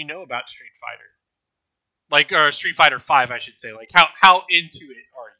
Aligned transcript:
you 0.00 0.06
know 0.06 0.22
about 0.22 0.48
Street 0.48 0.72
Fighter? 0.80 1.04
Like, 2.10 2.32
or 2.32 2.50
Street 2.52 2.74
Fighter 2.74 2.98
Five, 2.98 3.30
I 3.30 3.38
should 3.38 3.58
say. 3.58 3.72
Like, 3.72 3.90
how 3.92 4.08
how 4.18 4.44
into 4.48 4.86
it 4.90 5.04
are 5.16 5.30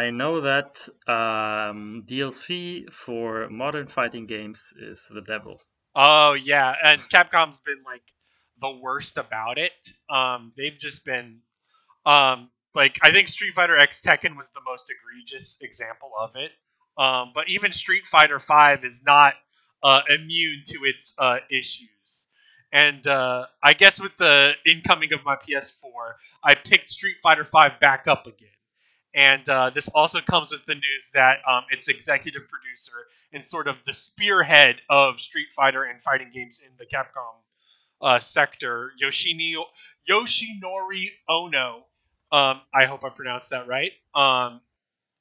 you? 0.00 0.06
I 0.06 0.10
know 0.10 0.40
that 0.40 0.88
um, 1.06 2.02
DLC 2.06 2.92
for 2.92 3.48
modern 3.48 3.86
fighting 3.86 4.26
games 4.26 4.74
is 4.76 5.08
the 5.14 5.22
devil. 5.22 5.60
Oh 5.94 6.34
yeah, 6.34 6.74
and 6.84 7.00
Capcom's 7.00 7.60
been 7.60 7.82
like 7.86 8.02
the 8.60 8.76
worst 8.82 9.16
about 9.16 9.58
it. 9.58 9.72
Um, 10.10 10.52
they've 10.56 10.78
just 10.78 11.04
been, 11.04 11.40
um, 12.04 12.50
like 12.74 12.98
I 13.02 13.12
think 13.12 13.28
Street 13.28 13.54
Fighter 13.54 13.76
X 13.76 14.02
Tekken 14.02 14.36
was 14.36 14.50
the 14.50 14.60
most 14.66 14.90
egregious 14.90 15.56
example 15.62 16.10
of 16.18 16.32
it. 16.34 16.50
Um, 16.98 17.32
but 17.34 17.48
even 17.48 17.72
Street 17.72 18.06
Fighter 18.06 18.40
Five 18.40 18.84
is 18.84 19.02
not 19.06 19.34
uh, 19.82 20.02
immune 20.08 20.62
to 20.66 20.80
its 20.84 21.14
uh, 21.16 21.38
issues. 21.50 22.26
And 22.72 23.06
uh, 23.06 23.46
I 23.62 23.72
guess 23.72 24.00
with 24.00 24.16
the 24.16 24.54
incoming 24.66 25.12
of 25.12 25.24
my 25.24 25.36
PS4, 25.36 26.14
I 26.42 26.54
picked 26.54 26.88
Street 26.88 27.16
Fighter 27.22 27.44
V 27.44 27.68
back 27.80 28.06
up 28.06 28.26
again. 28.26 28.48
And 29.14 29.48
uh, 29.48 29.70
this 29.70 29.88
also 29.88 30.20
comes 30.20 30.52
with 30.52 30.66
the 30.66 30.74
news 30.74 31.10
that 31.14 31.38
um, 31.48 31.64
its 31.70 31.88
executive 31.88 32.42
producer 32.48 33.06
and 33.32 33.44
sort 33.44 33.66
of 33.66 33.76
the 33.86 33.94
spearhead 33.94 34.76
of 34.90 35.20
Street 35.20 35.48
Fighter 35.56 35.84
and 35.84 36.02
fighting 36.02 36.30
games 36.30 36.60
in 36.64 36.70
the 36.78 36.84
Capcom 36.84 37.34
uh, 38.02 38.18
sector, 38.18 38.92
Yoshini, 39.02 39.54
Yoshinori 40.08 41.08
Ono, 41.28 41.86
um, 42.32 42.60
I 42.74 42.84
hope 42.84 43.04
I 43.04 43.08
pronounced 43.08 43.50
that 43.50 43.66
right, 43.66 43.92
um, 44.14 44.60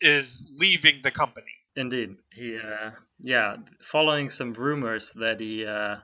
is 0.01 0.47
leaving 0.51 1.01
the 1.03 1.11
company. 1.11 1.45
Indeed, 1.75 2.17
he 2.33 2.57
uh, 2.57 2.91
yeah, 3.19 3.57
following 3.81 4.29
some 4.29 4.53
rumors 4.53 5.13
that 5.13 5.39
he 5.39 5.65
uh, 5.65 5.97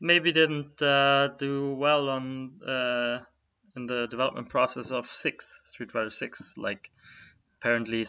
maybe 0.00 0.32
didn't 0.32 0.80
uh, 0.82 1.28
do 1.38 1.74
well 1.74 2.08
on 2.08 2.60
uh, 2.66 3.20
in 3.76 3.86
the 3.86 4.06
development 4.08 4.48
process 4.48 4.90
of 4.90 5.06
six 5.06 5.60
Street 5.64 5.92
Fighter 5.92 6.10
Six, 6.10 6.54
like 6.56 6.90
apparently 7.58 8.04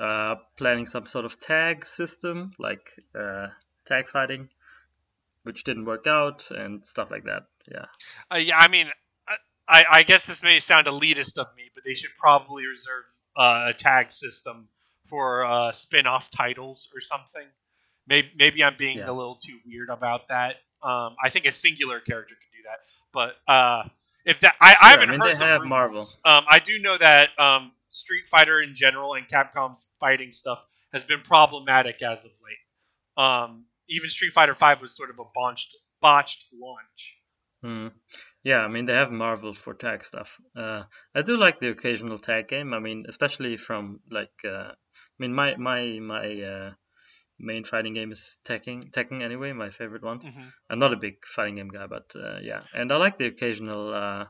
uh, 0.00 0.36
planning 0.56 0.86
some 0.86 1.06
sort 1.06 1.24
of 1.24 1.38
tag 1.40 1.86
system, 1.86 2.52
like 2.58 2.90
uh, 3.18 3.48
tag 3.86 4.08
fighting, 4.08 4.48
which 5.44 5.64
didn't 5.64 5.84
work 5.84 6.06
out 6.06 6.50
and 6.50 6.84
stuff 6.84 7.10
like 7.10 7.24
that. 7.24 7.42
Yeah. 7.70 7.86
Uh, 8.30 8.36
yeah, 8.38 8.58
I 8.58 8.68
mean, 8.68 8.88
I, 9.68 9.84
I 9.90 10.02
guess 10.02 10.26
this 10.26 10.42
may 10.42 10.60
sound 10.60 10.86
elitist 10.86 11.38
of 11.38 11.46
me, 11.56 11.70
but 11.74 11.84
they 11.84 11.94
should 11.94 12.10
probably 12.18 12.66
reserve 12.66 13.04
uh, 13.36 13.66
a 13.68 13.72
tag 13.72 14.10
system 14.12 14.68
for 15.06 15.44
uh, 15.44 15.72
spin-off 15.72 16.30
titles 16.30 16.88
or 16.94 17.00
something. 17.00 17.46
Maybe, 18.06 18.30
maybe 18.36 18.64
I'm 18.64 18.76
being 18.76 18.98
Yeah. 18.98 19.10
a 19.10 19.12
little 19.12 19.36
too 19.36 19.58
weird 19.66 19.88
about 19.90 20.28
that. 20.28 20.56
Um, 20.84 21.16
I 21.22 21.30
think 21.30 21.46
a 21.46 21.52
singular 21.52 22.00
character 22.00 22.34
can 22.34 22.50
do 22.62 22.68
that, 22.68 22.78
but 23.12 23.36
uh, 23.50 23.88
if 24.24 24.40
that, 24.40 24.54
I, 24.60 24.72
I 24.72 24.76
I 24.80 24.90
haven't 24.90 25.10
mean, 25.10 25.20
heard 25.20 25.34
they 25.34 25.38
the 25.38 25.44
have 25.44 25.62
rumors. 25.62 25.68
Marvel. 25.70 26.00
Um, 26.24 26.44
I 26.48 26.58
do 26.58 26.78
know 26.78 26.96
that 26.98 27.30
um, 27.38 27.72
Street 27.88 28.24
Fighter 28.30 28.60
in 28.62 28.74
general 28.74 29.14
and 29.14 29.26
Capcom's 29.28 29.90
fighting 30.00 30.32
stuff 30.32 30.60
has 30.92 31.04
been 31.04 31.20
problematic 31.22 32.02
as 32.02 32.24
of 32.24 32.30
late. 32.44 33.22
Um, 33.24 33.64
even 33.88 34.10
Street 34.10 34.32
Fighter 34.32 34.54
Five 34.54 34.80
was 34.80 34.94
sort 34.96 35.10
of 35.10 35.18
a 35.18 35.24
botched, 35.34 35.74
botched 36.00 36.44
launch. 36.52 37.16
Hmm. 37.62 37.88
Yeah, 38.42 38.58
I 38.58 38.68
mean 38.68 38.84
they 38.84 38.92
have 38.92 39.10
Marvel 39.10 39.54
for 39.54 39.72
tag 39.72 40.04
stuff. 40.04 40.38
Uh, 40.54 40.82
I 41.14 41.22
do 41.22 41.36
like 41.38 41.60
the 41.60 41.70
occasional 41.70 42.18
tag 42.18 42.48
game. 42.48 42.74
I 42.74 42.78
mean, 42.78 43.06
especially 43.08 43.56
from 43.56 44.00
like, 44.10 44.32
uh, 44.44 44.72
I 44.72 45.18
mean 45.18 45.32
my 45.32 45.56
my 45.56 45.98
my 46.00 46.42
uh, 46.42 46.70
main 47.44 47.64
fighting 47.64 47.94
game 47.94 48.12
is 48.12 48.38
Tekken. 48.44 48.90
Tekken 48.90 49.22
anyway, 49.22 49.52
my 49.52 49.70
favorite 49.70 50.02
one. 50.02 50.20
I'm 50.68 50.78
not 50.78 50.92
a 50.92 50.96
big 50.96 51.24
fighting 51.24 51.56
game 51.56 51.68
guy, 51.68 51.86
but 51.86 52.12
uh, 52.16 52.38
yeah, 52.42 52.62
and 52.74 52.90
I 52.92 52.96
like 52.96 53.18
the 53.18 53.26
occasional 53.26 53.94
uh, 53.94 54.24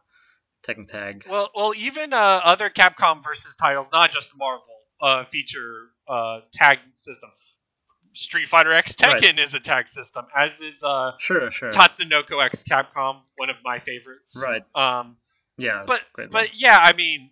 Tekken 0.66 0.86
tag. 0.86 1.24
Well, 1.28 1.50
well, 1.54 1.72
even 1.76 2.12
uh, 2.12 2.40
other 2.44 2.70
Capcom 2.70 3.22
versus 3.24 3.54
titles, 3.56 3.88
not 3.92 4.10
just 4.12 4.30
Marvel, 4.36 4.64
uh, 5.00 5.24
feature 5.24 5.88
uh, 6.08 6.40
tag 6.52 6.78
system. 6.96 7.30
Street 8.14 8.46
Fighter 8.46 8.72
X 8.72 8.94
Right. 9.02 9.20
Tekken 9.20 9.38
is 9.44 9.54
a 9.54 9.60
tag 9.60 9.88
system, 9.88 10.26
as 10.36 10.60
is 10.60 10.84
uh, 10.84 11.12
Sure, 11.18 11.50
sure. 11.50 11.70
Tatsunoko 11.70 12.44
X 12.44 12.62
Capcom, 12.62 13.20
one 13.36 13.50
of 13.50 13.56
my 13.64 13.80
favorites. 13.80 14.40
Right. 14.42 14.62
Um, 14.74 15.16
Yeah, 15.58 15.82
but 15.86 16.02
great 16.12 16.30
but 16.30 16.48
one. 16.48 16.48
yeah, 16.54 16.78
I 16.80 16.92
mean, 16.92 17.30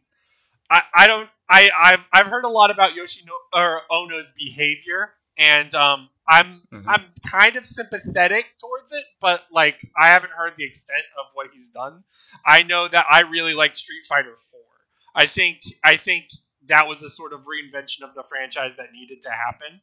I, 0.71 0.83
I 0.95 1.07
don't 1.07 1.29
I 1.49 1.71
I've, 1.79 2.01
I've 2.13 2.27
heard 2.27 2.45
a 2.45 2.49
lot 2.49 2.71
about 2.71 2.95
Yoshino 2.95 3.33
or 3.53 3.83
Ono's 3.91 4.33
behavior, 4.33 5.13
and 5.43 5.75
um, 5.75 6.09
I'm 6.27 6.63
Mhm. 6.73 6.85
I'm 6.87 7.05
kind 7.29 7.57
of 7.57 7.67
sympathetic 7.67 8.47
towards 8.59 8.93
it, 8.93 9.05
but 9.21 9.45
like 9.51 9.79
I 10.01 10.09
haven't 10.09 10.33
heard 10.33 10.55
the 10.57 10.65
extent 10.65 11.05
of 11.19 11.27
what 11.35 11.49
he's 11.53 11.69
done. 11.71 12.05
I 12.47 12.63
know 12.63 12.87
that 12.89 13.07
I 13.11 13.21
really 13.21 13.55
like 13.55 13.77
Street 13.77 14.07
Fighter 14.09 14.37
Four. 14.51 14.61
I 15.15 15.27
think 15.27 15.63
I 15.85 15.97
think 15.97 16.31
that 16.67 16.87
was 16.89 17.03
a 17.03 17.11
sort 17.11 17.33
of 17.33 17.41
reinvention 17.41 18.03
of 18.03 18.15
the 18.15 18.23
franchise 18.23 18.77
that 18.77 18.93
needed 18.93 19.23
to 19.23 19.31
happen, 19.31 19.81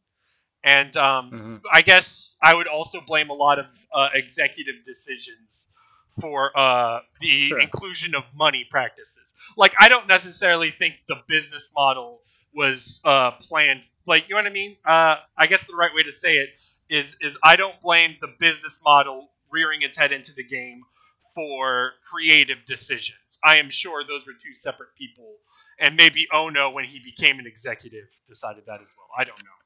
and 0.64 0.96
um, 0.98 1.32
Mhm. 1.32 1.62
I 1.72 1.82
guess 1.82 2.38
I 2.42 2.54
would 2.54 2.68
also 2.68 3.02
blame 3.02 3.30
a 3.30 3.34
lot 3.34 3.60
of 3.60 3.66
uh, 3.94 4.10
executive 4.14 4.84
decisions 4.86 5.74
for 6.22 6.58
uh, 6.58 7.02
the 7.20 7.48
Sure. 7.50 7.60
inclusion 7.60 8.16
of 8.16 8.34
money 8.34 8.66
practices. 8.70 9.34
Like, 9.56 9.74
I 9.80 9.88
don't 9.90 10.08
necessarily 10.08 10.72
think 10.72 10.96
the 11.08 11.18
business 11.28 11.72
model 11.74 12.22
was 12.54 13.00
uh, 13.06 13.32
planned. 13.32 13.84
Like, 14.10 14.28
you 14.28 14.34
know 14.34 14.40
what 14.40 14.48
I 14.48 14.54
mean? 14.54 14.76
Uh, 14.84 15.18
I 15.38 15.46
guess 15.46 15.68
the 15.68 15.76
right 15.76 15.94
way 15.94 16.02
to 16.02 16.12
say 16.12 16.38
it 16.38 16.50
is 16.90 17.16
is 17.22 17.38
I 17.44 17.56
don't 17.56 17.80
blame 17.80 18.16
the 18.20 18.34
business 18.40 18.82
model 18.84 19.30
rearing 19.52 19.84
its 19.84 19.96
head 19.96 20.12
into 20.12 20.34
the 20.34 20.44
game 20.44 20.82
for 21.36 21.92
creative 22.10 22.66
decisions. 22.66 23.38
I 23.44 23.58
am 23.58 23.70
sure 23.70 24.04
those 24.04 24.26
were 24.26 24.34
two 24.34 24.56
separate 24.56 24.96
people, 24.98 25.36
and 25.80 25.96
maybe 25.96 26.28
Ono, 26.34 26.72
when 26.72 26.86
he 26.86 27.00
became 27.00 27.38
an 27.38 27.46
executive, 27.46 28.08
decided 28.28 28.64
that 28.66 28.82
as 28.82 28.92
well. 28.98 29.08
I 29.16 29.26
don't 29.26 29.38
know. 29.38 29.60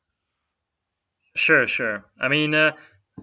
Sure, 1.35 1.65
sure. 1.65 2.05
I 2.19 2.27
mean, 2.27 2.53
uh, 2.53 2.73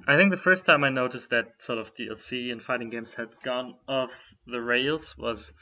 I 0.08 0.16
think 0.16 0.30
the 0.30 0.38
first 0.38 0.64
time 0.64 0.84
I 0.84 0.88
noticed 0.88 1.30
that 1.30 1.62
sort 1.62 1.78
of 1.78 1.94
DLC 1.94 2.50
in 2.50 2.60
fighting 2.60 2.88
games 2.88 3.14
had 3.14 3.28
gone 3.42 3.74
off 3.86 4.34
the 4.46 4.62
rails 4.62 5.18
was 5.18 5.52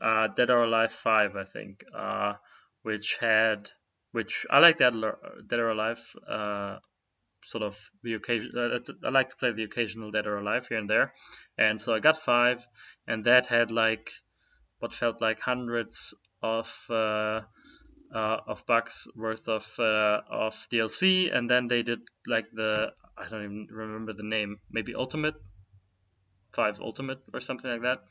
uh, 0.00 0.28
Dead 0.28 0.48
or 0.48 0.64
Alive 0.64 0.92
5, 0.92 1.36
I 1.36 1.44
think, 1.44 1.84
uh, 1.94 2.32
which 2.82 3.18
had, 3.20 3.70
which 4.12 4.46
I 4.50 4.60
like 4.60 4.78
that 4.78 4.94
Dead 5.46 5.60
or 5.60 5.70
Alive, 5.70 6.00
uh, 6.28 6.78
sort 7.44 7.62
of 7.62 7.78
the 8.02 8.14
occasion. 8.14 8.52
Uh, 8.56 8.78
I 9.04 9.10
like 9.10 9.30
to 9.30 9.36
play 9.36 9.52
the 9.52 9.64
occasional 9.64 10.10
Dead 10.10 10.26
or 10.26 10.36
Alive 10.36 10.66
here 10.68 10.78
and 10.78 10.88
there, 10.88 11.12
and 11.56 11.80
so 11.80 11.94
I 11.94 12.00
got 12.00 12.16
five, 12.16 12.66
and 13.06 13.24
that 13.24 13.46
had 13.46 13.70
like 13.70 14.10
what 14.78 14.94
felt 14.94 15.20
like 15.20 15.40
hundreds 15.40 16.14
of. 16.42 16.72
Uh, 16.90 17.42
uh, 18.14 18.38
of 18.46 18.64
bucks 18.66 19.08
worth 19.16 19.48
of 19.48 19.66
uh, 19.78 20.20
of 20.30 20.54
DLC, 20.70 21.34
and 21.34 21.50
then 21.50 21.66
they 21.66 21.82
did 21.82 22.00
like 22.26 22.46
the 22.52 22.92
I 23.18 23.26
don't 23.28 23.44
even 23.44 23.66
remember 23.70 24.12
the 24.12 24.22
name, 24.22 24.60
maybe 24.70 24.94
Ultimate, 24.94 25.34
Five 26.52 26.80
Ultimate 26.80 27.18
or 27.34 27.40
something 27.40 27.70
like 27.70 27.82
that, 27.82 28.04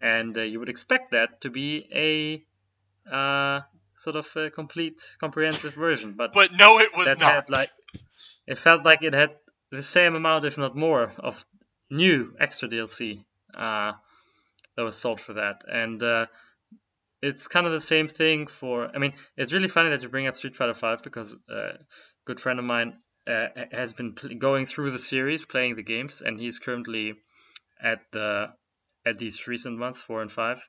and 0.00 0.36
you 0.36 0.60
would 0.60 0.68
expect 0.68 1.12
that 1.12 1.40
to 1.42 1.50
be 1.50 1.86
a 1.92 2.44
uh, 3.10 3.62
sort 3.98 4.16
of 4.16 4.26
a 4.36 4.50
complete 4.50 5.00
comprehensive 5.18 5.74
version, 5.74 6.14
but, 6.16 6.32
But 6.32 6.52
no, 6.52 6.78
it 6.78 6.90
was 6.96 7.06
that 7.06 7.20
not. 7.20 7.34
had 7.34 7.50
like 7.50 7.70
it 8.46 8.58
felt 8.58 8.84
like 8.84 9.02
it 9.02 9.14
had 9.14 9.30
the 9.70 9.82
same 9.82 10.14
amount, 10.14 10.44
if 10.44 10.56
not 10.56 10.76
more, 10.76 11.12
of 11.18 11.44
new 11.90 12.34
extra 12.38 12.68
DLC 12.68 13.24
uh, 13.54 13.92
that 14.76 14.82
was 14.82 14.96
sold 14.96 15.20
for 15.20 15.34
that, 15.34 15.64
and 15.70 16.02
uh, 16.02 16.26
it's 17.20 17.48
kind 17.48 17.66
of 17.66 17.72
the 17.72 17.80
same 17.80 18.08
thing 18.08 18.46
for. 18.46 18.90
I 18.94 18.98
mean, 18.98 19.14
it's 19.36 19.52
really 19.52 19.68
funny 19.68 19.90
that 19.90 20.02
you 20.02 20.08
bring 20.08 20.26
up 20.26 20.34
Street 20.34 20.56
Fighter 20.56 20.74
Five 20.74 21.02
because 21.02 21.36
uh, 21.50 21.74
a 21.74 21.78
good 22.24 22.40
friend 22.40 22.58
of 22.58 22.64
mine 22.64 22.94
uh, 23.26 23.48
has 23.72 23.94
been 23.94 24.14
pl- 24.14 24.36
going 24.38 24.66
through 24.66 24.90
the 24.92 24.98
series, 24.98 25.44
playing 25.44 25.76
the 25.76 25.82
games, 25.82 26.22
and 26.22 26.38
he's 26.40 26.58
currently 26.58 27.14
at 27.82 28.00
the 28.12 28.50
at 29.04 29.18
these 29.18 29.46
recent 29.48 29.78
ones, 29.80 30.00
four 30.00 30.22
and 30.22 30.30
five, 30.30 30.60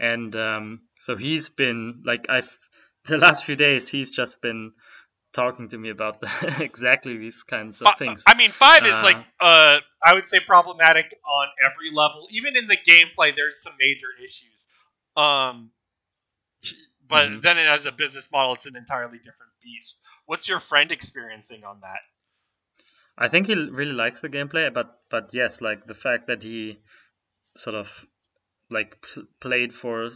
and 0.00 0.34
um, 0.36 0.80
so 0.98 1.16
he's 1.16 1.48
been 1.50 2.02
like 2.04 2.26
I've 2.28 2.58
the 3.06 3.18
last 3.18 3.44
few 3.44 3.56
days 3.56 3.88
he's 3.88 4.12
just 4.12 4.40
been 4.40 4.72
talking 5.32 5.68
to 5.68 5.78
me 5.78 5.90
about 5.90 6.20
the, 6.20 6.56
exactly 6.60 7.16
these 7.16 7.42
kinds 7.42 7.80
of 7.80 7.94
things. 7.96 8.24
I 8.26 8.34
mean, 8.34 8.50
five 8.50 8.86
is 8.86 8.92
Uh, 8.92 9.02
like 9.02 9.16
uh, 9.40 9.80
I 10.04 10.14
would 10.14 10.28
say 10.28 10.40
problematic 10.40 11.14
on 11.26 11.48
every 11.64 11.90
level. 11.90 12.28
Even 12.30 12.56
in 12.56 12.66
the 12.66 12.76
gameplay, 12.76 13.34
there's 13.34 13.62
some 13.62 13.72
major 13.78 14.08
issues. 14.22 14.66
Um, 15.16 15.70
but 17.08 17.28
Mhm. 17.28 17.42
then 17.42 17.58
as 17.58 17.86
a 17.86 17.92
business 17.92 18.30
model, 18.30 18.54
it's 18.54 18.66
an 18.66 18.76
entirely 18.76 19.18
different 19.18 19.52
beast. 19.62 20.00
What's 20.26 20.48
your 20.48 20.60
friend 20.60 20.92
experiencing 20.92 21.64
on 21.64 21.80
that? 21.80 22.00
I 23.18 23.28
think 23.28 23.46
he 23.46 23.54
really 23.54 23.92
likes 23.92 24.20
the 24.20 24.28
gameplay, 24.28 24.72
but 24.72 25.00
but 25.10 25.34
yes, 25.34 25.60
like 25.60 25.86
the 25.86 25.94
fact 25.94 26.28
that 26.28 26.42
he 26.42 26.78
sort 27.56 27.76
of 27.76 28.06
like 28.70 29.02
pl- 29.02 29.26
played 29.40 29.74
for 29.74 30.08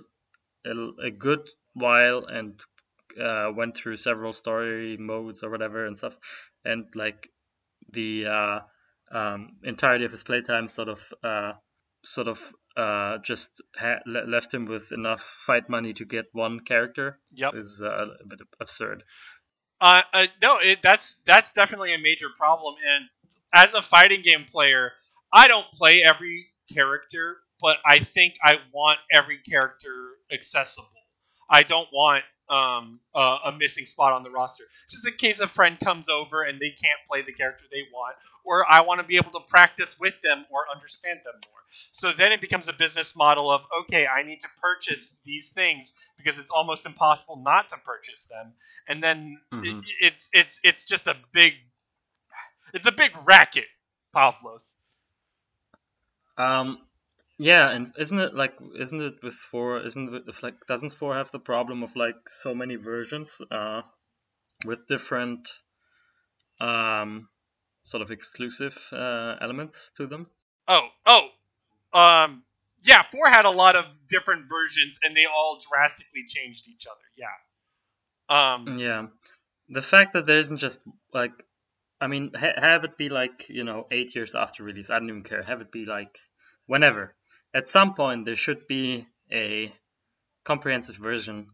a, 0.64 0.88
a 1.02 1.10
good 1.10 1.48
while 1.74 2.24
and 2.24 2.58
uh, 3.20 3.52
went 3.54 3.76
through 3.76 3.96
several 3.96 4.32
story 4.32 4.96
modes 4.96 5.42
or 5.42 5.50
whatever 5.50 5.86
and 5.86 5.96
stuff, 5.96 6.16
and 6.64 6.86
like 6.94 7.28
the 7.92 8.26
uh, 8.26 8.60
um, 9.12 9.56
entirety 9.62 10.04
of 10.04 10.10
his 10.10 10.24
playtime 10.24 10.68
sort 10.68 10.88
of 10.88 11.14
uh, 11.22 11.52
sort 12.04 12.28
of 12.28 12.52
uh, 12.76 13.18
just 13.18 13.62
ha- 13.76 14.00
left 14.06 14.52
him 14.52 14.66
with 14.66 14.92
enough 14.92 15.20
fight 15.20 15.68
money 15.68 15.92
to 15.94 16.04
get 16.04 16.26
one 16.32 16.60
character 16.60 17.18
Yep. 17.32 17.54
is 17.54 17.82
uh, 17.82 18.06
a 18.22 18.26
bit 18.26 18.40
absurd. 18.60 19.02
Uh, 19.80 20.02
uh 20.12 20.26
no, 20.40 20.58
it, 20.58 20.80
that's 20.82 21.16
that's 21.26 21.52
definitely 21.52 21.94
a 21.94 21.98
major 21.98 22.28
problem. 22.36 22.74
And 22.86 23.04
as 23.52 23.74
a 23.74 23.82
fighting 23.82 24.22
game 24.22 24.44
player, 24.50 24.92
I 25.32 25.48
don't 25.48 25.70
play 25.72 26.02
every 26.02 26.46
character, 26.72 27.38
but 27.60 27.78
I 27.84 27.98
think 27.98 28.34
I 28.42 28.58
want 28.72 28.98
every 29.12 29.38
character 29.48 30.12
accessible. 30.32 30.88
I 31.48 31.62
don't 31.62 31.88
want 31.92 32.24
um, 32.48 33.00
uh, 33.14 33.38
a 33.46 33.52
missing 33.52 33.86
spot 33.86 34.12
on 34.12 34.22
the 34.22 34.30
roster, 34.30 34.64
just 34.90 35.06
in 35.06 35.14
case 35.14 35.40
a 35.40 35.48
friend 35.48 35.78
comes 35.80 36.08
over 36.08 36.42
and 36.42 36.60
they 36.60 36.70
can't 36.70 36.98
play 37.08 37.22
the 37.22 37.32
character 37.32 37.64
they 37.70 37.82
want, 37.92 38.16
or 38.44 38.64
I 38.70 38.82
want 38.82 39.00
to 39.00 39.06
be 39.06 39.16
able 39.16 39.32
to 39.32 39.40
practice 39.48 39.98
with 39.98 40.20
them 40.22 40.44
or 40.50 40.64
understand 40.72 41.20
them 41.24 41.34
more. 41.34 41.60
So 41.92 42.12
then 42.12 42.32
it 42.32 42.40
becomes 42.40 42.68
a 42.68 42.72
business 42.72 43.16
model 43.16 43.50
of 43.50 43.62
okay, 43.82 44.06
I 44.06 44.22
need 44.22 44.40
to 44.42 44.48
purchase 44.62 45.16
these 45.24 45.50
things 45.50 45.92
because 46.16 46.38
it's 46.38 46.50
almost 46.50 46.86
impossible 46.86 47.36
not 47.36 47.68
to 47.70 47.76
purchase 47.78 48.24
them, 48.26 48.52
and 48.88 49.02
then 49.02 49.40
Mhm. 49.52 49.80
it, 49.80 49.84
it's 50.00 50.28
it's 50.32 50.60
it's 50.62 50.84
just 50.84 51.06
a 51.06 51.16
big 51.32 51.54
it's 52.74 52.86
a 52.86 52.92
big 52.92 53.12
racket, 53.24 53.66
Pavlos. 54.14 54.74
Um, 56.38 56.85
yeah, 57.38 57.70
and 57.70 57.92
isn't 57.98 58.18
it 58.18 58.34
like 58.34 58.54
isn't 58.76 59.00
it 59.00 59.22
with 59.22 59.34
four? 59.34 59.80
Isn't 59.80 60.14
it 60.14 60.42
like 60.42 60.66
doesn't 60.66 60.90
four 60.94 61.14
have 61.14 61.30
the 61.30 61.38
problem 61.38 61.82
of 61.82 61.96
like 61.96 62.28
so 62.30 62.54
many 62.54 62.76
versions 62.76 63.40
uh, 63.50 63.82
with 64.64 64.86
different 64.86 65.48
um 66.60 67.28
sort 67.84 68.02
of 68.02 68.10
exclusive 68.10 68.76
uh, 68.92 69.36
elements 69.40 69.92
to 69.96 70.06
them? 70.06 70.28
Oh, 70.68 70.88
oh, 71.04 71.28
um, 71.92 72.42
yeah. 72.82 73.02
Four 73.02 73.28
had 73.30 73.44
a 73.44 73.50
lot 73.50 73.76
of 73.76 73.84
different 74.08 74.48
versions, 74.48 74.98
and 75.02 75.16
they 75.16 75.26
all 75.26 75.60
drastically 75.70 76.24
changed 76.28 76.66
each 76.68 76.86
other. 76.86 77.00
Yeah. 77.16 78.54
Um, 78.54 78.78
Yeah, 78.78 79.06
the 79.68 79.82
fact 79.82 80.14
that 80.14 80.26
there 80.26 80.38
isn't 80.38 80.58
just 80.58 80.88
like, 81.12 81.32
I 82.00 82.08
mean, 82.08 82.32
ha- 82.34 82.54
have 82.56 82.84
it 82.84 82.96
be 82.96 83.08
like 83.08 83.48
you 83.48 83.64
know 83.64 83.86
eight 83.90 84.14
years 84.14 84.34
after 84.34 84.64
release. 84.64 84.90
I 84.90 84.98
don't 84.98 85.10
even 85.10 85.22
care. 85.22 85.42
Have 85.42 85.60
it 85.60 85.70
be 85.70 85.84
like 85.84 86.18
whenever. 86.66 87.14
At 87.56 87.70
some 87.70 87.94
point, 87.94 88.26
there 88.26 88.36
should 88.36 88.66
be 88.66 89.06
a 89.32 89.72
comprehensive 90.44 90.96
version 90.96 91.46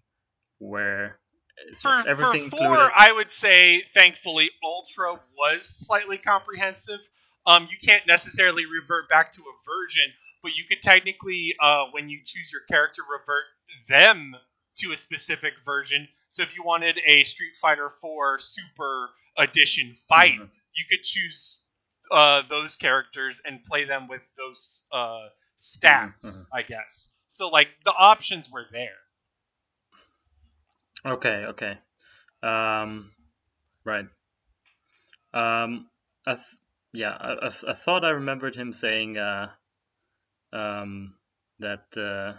where 0.59 1.21
it's 1.69 1.81
for, 1.81 1.91
just 1.91 2.09
everything 2.09 2.51
for 2.51 2.57
four, 2.57 2.67
included. 2.67 2.91
I 2.97 3.13
would 3.13 3.31
say, 3.31 3.83
thankfully, 3.95 4.51
Ultra 4.65 5.21
was 5.39 5.65
slightly 5.65 6.19
comprehensive. 6.19 6.99
Um, 7.47 7.69
you 7.71 7.77
can't 7.81 8.05
necessarily 8.09 8.67
revert 8.67 9.09
back 9.09 9.31
to 9.35 9.43
a 9.43 9.55
version, 9.65 10.13
but 10.43 10.57
you 10.57 10.65
could 10.65 10.83
technically, 10.83 11.55
uh, 11.61 11.85
when 11.93 12.09
you 12.09 12.19
choose 12.25 12.51
your 12.51 12.63
character, 12.69 13.03
revert 13.09 13.45
them 13.87 14.35
to 14.79 14.91
a 14.91 14.97
specific 14.97 15.55
version. 15.65 16.09
So 16.31 16.43
if 16.43 16.57
you 16.57 16.65
wanted 16.65 17.01
a 17.07 17.23
Street 17.23 17.55
Fighter 17.61 17.93
4 18.01 18.41
Super 18.41 19.11
Edition 19.39 19.95
fight, 20.09 20.41
Mhm. 20.41 20.51
you 20.75 20.85
could 20.91 21.05
choose 21.05 21.61
uh, 22.11 22.43
those 22.43 22.75
characters 22.75 23.41
and 23.45 23.63
play 23.65 23.85
them 23.85 24.09
with 24.09 24.23
those 24.37 24.83
uh, 24.91 25.29
stats, 25.63 26.25
Mhm, 26.25 26.43
I 26.53 26.63
guess. 26.63 27.09
So 27.29 27.49
like 27.49 27.69
the 27.85 27.93
options 27.93 28.51
were 28.51 28.67
there. 28.73 28.99
Okay, 31.05 31.47
okay. 31.47 31.79
Um, 32.43 33.11
right. 33.85 34.07
Um, 35.35 35.89
I 36.27 36.35
th- 36.35 36.57
yeah, 36.93 37.11
I, 37.19 37.33
I, 37.47 37.49
th- 37.49 37.65
I 37.69 37.73
thought 37.73 38.05
I 38.05 38.11
remembered 38.11 38.55
him 38.55 38.73
saying 38.73 39.19
uh, 39.19 39.49
um, 40.53 41.15
that 41.61 41.85
uh, 41.97 42.39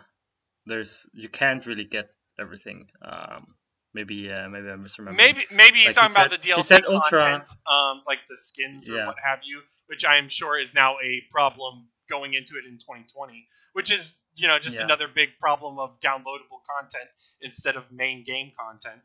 there's 0.66 1.10
you 1.14 1.30
can't 1.30 1.66
really 1.66 1.86
get 1.86 2.10
everything. 2.40 2.88
Um, 3.04 3.56
maybe 3.94 4.31
uh, 4.31 4.48
maybe 4.50 4.69
I'm 4.69 4.84
misremembering. 4.86 5.16
Maybe 5.18 5.42
maybe 5.52 5.78
he's 5.80 5.88
Like 5.88 5.96
he 5.96 6.14
talking 6.14 6.16
about 6.16 6.31
said- 6.31 6.42
the 6.42 6.48
he 6.48 6.52
DLC 6.54 6.64
said 6.64 6.86
Ultra- 6.86 7.19
content, 7.19 7.52
um, 7.68 8.04
like 8.06 8.19
the 8.30 8.38
skins 8.38 8.90
or 8.90 8.96
Yeah. 8.98 9.08
what 9.08 9.16
have 9.24 9.40
you, 9.44 9.62
which 9.88 10.06
I 10.06 10.18
am 10.18 10.30
sure 10.30 10.58
is 10.58 10.74
now 10.74 10.98
a 11.04 11.22
problem 11.31 11.88
going 12.13 12.33
into 12.33 12.54
it 12.57 12.65
in 12.65 12.77
2020, 12.77 13.48
which 13.74 13.92
is 13.92 14.19
you 14.36 14.48
know 14.48 14.60
just 14.60 14.75
Yeah. 14.75 14.86
another 14.86 15.07
big 15.07 15.30
problem 15.39 15.80
of 15.80 16.00
downloadable 16.00 16.62
content 16.69 17.10
instead 17.42 17.75
of 17.75 17.92
main 17.92 18.24
game 18.24 18.51
content. 18.57 19.01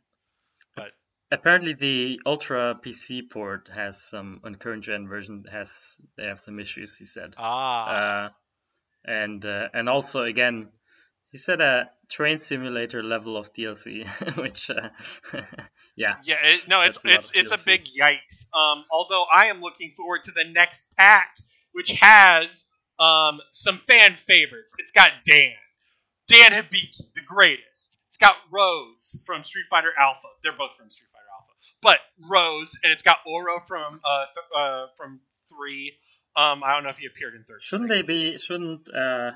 But 0.76 0.92
Apparently, 1.30 1.74
the 1.74 2.20
Ultra 2.24 2.74
PC 2.82 3.30
port 3.30 3.68
has 3.68 4.02
some 4.02 4.40
on 4.44 4.54
current 4.54 4.82
gen 4.84 5.08
version 5.08 5.44
has 5.50 6.00
they 6.16 6.24
have 6.24 6.40
some 6.40 6.58
issues. 6.58 6.96
He 6.96 7.04
said. 7.04 7.34
ah, 7.36 7.88
uh, 7.88 8.28
and 9.04 9.44
uh, 9.44 9.68
and 9.74 9.90
also 9.90 10.22
again, 10.22 10.70
he 11.30 11.36
said 11.36 11.60
a 11.60 11.90
train 12.10 12.38
simulator 12.38 13.02
level 13.02 13.36
of 13.36 13.52
DLC, 13.52 14.06
which 14.42 14.70
uh, 14.70 14.88
yeah, 15.96 16.16
yeah, 16.24 16.36
it, 16.42 16.66
no, 16.66 16.80
it's 16.80 16.98
that's 17.02 17.04
a 17.04 17.40
it's 17.40 17.52
of 17.52 17.52
it's 17.52 17.62
a 17.62 17.66
big 17.66 17.84
yikes. 17.84 18.48
Um, 18.54 18.84
although 18.90 19.26
I 19.30 19.46
am 19.46 19.60
looking 19.60 19.92
forward 19.98 20.24
to 20.24 20.32
the 20.32 20.44
next 20.44 20.82
pack, 20.96 21.36
which 21.72 21.90
has 22.00 22.64
um 22.98 23.40
some 23.52 23.78
fan 23.86 24.14
favorites. 24.14 24.74
It's 24.78 24.92
got 24.92 25.12
Dan, 25.24 25.52
Dan 26.28 26.52
Hibiki, 26.52 26.96
the 27.14 27.22
greatest. 27.26 27.98
It's 28.08 28.18
got 28.18 28.36
Rose 28.50 29.22
from 29.26 29.42
Street 29.44 29.66
Fighter 29.70 29.92
Alpha. 29.98 30.28
They're 30.42 30.52
both 30.52 30.74
from 30.76 30.90
Street 30.90 31.08
Fighter 31.12 31.24
Alpha, 31.32 31.52
but 31.82 32.00
Rose, 32.28 32.76
and 32.82 32.92
it's 32.92 33.02
got 33.02 33.18
Oro 33.26 33.60
from 33.66 34.00
uh, 34.04 34.24
th- 34.34 34.46
uh 34.56 34.86
from 34.96 35.20
three. 35.48 35.92
Um, 36.36 36.62
I 36.64 36.74
don't 36.74 36.84
know 36.84 36.90
if 36.90 36.98
he 36.98 37.06
appeared 37.06 37.34
in 37.34 37.44
third. 37.44 37.62
shouldn't 37.62 37.88
they 37.88 38.02
be? 38.02 38.38
Shouldn't 38.38 38.92
uh, 38.94 39.32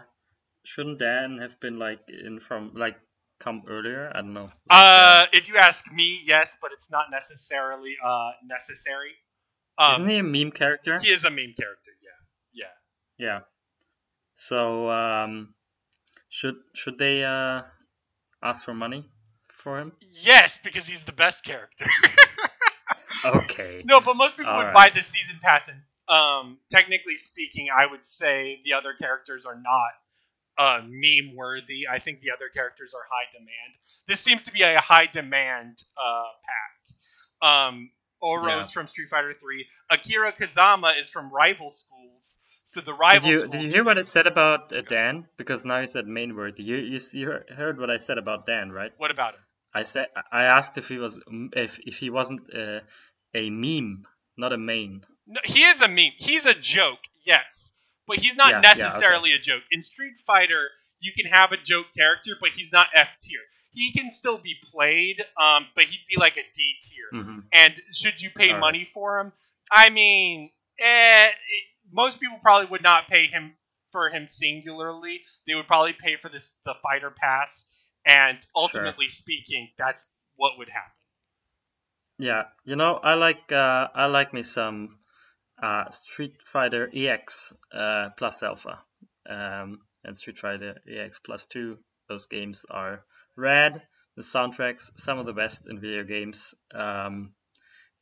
shouldn't 0.64 0.98
Dan 0.98 1.38
have 1.38 1.58
been 1.60 1.78
like 1.78 2.00
in 2.08 2.38
from 2.40 2.72
like 2.74 2.96
come 3.40 3.62
earlier? 3.68 4.10
I 4.14 4.20
don't 4.20 4.34
know. 4.34 4.42
Like, 4.44 4.52
Uh, 4.70 5.26
if 5.32 5.48
you 5.48 5.56
ask 5.56 5.90
me, 5.92 6.20
yes, 6.24 6.58
but 6.60 6.70
it's 6.72 6.90
not 6.90 7.10
necessarily 7.10 7.96
uh 8.04 8.30
necessary. 8.44 9.12
Um, 9.78 9.94
isn't 9.94 10.08
he 10.08 10.18
a 10.18 10.22
meme 10.22 10.52
character? 10.52 10.98
he 10.98 11.08
is 11.08 11.24
a 11.24 11.30
meme 11.30 11.54
character. 11.58 11.90
Yeah, 12.02 12.64
yeah. 13.18 13.26
Yeah. 13.26 13.40
So 14.46 14.90
um, 14.90 15.54
should 16.28 16.56
should 16.74 16.98
they 16.98 17.24
uh 17.24 17.62
ask 18.42 18.64
for 18.64 18.74
money 18.74 19.04
for 19.48 19.78
him? 19.78 19.92
Yes, 20.22 20.58
because 20.62 20.86
he's 20.86 21.04
the 21.04 21.12
best 21.12 21.44
character. 21.44 21.86
Okay. 23.24 23.82
no, 23.86 24.00
but 24.00 24.16
most 24.16 24.36
people 24.36 24.52
would 24.56 24.60
Alright. 24.62 24.74
buy 24.74 24.90
the 24.90 25.00
season 25.02 25.38
pass, 25.40 25.68
and 25.68 25.80
um, 26.08 26.58
technically 26.70 27.16
speaking, 27.16 27.68
I 27.74 27.86
would 27.86 28.04
say 28.06 28.60
the 28.64 28.72
other 28.72 28.94
characters 28.94 29.46
are 29.46 29.54
not 29.54 29.92
uh, 30.58 30.82
meme 30.84 31.36
worthy. 31.36 31.86
I 31.88 32.00
think 32.00 32.20
the 32.20 32.32
other 32.32 32.48
characters 32.48 32.94
are 32.94 33.02
high 33.08 33.26
demand. 33.32 33.76
This 34.08 34.18
seems 34.20 34.42
to 34.44 34.52
be 34.52 34.62
a 34.62 34.80
high 34.80 35.06
demand 35.06 35.78
uh, 35.96 36.24
pack. 36.44 37.48
Um, 37.48 37.90
Oro's 38.20 38.48
Yeah. 38.48 38.62
from 38.74 38.86
Street 38.88 39.08
Fighter 39.08 39.34
3. 39.40 39.66
Akira 39.90 40.32
Kazama 40.32 40.98
is 41.00 41.08
from 41.08 41.30
Rival 41.32 41.70
Schools. 41.70 42.38
So 42.66 42.80
the 42.80 42.94
Did 43.12 43.24
you 43.24 43.48
did 43.48 43.62
you 43.62 43.68
hear 43.70 43.84
what 43.84 43.98
I 43.98 44.02
said 44.02 44.26
about 44.26 44.72
uh, 44.72 44.80
Dan? 44.80 45.28
Because 45.36 45.64
now 45.64 45.78
you 45.78 45.86
said 45.86 46.06
main 46.06 46.34
word. 46.34 46.58
You 46.58 46.76
you, 46.76 46.98
you 47.12 47.26
heard- 47.54 47.78
what 47.78 47.90
I 47.90 47.98
said 47.98 48.18
about 48.18 48.46
Dan, 48.46 48.72
right? 48.72 48.92
What 48.96 49.10
about 49.10 49.34
him? 49.34 49.40
I 49.74 49.82
said 49.82 50.08
I 50.30 50.44
asked 50.44 50.78
if 50.78 50.88
he 50.88 50.98
was 50.98 51.20
if 51.52 51.78
if 51.80 51.98
he 51.98 52.10
wasn't 52.10 52.42
uh, 52.54 52.80
a 53.34 53.50
meme, 53.50 54.04
not 54.36 54.52
a 54.52 54.58
main. 54.58 55.04
No, 55.26 55.40
he 55.44 55.60
is 55.64 55.80
a 55.80 55.88
meme. 55.88 56.12
He's 56.16 56.46
a 56.46 56.54
joke, 56.54 57.00
yes, 57.24 57.78
but 58.06 58.18
he's 58.18 58.36
not 58.36 58.50
Yeah, 58.50 58.60
yeah, 58.62 58.70
okay. 58.70 58.82
necessarily 58.82 59.32
a 59.34 59.38
joke. 59.38 59.62
In 59.70 59.82
Street 59.82 60.14
Fighter, 60.26 60.68
you 61.00 61.12
can 61.12 61.26
have 61.30 61.52
a 61.52 61.56
joke 61.56 61.86
character, 61.96 62.32
but 62.40 62.50
he's 62.50 62.72
not 62.72 62.88
F 62.94 63.08
tier. 63.22 63.40
He 63.72 63.92
can 63.92 64.10
still 64.10 64.38
be 64.38 64.54
played, 64.72 65.24
um, 65.40 65.66
but 65.74 65.84
he'd 65.84 66.04
be 66.10 66.18
like 66.18 66.36
a 66.36 66.42
D 66.54 66.74
tier. 66.82 67.22
hmm 67.22 67.38
And 67.52 67.74
should 67.92 68.20
you 68.20 68.30
pay 68.30 68.48
Alright. 68.48 68.60
money 68.60 68.88
for 68.92 69.18
him? 69.20 69.32
I 69.70 69.88
mean, 69.90 70.50
eh, 70.78 71.30
most 71.92 72.20
people 72.20 72.38
probably 72.42 72.66
would 72.68 72.82
not 72.82 73.08
pay 73.08 73.26
him 73.26 73.54
for 73.92 74.08
him 74.08 74.26
singularly. 74.26 75.22
They 75.46 75.54
would 75.54 75.66
probably 75.66 75.92
pay 75.92 76.16
for 76.16 76.28
this 76.28 76.58
the 76.64 76.74
fighter 76.82 77.10
pass, 77.10 77.66
and 78.06 78.38
ultimately 78.56 79.08
speaking, 79.08 79.68
that's 79.78 80.10
what 80.36 80.58
would 80.58 80.68
happen. 80.68 80.90
Yeah, 82.18 82.44
you 82.64 82.76
know 82.76 82.94
I 82.94 83.14
like 83.14 83.52
uh, 83.52 83.88
I 83.94 84.06
like 84.06 84.32
me 84.32 84.42
some 84.42 84.98
uh, 85.62 85.90
Street 85.90 86.36
Fighter 86.44 86.90
EX 86.92 87.54
uh, 87.72 88.10
plus 88.16 88.42
Alpha 88.42 88.80
um, 89.28 89.80
and 90.04 90.16
Street 90.16 90.38
Fighter 90.38 90.80
EX 90.88 91.20
plus 91.20 91.46
Two. 91.46 91.78
Those 92.08 92.26
games 92.26 92.66
are 92.70 93.04
rad. 93.36 93.82
The 94.16 94.22
soundtracks 94.22 94.98
some 94.98 95.18
of 95.18 95.26
the 95.26 95.32
best 95.32 95.70
in 95.70 95.80
video 95.80 96.04
games. 96.04 96.54
Um, 96.74 97.34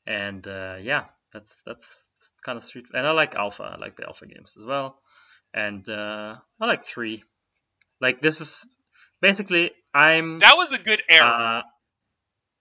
and 0.07 0.47
uh, 0.47 0.77
yeah, 0.81 1.05
that's 1.33 1.61
that's 1.65 2.09
kind 2.45 2.57
of 2.59 2.65
Street. 2.65 2.87
And 2.93 3.07
I 3.07 3.13
like 3.13 3.35
Alpha. 3.35 3.65
I 3.65 3.79
like 3.79 3.97
the 3.97 4.07
Alpha 4.07 4.27
games 4.27 4.57
as 4.59 4.67
well. 4.67 5.01
And 5.53 5.89
uh, 5.89 6.37
I 6.61 6.67
like 6.67 6.85
three. 6.85 7.23
Like 8.01 8.21
this 8.21 8.41
is 8.41 8.67
basically 9.21 9.73
I'm 9.93 10.39
That 10.39 10.57
was 10.57 10.73
a 10.73 10.79
good 10.79 11.03
era. 11.09 11.27
uh, 11.27 11.63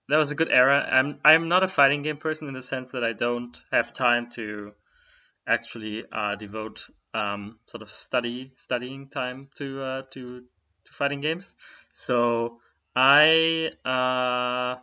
that 0.10 0.18
was 0.18 0.32
a 0.32 0.36
good 0.36 0.50
era. 0.50 0.88
I'm 0.92 1.20
I'm 1.24 1.48
not 1.48 1.64
a 1.64 1.68
fighting 1.68 2.02
game 2.02 2.18
person 2.18 2.48
in 2.48 2.54
the 2.54 2.62
sense 2.62 2.92
that 2.92 3.04
I 3.04 3.14
don't 3.14 3.56
have 3.72 3.94
time 3.94 4.30
to 4.32 4.74
actually 5.48 6.04
uh, 6.12 6.36
devote 6.36 6.90
um, 7.14 7.60
sort 7.66 7.82
of 7.82 7.90
study 7.90 8.52
studying 8.56 9.10
time 9.10 9.50
to 9.56 9.82
uh, 9.84 10.02
to 10.12 10.42
to 10.86 10.94
fighting 10.94 11.22
games. 11.22 11.56
So 11.92 12.60
I 12.96 13.72
uh, 13.86 14.82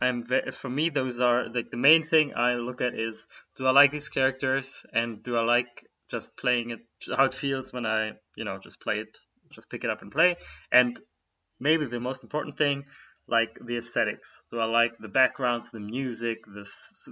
I'm 0.00 0.24
very, 0.24 0.50
for 0.52 0.70
me 0.70 0.90
those 0.90 1.20
are 1.20 1.48
like 1.48 1.70
the 1.70 1.76
main 1.76 2.02
thing 2.02 2.34
I 2.36 2.54
look 2.54 2.80
at 2.80 2.94
is 2.94 3.28
do 3.56 3.66
I 3.66 3.70
like 3.70 3.90
these 3.90 4.08
characters 4.08 4.84
and 4.92 5.22
do 5.22 5.36
I 5.36 5.42
like 5.42 5.84
just 6.08 6.36
playing 6.38 6.70
it 6.70 6.80
how 7.16 7.24
it 7.24 7.34
feels 7.34 7.72
when 7.72 7.86
I 7.86 8.12
you 8.36 8.44
know 8.44 8.58
just 8.58 8.80
play 8.80 9.00
it 9.00 9.18
just 9.50 9.70
pick 9.70 9.84
it 9.84 9.90
up 9.90 10.02
and 10.02 10.12
play 10.12 10.36
and 10.70 10.96
maybe 11.60 11.84
the 11.86 12.00
most 12.00 12.22
important 12.22 12.56
thing 12.56 12.84
like 13.26 13.58
the 13.60 13.76
aesthetics. 13.76 14.42
Do 14.50 14.58
I 14.58 14.64
like 14.64 14.92
the 14.98 15.08
backgrounds, 15.08 15.70
the 15.70 15.80
music, 15.80 16.44
the 16.46 16.66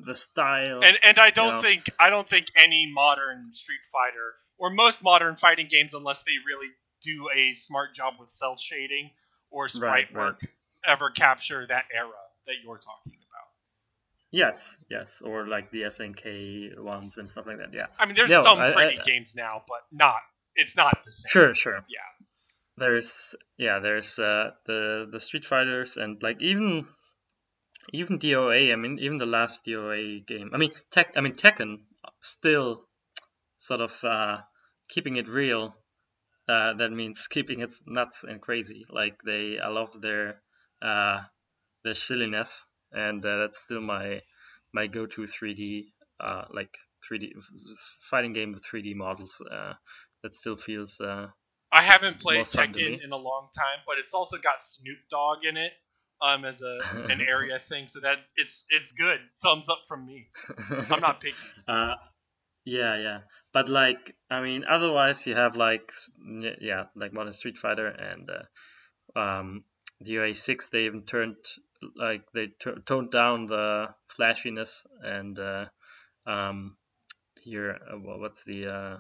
the 0.07 0.15
style? 0.15 0.81
And 0.83 0.99
and 1.03 1.19
I 1.19 1.31
don't 1.31 1.53
know. 1.53 1.61
think 1.61 1.85
I 2.01 2.09
don't 2.11 2.29
think 2.29 2.47
any 2.57 2.91
modern 2.93 3.53
Street 3.53 3.85
Fighter 3.93 4.35
or 4.59 4.71
most 4.71 5.03
modern 5.03 5.37
fighting 5.37 5.69
games, 5.69 5.93
unless 5.93 6.23
they 6.23 6.33
really 6.47 6.69
do 7.03 7.29
a 7.35 7.55
smart 7.55 7.95
job 7.95 8.15
with 8.19 8.31
cel 8.31 8.57
shading 8.57 9.11
or 9.51 9.69
sprite 9.69 10.07
Right, 10.11 10.15
right. 10.15 10.27
work, 10.29 10.41
ever 10.87 11.11
capture 11.11 11.67
that 11.67 11.85
era 11.93 12.26
that 12.47 12.55
you're 12.63 12.79
talking 12.79 13.13
about. 13.15 13.49
yes, 14.31 14.79
yes, 14.91 15.23
or 15.23 15.47
like 15.47 15.71
the 15.71 15.83
SNK 15.83 16.79
ones 16.79 17.17
and 17.19 17.29
stuff 17.31 17.47
like 17.47 17.59
that. 17.59 17.73
Yeah, 17.73 17.87
I 17.99 18.07
mean, 18.07 18.15
there's 18.17 18.31
No, 18.31 18.43
some 18.43 18.59
I- 18.59 18.73
pretty 18.73 18.99
I- 18.99 19.03
games 19.03 19.35
now, 19.35 19.63
but 19.69 19.81
not. 19.93 20.21
It's 20.55 20.75
not 20.77 21.05
the 21.05 21.13
same. 21.13 21.31
sure, 21.31 21.55
sure. 21.55 21.85
Yeah. 21.89 22.27
There's 22.79 23.35
yeah, 23.57 23.79
there's 23.79 24.19
uh, 24.19 24.51
the 24.67 25.09
the 25.11 25.21
Street 25.21 25.45
Fighters 25.45 25.97
and 25.97 26.23
like 26.23 26.43
even 26.43 26.87
even 27.93 28.19
DOA. 28.19 28.73
I 28.73 28.77
mean, 28.77 28.99
even 28.99 29.19
the 29.19 29.29
last 29.29 29.65
DOA 29.65 30.27
game. 30.27 30.51
I 30.53 30.59
mean, 30.59 30.73
Tek. 30.91 31.13
I 31.17 31.21
mean, 31.21 31.35
Tekken 31.35 31.79
still 32.21 32.85
sort 33.57 33.81
of 33.81 34.05
uh, 34.05 34.39
keeping 34.89 35.17
it 35.17 35.29
real. 35.29 35.75
Uh, 36.49 36.75
that 36.75 36.93
means 36.93 37.27
keeping 37.29 37.61
it 37.61 37.73
nuts 37.87 38.25
and 38.25 38.41
crazy. 38.41 38.85
Like 38.91 39.21
they, 39.25 39.59
I 39.59 39.69
love 39.69 39.99
their 40.01 40.41
uh, 40.83 41.21
their 41.87 41.95
silliness, 41.95 42.67
and 42.93 43.25
uh, 43.25 43.39
that's 43.39 43.61
still 43.61 43.81
my 43.81 44.21
my 44.75 44.89
go-to 44.89 45.23
3D 45.23 45.87
uh, 46.21 46.45
like 46.53 46.77
3D 47.09 47.33
fighting 48.11 48.33
game 48.33 48.53
with 48.53 48.67
3D 48.67 48.95
models. 48.95 49.41
Uh, 49.41 49.75
that 50.23 50.35
still 50.35 50.57
feels 50.57 51.01
uh, 51.01 51.29
I 51.71 51.83
haven't 51.83 52.19
played 52.21 52.39
Most 52.39 52.57
fun 52.57 52.73
to 52.73 52.79
Tekken 52.79 53.05
in 53.05 53.13
a 53.13 53.17
long 53.17 53.49
time, 53.57 53.79
but 53.87 53.99
it's 53.99 54.15
also 54.15 54.39
got 54.39 54.61
Snoop 54.61 54.99
Dogg 55.11 55.45
in 55.45 55.57
it 55.57 55.73
um 56.23 56.45
as 56.45 56.63
a 56.63 56.81
an 57.11 57.21
area 57.21 57.59
thing, 57.59 57.87
so 57.87 58.01
that 58.01 58.19
it's 58.37 58.67
it's 58.71 58.93
good. 58.93 59.21
Thumbs 59.43 59.69
up 59.69 59.83
from 59.89 60.07
me. 60.07 60.29
I'm 60.91 61.01
not 61.01 61.21
picky. 61.21 61.37
Uh, 61.69 61.95
yeah, 62.65 62.97
yeah. 62.97 63.19
But 63.53 63.69
like, 63.69 64.15
I 64.29 64.43
mean, 64.43 64.65
otherwise 64.69 65.27
you 65.27 65.35
have 65.35 65.57
like, 65.57 65.91
yeah, 66.61 66.85
like 66.95 67.15
Modern 67.15 67.33
Street 67.33 67.57
Fighter 67.57 67.87
and 67.87 68.29
uh, 68.29 69.19
um, 69.19 69.65
the 70.01 70.17
DOA6. 70.17 70.71
They 70.71 70.85
even 70.85 71.03
turned 71.03 71.37
like 71.97 72.23
they 72.33 72.49
t- 72.49 72.81
toned 72.87 73.11
down 73.11 73.47
the 73.47 73.89
flashiness 74.09 74.87
and 75.03 75.39
uh, 75.39 75.67
um, 76.27 76.77
here, 77.41 77.79
uh, 77.93 77.99
wha- 77.99 78.19
what's 78.19 78.45
the 78.45 78.67
uh, 78.69 78.97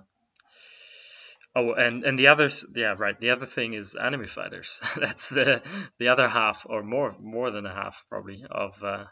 Oh, 1.59 1.73
and 1.73 2.05
and 2.05 2.19
the 2.19 2.27
others, 2.29 2.67
yeah, 2.75 2.95
right. 2.99 3.19
The 3.19 3.31
other 3.31 3.47
thing 3.47 3.73
is 3.73 3.95
anime 3.95 4.27
fighters. 4.27 4.81
That's 4.97 5.31
the 5.31 5.63
the 5.99 6.09
other 6.09 6.29
half, 6.29 6.67
or 6.69 6.83
more 6.83 7.17
more 7.19 7.51
than 7.51 7.65
a 7.65 7.73
half, 7.73 8.05
probably, 8.11 8.45
of 8.51 8.83
uh, 8.85 9.05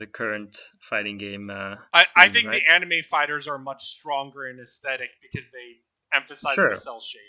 the 0.00 0.06
current 0.08 0.58
fighting 0.80 1.18
game. 1.18 1.50
Uh, 1.50 1.76
I, 1.92 2.04
I 2.16 2.28
think 2.28 2.46
right? 2.46 2.62
the 2.62 2.72
anime 2.72 3.02
fighters 3.08 3.48
are 3.48 3.58
much 3.58 3.84
stronger 3.84 4.46
in 4.48 4.60
aesthetic 4.60 5.10
because 5.22 5.50
they 5.50 5.76
emphasize 6.12 6.56
Sure. 6.56 6.70
the 6.70 6.76
cel 6.76 7.00
shading. 7.00 7.24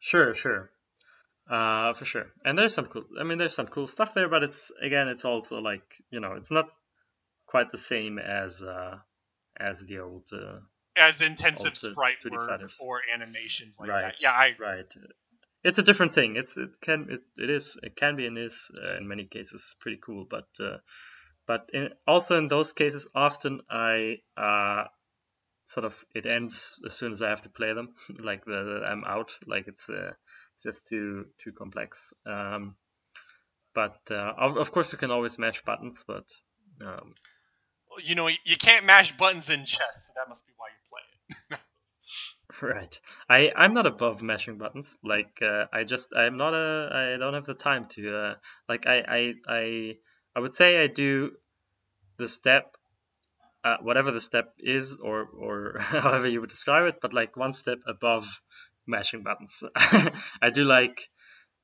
Sure, 0.00 0.34
sure. 0.34 0.70
Uh, 1.50 1.92
for 1.94 2.04
sure. 2.04 2.26
And 2.44 2.56
there's 2.56 2.74
some 2.74 2.86
cool. 2.86 3.02
I 3.20 3.24
mean, 3.24 3.38
there's 3.38 3.54
some 3.56 3.66
cool 3.66 3.88
stuff 3.88 4.14
there, 4.14 4.28
but 4.28 4.44
it's 4.44 4.70
again, 4.80 5.08
it's 5.08 5.24
also 5.24 5.60
like 5.60 5.82
you 6.10 6.20
know, 6.20 6.34
it's 6.34 6.52
not 6.52 6.68
quite 7.46 7.70
the 7.70 7.78
same 7.78 8.18
as 8.20 8.62
uh, 8.62 8.98
as 9.58 9.84
the 9.84 9.98
old. 9.98 10.24
Uh, 10.32 10.60
As 10.96 11.20
intensive 11.20 11.72
Also, 11.72 11.90
sprite 11.92 12.20
2D 12.22 12.30
work 12.30 12.70
or 12.80 13.00
animations 13.12 13.78
like 13.80 13.88
Right. 13.88 14.02
that. 14.02 14.22
Yeah, 14.22 14.32
I 14.32 14.46
agree. 14.48 14.66
right. 14.66 14.94
It's 15.64 15.78
a 15.78 15.82
different 15.82 16.14
thing. 16.14 16.36
It's 16.36 16.56
it 16.56 16.80
can 16.80 17.08
it, 17.10 17.20
it 17.36 17.50
is 17.50 17.78
it 17.82 17.96
can 17.96 18.16
be 18.16 18.26
and 18.26 18.38
is 18.38 18.70
uh, 18.80 18.96
in 18.96 19.08
many 19.08 19.24
cases 19.24 19.74
pretty 19.80 19.98
cool, 20.00 20.24
but 20.24 20.48
uh, 20.60 20.78
but 21.46 21.70
in, 21.74 21.90
also 22.06 22.38
in 22.38 22.46
those 22.48 22.72
cases, 22.72 23.08
often 23.14 23.60
I 23.68 24.20
uh, 24.36 24.84
sort 25.64 25.84
of 25.84 26.04
it 26.14 26.26
ends 26.26 26.78
as 26.86 26.94
soon 26.94 27.12
as 27.12 27.22
I 27.22 27.28
have 27.30 27.42
to 27.42 27.50
play 27.50 27.72
them. 27.74 27.94
like 28.20 28.44
the, 28.44 28.62
the- 28.64 28.88
I'm 28.88 29.04
out. 29.04 29.36
Like 29.46 29.68
it's 29.68 29.90
uh, 29.90 30.12
just 30.62 30.86
too 30.86 31.26
too 31.38 31.52
complex. 31.52 32.12
Um, 32.26 32.76
but 33.74 34.00
uh, 34.10 34.34
of, 34.38 34.56
of 34.56 34.72
course 34.72 34.92
you 34.92 34.98
can 34.98 35.10
always 35.10 35.38
mash 35.38 35.62
buttons, 35.62 36.04
but 36.06 36.26
um, 36.84 37.14
You 38.02 38.14
know, 38.14 38.28
you 38.28 38.56
can't 38.56 38.84
mash 38.86 39.16
buttons 39.16 39.50
in 39.50 39.64
chess, 39.66 40.06
so 40.06 40.12
that 40.16 40.28
must 40.28 40.46
be 40.46 40.52
why 40.56 40.68
you 40.68 40.78
play 40.88 41.02
it. 41.02 41.60
Right. 42.62 43.00
I 43.28 43.52
I'm 43.56 43.72
not 43.74 43.86
above 43.86 44.22
mashing 44.22 44.58
buttons. 44.58 44.96
Like 45.02 45.40
uh, 45.42 45.66
I 45.72 45.84
just 45.84 46.14
I'm 46.14 46.36
not 46.36 46.54
a 46.54 47.12
I 47.14 47.16
don't 47.18 47.34
have 47.34 47.46
the 47.46 47.54
time 47.54 47.84
to 47.96 48.16
uh, 48.16 48.34
like 48.68 48.86
I 48.86 48.98
I 49.18 49.34
I 49.48 49.96
I 50.34 50.40
would 50.40 50.54
say 50.54 50.82
I 50.82 50.86
do 50.88 51.36
the 52.18 52.28
step 52.28 52.76
uh, 53.64 53.78
whatever 53.82 54.10
the 54.12 54.20
step 54.20 54.54
is 54.58 54.98
or 55.00 55.26
or 55.26 55.78
however 55.80 56.28
you 56.28 56.40
would 56.40 56.50
describe 56.50 56.86
it, 56.88 57.00
but 57.00 57.14
like 57.14 57.36
one 57.36 57.52
step 57.54 57.78
above 57.86 58.26
mashing 58.90 59.22
buttons. 59.22 59.62
I 60.42 60.50
do 60.50 60.64
like 60.64 61.00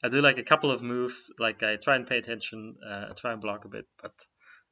I 0.04 0.08
do 0.08 0.22
like 0.22 0.38
a 0.38 0.42
couple 0.42 0.70
of 0.70 0.82
moves. 0.82 1.32
Like 1.38 1.62
I 1.62 1.76
try 1.76 1.96
and 1.96 2.06
pay 2.06 2.18
attention, 2.18 2.76
uh, 2.86 3.12
try 3.14 3.32
and 3.32 3.40
block 3.40 3.64
a 3.64 3.68
bit, 3.68 3.86
but 4.02 4.14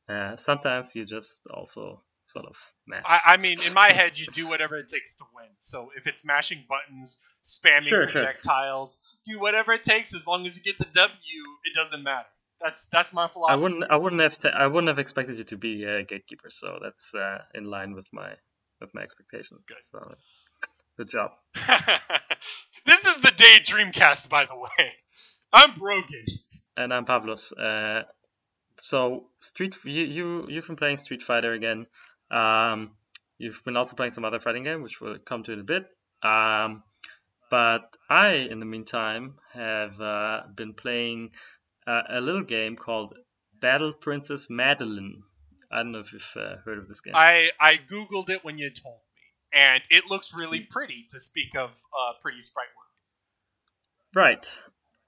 uh, 0.08 0.36
sometimes 0.36 0.94
you 0.94 1.04
just 1.04 1.40
also 1.52 2.02
sort 2.26 2.46
of 2.46 2.56
mash. 2.86 3.04
I, 3.06 3.20
I 3.26 3.36
mean, 3.38 3.58
in 3.66 3.74
my 3.74 3.88
head, 3.92 4.18
you 4.18 4.26
do 4.26 4.48
whatever 4.48 4.76
it 4.76 4.88
takes 4.88 5.16
to 5.16 5.24
win. 5.34 5.48
So 5.60 5.90
if 5.96 6.06
it's 6.06 6.24
mashing 6.24 6.64
buttons, 6.68 7.18
spamming 7.42 7.82
Sure, 7.82 8.06
sure. 8.06 8.22
projectiles, 8.22 8.98
do 9.24 9.40
whatever 9.40 9.72
it 9.72 9.84
takes 9.84 10.14
as 10.14 10.26
long 10.26 10.46
as 10.46 10.56
you 10.56 10.62
get 10.62 10.78
the 10.78 10.86
W. 10.92 11.12
It 11.64 11.74
doesn't 11.74 12.02
matter. 12.02 12.28
That's 12.60 12.86
that's 12.86 13.12
my 13.12 13.28
philosophy. 13.28 13.60
I 13.60 13.62
wouldn't. 13.62 13.84
I 13.90 13.96
wouldn't 13.96 14.22
have. 14.22 14.36
I 14.44 14.64
I 14.64 14.66
wouldn't 14.68 14.88
have 14.88 14.98
expected 14.98 15.36
you 15.36 15.44
to 15.44 15.56
be 15.56 15.84
a 15.84 16.02
gatekeeper. 16.04 16.50
So 16.50 16.78
that's 16.82 17.14
uh, 17.14 17.38
in 17.54 17.64
line 17.64 17.94
with 17.94 18.08
my 18.12 18.34
with 18.80 18.94
my 18.94 19.02
expectation. 19.02 19.58
Good. 19.68 19.76
So, 19.82 20.14
good 20.96 21.08
job. 21.08 21.32
this 22.86 23.04
is 23.04 23.18
the 23.18 23.32
day 23.36 23.58
Dreamcast, 23.62 24.28
by 24.28 24.44
the 24.44 24.56
way. 24.56 24.92
I'm 25.52 25.74
Brogan. 25.74 26.24
And 26.76 26.92
I'm 26.92 27.04
Pavlos. 27.04 27.52
Uh, 27.56 28.04
so 28.76 29.26
Street. 29.40 29.76
You 29.84 30.04
you 30.04 30.46
you've 30.48 30.66
been 30.66 30.76
playing 30.76 30.96
Street 30.96 31.22
Fighter 31.22 31.52
again. 31.52 31.86
Um, 32.30 32.92
you've 33.38 33.64
been 33.64 33.76
also 33.76 33.96
playing 33.96 34.10
some 34.10 34.24
other 34.24 34.40
fighting 34.40 34.64
game, 34.64 34.82
which 34.82 35.00
we'll 35.00 35.18
come 35.18 35.42
to 35.44 35.52
in 35.52 35.60
a 35.60 35.64
bit. 35.64 35.86
Um, 36.22 36.82
but 37.50 37.96
I, 38.10 38.48
in 38.50 38.58
the 38.58 38.66
meantime, 38.66 39.36
have 39.52 40.00
uh, 40.00 40.42
been 40.54 40.74
playing 40.74 41.30
uh, 41.86 42.02
a 42.08 42.20
little 42.20 42.42
game 42.42 42.76
called 42.76 43.14
Battle 43.60 43.92
Princess 43.92 44.50
Madeline. 44.50 45.22
I 45.70 45.78
don't 45.78 45.92
know 45.92 46.00
if 46.00 46.12
you've 46.12 46.36
uh, 46.36 46.56
heard 46.64 46.78
of 46.78 46.88
this 46.88 47.00
game. 47.00 47.14
I 47.16 47.50
I 47.60 47.76
googled 47.76 48.30
it 48.30 48.44
when 48.44 48.58
you 48.58 48.70
told 48.70 48.96
me, 48.96 49.03
and 49.54 49.82
it 49.90 50.10
looks 50.10 50.34
really 50.34 50.60
pretty. 50.60 51.06
To 51.10 51.18
speak 51.18 51.56
of 51.56 51.70
uh, 51.70 52.12
pretty 52.20 52.42
sprite 52.42 52.66
work. 52.76 52.84
Right, 54.14 54.52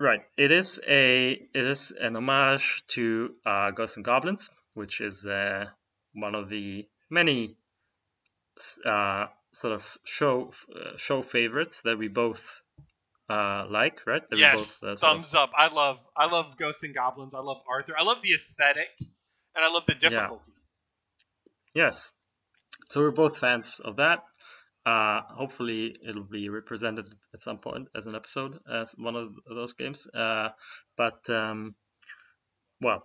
right. 0.01 0.21
It 0.39 0.51
is 0.53 0.81
a 0.87 1.31
it 1.33 1.67
is 1.67 1.91
an 1.91 2.17
homage 2.17 2.85
to 2.89 3.35
uh, 3.45 3.71
Ghosts 3.73 3.97
and 3.97 4.05
Goblins, 4.05 4.51
which 4.75 5.01
is 5.01 5.27
uh, 5.27 5.67
one 6.15 6.35
of 6.35 6.49
the 6.49 6.87
many 7.11 7.57
uh, 8.85 9.27
sort 9.53 9.75
of 9.75 9.99
show 10.05 10.53
uh, 10.75 10.97
show 10.97 11.23
favorites 11.23 11.83
that 11.83 11.99
we 11.99 12.09
both 12.09 12.63
uh, 13.29 13.67
like, 13.69 14.07
right? 14.07 14.23
That 14.31 14.39
yes, 14.39 14.81
both, 14.81 14.91
uh, 14.91 14.97
sort 14.97 15.13
of- 15.13 15.17
thumbs 15.19 15.35
up. 15.35 15.51
I 15.57 15.69
love 15.73 16.01
I 16.17 16.27
love 16.27 16.57
Ghosts 16.57 16.83
and 16.85 16.95
Goblins. 16.95 17.35
I 17.35 17.41
love 17.41 17.59
Arthur. 17.69 17.95
I 17.99 18.03
love 18.05 18.23
the 18.23 18.33
aesthetic, 18.35 18.89
and 19.01 19.65
I 19.65 19.73
love 19.73 19.85
the 19.87 19.95
difficulty. 19.95 20.53
Yeah. 21.75 21.87
Yes. 21.87 22.11
So 22.89 23.01
we're 23.01 23.11
both 23.11 23.39
fans 23.39 23.81
of 23.85 23.97
that. 23.97 24.23
Uh, 24.87 25.23
hopefully, 25.31 25.97
it'll 26.09 26.23
be 26.23 26.49
represented 26.49 27.07
at 27.35 27.43
some 27.43 27.59
point 27.59 27.89
as 27.97 28.07
an 28.07 28.15
episode 28.15 28.61
as 28.73 28.95
one 28.97 29.17
of 29.17 29.35
those 29.49 29.73
games. 29.75 30.07
Uh, 30.07 30.51
but 30.97 31.29
um, 31.29 31.75
well, 32.81 33.03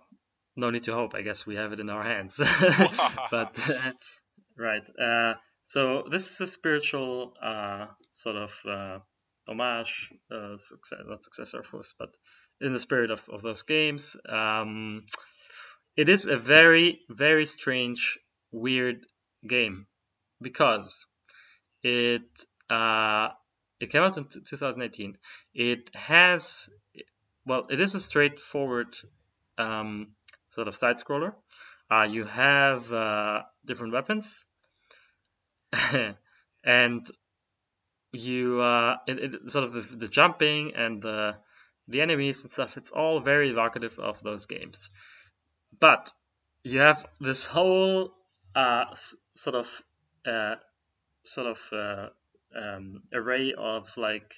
no 0.54 0.70
need 0.70 0.84
to 0.84 0.94
hope. 0.94 1.16
I 1.16 1.22
guess 1.22 1.44
we 1.44 1.56
have 1.56 1.72
it 1.72 1.80
in 1.80 1.90
our 1.90 2.04
hands. 2.04 2.36
but 3.32 3.70
right. 4.56 4.88
Uh, 4.96 5.34
so 5.64 6.04
this 6.08 6.30
is 6.30 6.40
a 6.40 6.46
spiritual 6.46 7.34
uh, 7.42 7.86
sort 8.12 8.36
of 8.36 8.62
uh, 8.64 8.98
homage, 9.48 10.12
uh, 10.30 10.56
success, 10.56 11.00
not 11.04 11.24
successor, 11.24 11.58
of 11.58 11.68
course, 11.68 11.94
but 11.98 12.10
in 12.60 12.72
the 12.72 12.78
spirit 12.78 13.10
of, 13.10 13.28
of 13.28 13.42
those 13.42 13.62
games. 13.62 14.16
Um, 14.28 15.04
it 15.96 16.08
is 16.08 16.26
a 16.26 16.36
very, 16.36 17.00
very 17.10 17.44
strange, 17.44 18.20
weird 18.52 19.04
game 19.44 19.86
because 20.40 21.06
it 21.82 22.44
uh, 22.70 23.28
it 23.80 23.90
came 23.90 24.02
out 24.02 24.16
in 24.16 24.26
2018. 24.26 25.18
It 25.54 25.90
has 25.94 26.70
well, 27.44 27.66
it 27.70 27.80
is 27.80 27.94
a 27.94 28.00
straightforward 28.00 28.96
um, 29.58 30.08
sort 30.48 30.68
of 30.68 30.76
side 30.76 30.96
scroller. 30.96 31.34
Uh, 31.90 32.04
you 32.08 32.24
have 32.24 32.92
uh, 32.92 33.42
different 33.64 33.92
weapons, 33.92 34.46
and 36.64 37.06
you 38.12 38.60
uh, 38.60 38.96
it, 39.06 39.18
it, 39.18 39.50
sort 39.50 39.64
of 39.64 39.72
the, 39.72 39.96
the 39.96 40.08
jumping 40.08 40.74
and 40.74 41.02
the 41.02 41.36
the 41.88 42.00
enemies 42.00 42.44
and 42.44 42.52
stuff. 42.52 42.76
It's 42.76 42.92
all 42.92 43.20
very 43.20 43.50
evocative 43.50 43.98
of 43.98 44.22
those 44.22 44.46
games, 44.46 44.88
but 45.78 46.10
you 46.64 46.78
have 46.78 47.04
this 47.20 47.46
whole 47.46 48.14
uh, 48.54 48.84
sort 49.34 49.56
of 49.56 49.82
uh, 50.24 50.54
sort 51.24 51.46
of 51.46 51.72
uh, 51.72 52.08
um, 52.56 53.02
array 53.14 53.54
of 53.56 53.96
like 53.96 54.34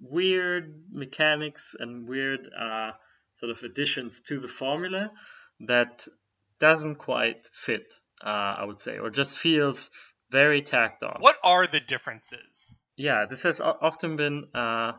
weird 0.00 0.84
mechanics 0.90 1.74
and 1.78 2.08
weird 2.08 2.48
uh, 2.58 2.92
sort 3.36 3.50
of 3.50 3.62
additions 3.62 4.22
to 4.22 4.38
the 4.38 4.48
formula 4.48 5.10
that 5.60 6.06
doesn't 6.58 6.96
quite 6.96 7.46
fit, 7.52 7.92
uh, 8.24 8.56
I 8.58 8.64
would 8.64 8.80
say, 8.80 8.98
or 8.98 9.10
just 9.10 9.38
feels 9.38 9.90
very 10.30 10.62
tacked 10.62 11.02
on. 11.02 11.16
What 11.20 11.36
are 11.42 11.66
the 11.66 11.80
differences? 11.80 12.74
Yeah, 12.96 13.26
this 13.28 13.42
has 13.42 13.60
often 13.60 14.16
been 14.16 14.48
uh, 14.54 14.92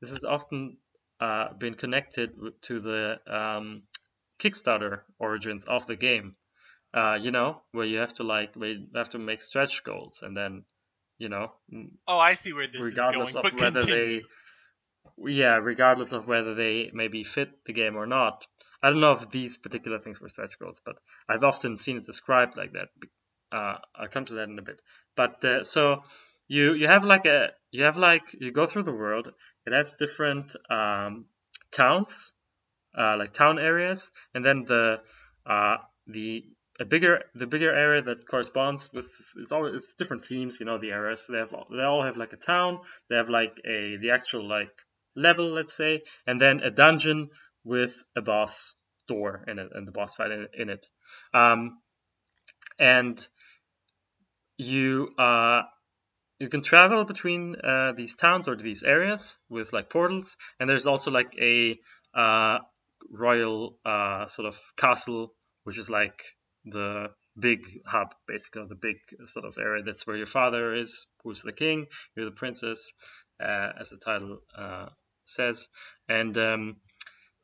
this 0.00 0.10
has 0.10 0.24
often 0.24 0.78
uh, 1.20 1.52
been 1.54 1.74
connected 1.74 2.32
to 2.62 2.80
the 2.80 3.18
um, 3.26 3.82
Kickstarter 4.38 5.00
origins 5.18 5.64
of 5.64 5.86
the 5.86 5.96
game. 5.96 6.36
Uh, 6.94 7.18
you 7.20 7.30
know, 7.30 7.60
where 7.72 7.84
you 7.84 7.98
have 7.98 8.14
to 8.14 8.22
like, 8.22 8.54
where 8.54 8.70
you 8.70 8.86
have 8.94 9.10
to 9.10 9.18
make 9.18 9.40
stretch 9.40 9.84
goals, 9.84 10.22
and 10.22 10.36
then, 10.36 10.64
you 11.18 11.28
know. 11.28 11.52
Oh, 12.06 12.18
I 12.18 12.34
see 12.34 12.52
where 12.52 12.66
this 12.66 12.84
regardless 12.84 13.28
is 13.28 13.34
going. 13.34 13.44
of 13.46 13.52
but 13.52 13.60
whether 13.60 13.80
continue. 13.80 14.22
they, 15.16 15.30
yeah, 15.30 15.56
regardless 15.56 16.12
of 16.12 16.26
whether 16.26 16.54
they 16.54 16.90
maybe 16.94 17.22
fit 17.22 17.50
the 17.66 17.72
game 17.72 17.96
or 17.96 18.06
not. 18.06 18.46
I 18.82 18.90
don't 18.90 19.00
know 19.00 19.12
if 19.12 19.30
these 19.30 19.58
particular 19.58 19.98
things 19.98 20.20
were 20.20 20.28
stretch 20.28 20.58
goals, 20.58 20.80
but 20.84 21.00
I've 21.28 21.44
often 21.44 21.76
seen 21.76 21.98
it 21.98 22.06
described 22.06 22.56
like 22.56 22.72
that. 22.72 22.88
Uh, 23.50 23.78
I'll 23.94 24.08
come 24.08 24.24
to 24.26 24.34
that 24.34 24.48
in 24.48 24.58
a 24.58 24.62
bit. 24.62 24.80
But 25.16 25.44
uh, 25.44 25.64
so 25.64 26.02
you 26.48 26.74
you 26.74 26.86
have 26.86 27.04
like 27.04 27.26
a 27.26 27.50
you 27.70 27.84
have 27.84 27.96
like 27.96 28.32
you 28.32 28.52
go 28.52 28.66
through 28.66 28.84
the 28.84 28.94
world. 28.94 29.32
It 29.66 29.72
has 29.72 29.92
different 29.98 30.54
um, 30.70 31.26
towns, 31.72 32.32
uh, 32.96 33.16
like 33.16 33.32
town 33.32 33.58
areas, 33.58 34.12
and 34.34 34.44
then 34.44 34.64
the 34.64 35.00
uh, 35.44 35.78
the 36.06 36.44
a 36.78 36.84
bigger 36.84 37.22
the 37.34 37.46
bigger 37.46 37.74
area 37.74 38.02
that 38.02 38.26
corresponds 38.26 38.92
with 38.92 39.08
it's 39.36 39.52
all 39.52 39.66
it's 39.66 39.94
different 39.94 40.24
themes. 40.24 40.60
You 40.60 40.66
know 40.66 40.78
the 40.78 40.92
areas 40.92 41.26
they 41.30 41.38
have 41.38 41.54
they 41.70 41.82
all 41.82 42.02
have 42.02 42.16
like 42.16 42.32
a 42.32 42.36
town. 42.36 42.80
They 43.08 43.16
have 43.16 43.30
like 43.30 43.60
a 43.64 43.96
the 43.96 44.10
actual 44.12 44.46
like 44.46 44.72
level, 45.14 45.50
let's 45.52 45.74
say, 45.74 46.02
and 46.26 46.40
then 46.40 46.60
a 46.60 46.70
dungeon 46.70 47.30
with 47.64 48.04
a 48.14 48.22
boss 48.22 48.74
door 49.08 49.44
in 49.46 49.58
it 49.58 49.70
and 49.74 49.86
the 49.86 49.92
boss 49.92 50.16
fight 50.16 50.30
in, 50.30 50.48
in 50.54 50.68
it. 50.68 50.86
Um, 51.32 51.78
and 52.78 53.26
you 54.58 55.08
uh, 55.18 55.62
you 56.38 56.48
can 56.48 56.60
travel 56.60 57.04
between 57.04 57.56
uh, 57.62 57.92
these 57.92 58.16
towns 58.16 58.48
or 58.48 58.56
these 58.56 58.82
areas 58.82 59.36
with 59.48 59.72
like 59.72 59.88
portals, 59.88 60.36
and 60.60 60.68
there's 60.68 60.86
also 60.86 61.10
like 61.10 61.34
a 61.40 61.78
uh, 62.14 62.58
royal 63.10 63.78
uh, 63.84 64.26
sort 64.26 64.46
of 64.46 64.60
castle, 64.76 65.32
which 65.64 65.78
is 65.78 65.88
like 65.88 66.22
the 66.66 67.10
big 67.38 67.64
hub, 67.86 68.14
basically 68.26 68.66
the 68.68 68.74
big 68.74 68.96
sort 69.24 69.46
of 69.46 69.56
area. 69.58 69.82
That's 69.82 70.06
where 70.06 70.16
your 70.16 70.26
father 70.26 70.74
is, 70.74 71.06
who's 71.22 71.42
the 71.42 71.52
king. 71.52 71.86
You're 72.14 72.26
the 72.26 72.32
princess, 72.32 72.92
uh, 73.40 73.72
as 73.80 73.90
the 73.90 73.98
title 73.98 74.38
uh, 74.56 74.86
says, 75.24 75.68
and 76.08 76.36
um, 76.38 76.76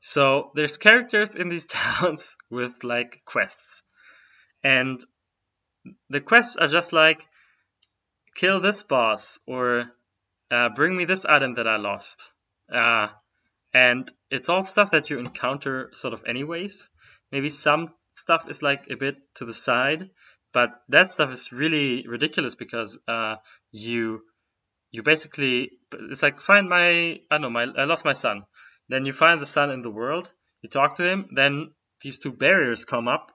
so 0.01 0.51
there's 0.55 0.79
characters 0.79 1.37
in 1.37 1.49
these 1.49 1.67
towns 1.81 2.37
with 2.51 2.85
like 2.85 3.23
quests, 3.25 3.83
and 4.63 5.01
the 6.11 6.21
quests 6.21 6.57
are 6.57 6.69
just 6.69 6.93
like 6.93 7.27
kill 8.35 8.61
this 8.61 8.83
boss 8.83 9.39
or 9.47 9.91
uh, 10.51 10.69
bring 10.71 10.97
me 10.97 11.05
this 11.05 11.27
item 11.27 11.55
that 11.55 11.67
I 11.67 11.77
lost. 11.77 12.31
Uh, 12.73 13.09
and 13.75 14.11
it's 14.31 14.49
all 14.49 14.65
stuff 14.65 14.91
that 14.91 15.11
you 15.11 15.19
encounter 15.19 15.89
sort 15.93 16.15
of 16.15 16.25
anyways. 16.27 16.91
Maybe 17.31 17.49
some 17.49 17.93
stuff 18.13 18.49
is 18.49 18.63
like 18.63 18.89
a 18.91 18.97
bit 18.97 19.17
to 19.37 19.45
the 19.45 19.55
side, 19.55 20.11
but 20.53 20.71
that 20.89 21.13
stuff 21.13 21.33
is 21.33 21.53
really 21.53 22.07
ridiculous 22.07 22.55
because 22.55 22.99
uh, 23.09 23.37
you 23.73 24.23
you 24.91 25.03
basically 25.03 25.71
it's 25.93 26.23
like 26.23 26.39
find 26.41 26.69
my 26.69 26.89
I 26.91 27.21
don't 27.31 27.43
know 27.43 27.51
my 27.51 27.65
I 27.65 27.85
lost 27.85 28.05
my 28.05 28.13
son. 28.13 28.45
Then 28.89 29.07
you 29.07 29.13
find 29.13 29.41
the 29.41 29.47
son 29.47 29.71
in 29.71 29.83
the 29.83 29.91
world. 29.91 30.31
You 30.61 30.69
talk 30.69 30.97
to 30.97 31.05
him. 31.11 31.29
Then 31.35 31.73
these 32.03 32.19
two 32.19 32.33
barriers 32.33 32.85
come 32.85 33.09
up. 33.09 33.33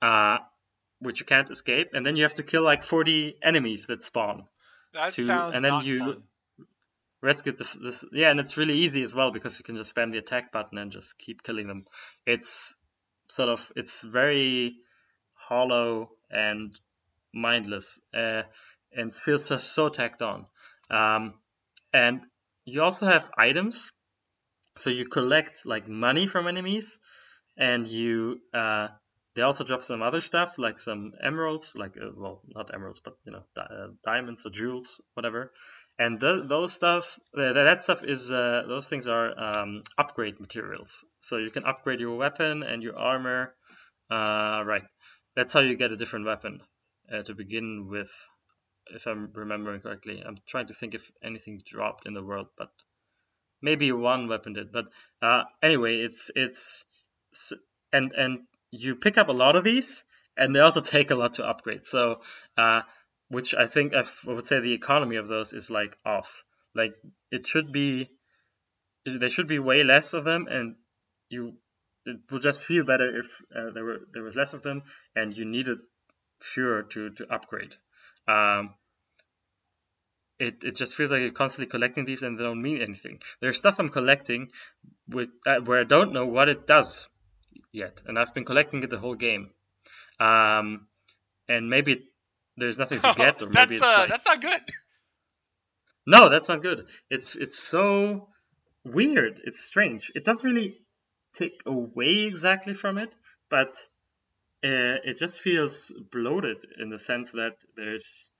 Uh, 0.00 0.38
which 0.98 1.18
you 1.20 1.26
can't 1.26 1.50
escape, 1.50 1.90
and 1.94 2.06
then 2.06 2.14
you 2.16 2.22
have 2.22 2.34
to 2.34 2.42
kill 2.44 2.62
like 2.64 2.82
40 2.82 3.36
enemies 3.42 3.86
that 3.86 4.04
spawn. 4.04 4.44
That 4.94 5.12
to- 5.12 5.24
sounds 5.24 5.54
and 5.56 5.64
then 5.64 5.72
not 5.72 5.84
you- 5.84 5.98
fun. 5.98 6.22
Rescue 7.20 7.52
the 7.52 7.78
this, 7.80 8.04
yeah, 8.12 8.30
and 8.30 8.40
it's 8.40 8.56
really 8.56 8.74
easy 8.78 9.02
as 9.04 9.14
well 9.14 9.30
because 9.30 9.56
you 9.60 9.64
can 9.64 9.76
just 9.76 9.94
spam 9.94 10.10
the 10.10 10.18
attack 10.18 10.50
button 10.50 10.76
and 10.76 10.90
just 10.90 11.18
keep 11.18 11.44
killing 11.44 11.68
them. 11.68 11.84
It's 12.26 12.76
sort 13.32 13.48
of 13.48 13.72
it's 13.76 14.02
very 14.02 14.76
hollow 15.34 16.10
and 16.30 16.78
mindless, 17.32 17.98
uh, 18.14 18.42
and 18.92 19.12
feels 19.12 19.48
just 19.48 19.74
so 19.74 19.88
tacked 19.88 20.20
on. 20.22 20.46
Um, 20.90 21.34
and 21.94 22.26
you 22.66 22.82
also 22.82 23.06
have 23.06 23.30
items, 23.36 23.92
so 24.76 24.90
you 24.90 25.06
collect 25.06 25.64
like 25.64 25.88
money 25.88 26.26
from 26.26 26.46
enemies, 26.46 26.98
and 27.56 27.86
you 27.86 28.40
uh, 28.52 28.88
they 29.34 29.42
also 29.42 29.64
drop 29.64 29.82
some 29.82 30.02
other 30.02 30.20
stuff 30.20 30.58
like 30.58 30.78
some 30.78 31.12
emeralds, 31.22 31.74
like 31.74 31.96
uh, 31.96 32.10
well 32.14 32.42
not 32.54 32.74
emeralds 32.74 33.00
but 33.00 33.14
you 33.24 33.32
know 33.32 33.44
di- 33.54 33.62
uh, 33.78 33.88
diamonds 34.04 34.44
or 34.44 34.50
jewels, 34.50 35.00
whatever. 35.14 35.52
And 35.98 36.18
th- 36.18 36.44
those 36.46 36.72
stuff, 36.72 37.18
uh, 37.36 37.52
that 37.52 37.82
stuff 37.82 38.02
is 38.02 38.32
uh, 38.32 38.62
those 38.66 38.88
things 38.88 39.06
are 39.06 39.38
um, 39.38 39.82
upgrade 39.98 40.40
materials. 40.40 41.04
So 41.20 41.36
you 41.36 41.50
can 41.50 41.64
upgrade 41.64 42.00
your 42.00 42.16
weapon 42.16 42.62
and 42.62 42.82
your 42.82 42.98
armor. 42.98 43.54
Uh, 44.10 44.62
right, 44.66 44.84
that's 45.36 45.52
how 45.52 45.60
you 45.60 45.76
get 45.76 45.92
a 45.92 45.96
different 45.96 46.26
weapon 46.26 46.60
uh, 47.12 47.22
to 47.22 47.34
begin 47.34 47.88
with. 47.90 48.10
If 48.86 49.06
I'm 49.06 49.30
remembering 49.32 49.80
correctly, 49.80 50.22
I'm 50.26 50.36
trying 50.46 50.66
to 50.66 50.74
think 50.74 50.94
if 50.94 51.10
anything 51.22 51.62
dropped 51.64 52.06
in 52.06 52.14
the 52.14 52.22
world, 52.22 52.48
but 52.58 52.70
maybe 53.62 53.92
one 53.92 54.28
weapon 54.28 54.54
did. 54.54 54.72
But 54.72 54.86
uh, 55.22 55.44
anyway, 55.62 55.98
it's 56.00 56.30
it's 56.34 56.84
and 57.92 58.12
and 58.12 58.40
you 58.72 58.96
pick 58.96 59.18
up 59.18 59.28
a 59.28 59.32
lot 59.32 59.56
of 59.56 59.64
these, 59.64 60.04
and 60.36 60.54
they 60.54 60.60
also 60.60 60.80
take 60.80 61.10
a 61.10 61.14
lot 61.14 61.34
to 61.34 61.48
upgrade. 61.48 61.86
So, 61.86 62.20
uh, 62.56 62.82
which 63.32 63.54
I 63.54 63.66
think 63.66 63.94
I 63.94 64.02
would 64.26 64.46
say 64.46 64.60
the 64.60 64.74
economy 64.74 65.16
of 65.16 65.26
those 65.26 65.54
is 65.54 65.70
like 65.70 65.96
off. 66.04 66.44
Like 66.74 66.94
it 67.30 67.46
should 67.46 67.72
be, 67.72 68.10
there 69.06 69.30
should 69.30 69.48
be 69.48 69.58
way 69.58 69.82
less 69.84 70.12
of 70.12 70.24
them, 70.24 70.48
and 70.50 70.76
you 71.30 71.54
it 72.04 72.18
would 72.30 72.42
just 72.42 72.66
feel 72.66 72.84
better 72.84 73.18
if 73.20 73.26
uh, 73.56 73.70
there 73.70 73.84
were 73.84 74.00
there 74.12 74.22
was 74.22 74.36
less 74.36 74.52
of 74.52 74.62
them, 74.62 74.82
and 75.16 75.34
you 75.34 75.46
needed 75.46 75.78
fewer 76.40 76.82
to 76.82 77.10
to 77.10 77.32
upgrade. 77.32 77.74
Um, 78.28 78.74
it, 80.38 80.62
it 80.64 80.76
just 80.76 80.94
feels 80.96 81.10
like 81.10 81.22
you're 81.22 81.30
constantly 81.30 81.70
collecting 81.70 82.04
these 82.04 82.22
and 82.22 82.38
they 82.38 82.42
don't 82.42 82.60
mean 82.60 82.82
anything. 82.82 83.20
There's 83.40 83.56
stuff 83.56 83.78
I'm 83.78 83.88
collecting 83.88 84.50
with 85.08 85.30
uh, 85.46 85.60
where 85.60 85.80
I 85.80 85.84
don't 85.84 86.12
know 86.12 86.26
what 86.26 86.50
it 86.50 86.66
does 86.66 87.08
yet, 87.72 88.02
and 88.06 88.18
I've 88.18 88.34
been 88.34 88.44
collecting 88.44 88.82
it 88.82 88.90
the 88.90 88.98
whole 88.98 89.14
game. 89.14 89.50
Um, 90.20 90.88
and 91.48 91.68
maybe 91.68 91.92
it, 91.92 92.02
there's 92.56 92.78
nothing 92.78 93.00
to 93.00 93.14
get, 93.16 93.42
or 93.42 93.46
maybe 93.46 93.78
that's 93.78 93.82
it's 93.82 93.82
uh, 93.82 94.00
like 94.00 94.08
that's 94.10 94.26
not 94.26 94.40
good. 94.40 94.60
no, 96.06 96.28
that's 96.28 96.48
not 96.48 96.62
good. 96.62 96.86
It's 97.10 97.36
it's 97.36 97.58
so 97.58 98.28
weird. 98.84 99.40
It's 99.44 99.60
strange. 99.60 100.12
It 100.14 100.24
doesn't 100.24 100.48
really 100.48 100.78
take 101.34 101.62
away 101.66 102.24
exactly 102.24 102.74
from 102.74 102.98
it, 102.98 103.14
but 103.48 103.76
uh, 104.64 105.00
it 105.04 105.18
just 105.18 105.40
feels 105.40 105.92
bloated 106.10 106.58
in 106.78 106.90
the 106.90 106.98
sense 106.98 107.32
that 107.32 107.56
there's 107.76 108.30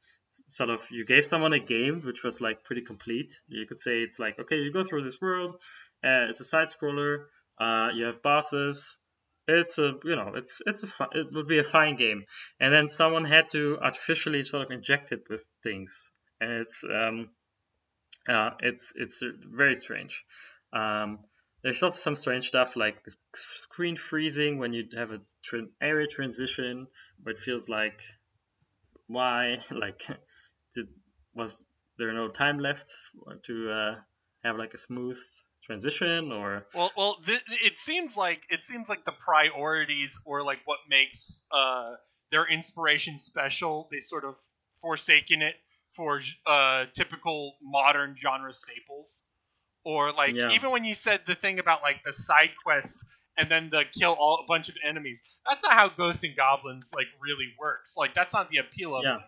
sort 0.46 0.70
of 0.70 0.90
you 0.90 1.04
gave 1.04 1.26
someone 1.26 1.52
a 1.52 1.58
game 1.58 2.00
which 2.00 2.22
was 2.22 2.40
like 2.40 2.64
pretty 2.64 2.82
complete. 2.82 3.38
You 3.48 3.66
could 3.66 3.80
say 3.80 4.00
it's 4.00 4.18
like 4.18 4.38
okay, 4.38 4.56
you 4.56 4.72
go 4.72 4.84
through 4.84 5.04
this 5.04 5.20
world. 5.20 5.56
Uh, 6.04 6.28
it's 6.30 6.40
a 6.40 6.44
side 6.44 6.68
scroller. 6.68 7.26
Uh, 7.58 7.90
you 7.94 8.06
have 8.06 8.22
bosses. 8.22 8.98
It's 9.48 9.78
a 9.78 9.98
you 10.04 10.16
know 10.16 10.32
it's 10.34 10.62
it's 10.66 10.82
a 10.84 10.86
fi- 10.86 11.08
it 11.12 11.32
would 11.32 11.48
be 11.48 11.58
a 11.58 11.64
fine 11.64 11.96
game, 11.96 12.24
and 12.60 12.72
then 12.72 12.88
someone 12.88 13.24
had 13.24 13.50
to 13.50 13.78
artificially 13.80 14.42
sort 14.44 14.66
of 14.66 14.70
inject 14.70 15.12
it 15.12 15.24
with 15.28 15.44
things, 15.62 16.12
and 16.40 16.52
it's 16.52 16.84
um 16.84 17.30
uh, 18.28 18.50
it's 18.60 18.94
it's 18.96 19.22
very 19.22 19.74
strange. 19.74 20.24
Um, 20.72 21.20
there's 21.62 21.82
also 21.82 21.96
some 21.96 22.16
strange 22.16 22.48
stuff 22.48 22.76
like 22.76 23.04
the 23.04 23.14
screen 23.34 23.96
freezing 23.96 24.58
when 24.58 24.72
you 24.72 24.88
have 24.96 25.12
a 25.12 25.20
tran 25.44 25.68
area 25.80 26.06
transition 26.06 26.86
where 27.22 27.34
it 27.34 27.40
feels 27.40 27.68
like 27.68 28.02
why 29.06 29.58
like 29.70 30.06
did 30.74 30.88
was 31.34 31.66
there 31.98 32.12
no 32.12 32.28
time 32.28 32.58
left 32.58 32.92
to 33.44 33.70
uh, 33.70 33.94
have 34.44 34.56
like 34.56 34.74
a 34.74 34.78
smooth 34.78 35.20
transition 35.62 36.32
or 36.32 36.66
well 36.74 36.90
well 36.96 37.16
th- 37.24 37.42
it 37.48 37.76
seems 37.76 38.16
like 38.16 38.46
it 38.50 38.62
seems 38.62 38.88
like 38.88 39.04
the 39.04 39.12
priorities 39.12 40.18
or 40.24 40.42
like 40.42 40.60
what 40.64 40.78
makes 40.88 41.44
uh 41.50 41.94
their 42.30 42.46
inspiration 42.46 43.18
special 43.18 43.88
they 43.90 43.98
sort 43.98 44.24
of 44.24 44.34
forsaken 44.80 45.42
it 45.42 45.56
for 45.94 46.20
uh 46.46 46.86
typical 46.94 47.54
modern 47.62 48.16
genre 48.16 48.52
staples 48.52 49.22
or 49.84 50.12
like 50.12 50.36
Yeah. 50.36 50.50
even 50.50 50.70
when 50.70 50.84
you 50.84 50.94
said 50.94 51.20
the 51.26 51.34
thing 51.34 51.58
about 51.58 51.82
like 51.82 52.02
the 52.02 52.12
side 52.12 52.50
quest 52.62 53.04
and 53.36 53.50
then 53.50 53.70
the 53.70 53.84
kill 53.98 54.12
all 54.12 54.40
a 54.44 54.46
bunch 54.48 54.68
of 54.68 54.76
enemies 54.84 55.22
that's 55.48 55.62
not 55.62 55.72
how 55.72 55.88
ghosts 55.88 56.24
and 56.24 56.36
goblins 56.36 56.92
like 56.94 57.08
really 57.20 57.52
works 57.58 57.96
like 57.96 58.14
that's 58.14 58.32
not 58.34 58.50
the 58.50 58.58
appeal 58.58 58.96
of 58.96 59.04
Yeah. 59.04 59.16
it 59.16 59.22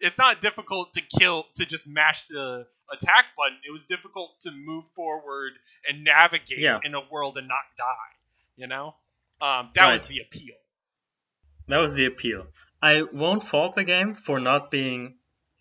it's 0.00 0.18
not 0.18 0.40
difficult 0.40 0.92
to 0.94 1.00
kill 1.18 1.46
to 1.54 1.64
just 1.66 1.86
mash 1.88 2.24
the 2.24 2.66
attack 2.92 3.26
button 3.36 3.58
it 3.66 3.70
was 3.72 3.84
difficult 3.84 4.30
to 4.40 4.50
move 4.50 4.84
forward 4.96 5.52
and 5.88 6.02
navigate 6.04 6.58
Yeah. 6.58 6.80
in 6.82 6.94
a 6.94 7.02
world 7.10 7.36
and 7.36 7.46
not 7.48 7.62
die 7.76 8.12
you 8.56 8.66
know 8.66 8.94
um, 9.40 9.70
that 9.74 9.90
was 9.92 10.04
the 10.04 10.18
appeal 10.20 10.56
that 11.68 11.78
was 11.78 11.94
the 11.94 12.06
appeal. 12.06 12.46
I 12.82 13.02
won't 13.02 13.44
fault 13.44 13.76
the 13.76 13.84
game 13.84 14.14
for 14.14 14.40
not 14.40 14.72
being. 14.72 15.14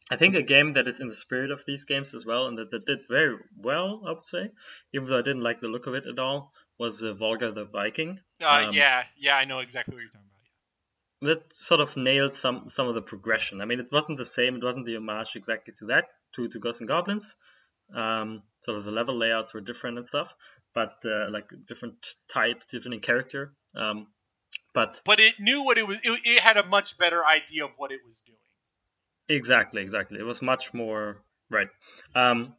I 0.10 0.16
think 0.16 0.34
a 0.34 0.42
game 0.42 0.74
that 0.74 0.88
is 0.88 1.02
in 1.02 1.08
the 1.08 1.14
spirit 1.14 1.52
of 1.52 1.64
these 1.68 1.86
games 1.86 2.16
as 2.16 2.26
well, 2.26 2.48
and 2.48 2.58
that, 2.58 2.72
that 2.72 2.84
did 2.88 3.02
very 3.08 3.38
well, 3.56 4.02
I 4.08 4.14
would 4.14 4.26
say, 4.26 4.50
even 4.92 5.08
though 5.08 5.20
I 5.20 5.22
didn't 5.22 5.42
like 5.44 5.62
the 5.62 5.68
look 5.68 5.86
of 5.86 5.94
it 5.94 6.08
at 6.08 6.18
all, 6.18 6.52
was 6.80 7.04
uh, 7.04 7.14
Volgarr 7.14 7.54
the 7.54 7.66
Viking. 7.66 8.20
uh, 8.42 8.66
Um, 8.70 8.74
yeah 8.74 9.04
yeah 9.18 9.36
i 9.38 9.46
know 9.46 9.60
exactly 9.60 9.94
what 9.94 10.02
you're 10.02 10.10
talking 10.10 10.22
about 10.26 10.29
that 11.22 11.52
sort 11.54 11.82
of 11.82 11.96
nailed 11.98 12.34
some 12.34 12.70
some 12.70 12.88
of 12.88 12.96
the 12.96 13.02
progression. 13.02 13.62
I 13.62 13.66
mean, 13.66 13.80
it 13.80 13.92
wasn't 13.92 14.18
the 14.18 14.26
same. 14.26 14.56
It 14.56 14.64
wasn't 14.64 14.86
the 14.86 14.98
homage 14.98 15.36
exactly 15.36 15.74
to 15.80 15.86
that 15.88 16.06
to 16.36 16.48
to 16.48 16.60
Ghosts 16.60 16.82
and 16.82 16.88
Goblins. 16.88 17.36
Um, 17.94 18.44
sort 18.60 18.78
of 18.78 18.84
the 18.84 18.92
level 18.92 19.18
layouts 19.18 19.54
were 19.54 19.62
different 19.62 19.98
and 19.98 20.08
stuff, 20.08 20.36
but 20.74 20.94
uh, 21.06 21.30
like 21.32 21.52
different 21.68 22.16
type, 22.32 22.68
different 22.68 22.96
in 22.96 23.02
character. 23.02 23.54
Um, 23.76 24.08
but 24.74 25.02
but 25.06 25.20
it 25.20 25.40
knew 25.40 25.64
what 25.64 25.78
it 25.78 25.88
was 25.88 25.98
it, 26.04 26.20
it 26.24 26.40
had 26.40 26.58
a 26.58 26.66
much 26.66 26.98
better 26.98 27.26
idea 27.26 27.66
of 27.66 27.72
what 27.78 27.92
it 27.92 28.00
was 28.08 28.22
doing 28.22 28.38
exactly, 29.30 29.82
exactly, 29.82 30.20
it 30.20 30.26
was 30.26 30.42
much 30.42 30.74
more 30.74 31.22
right. 31.50 31.70
Um, 32.16 32.56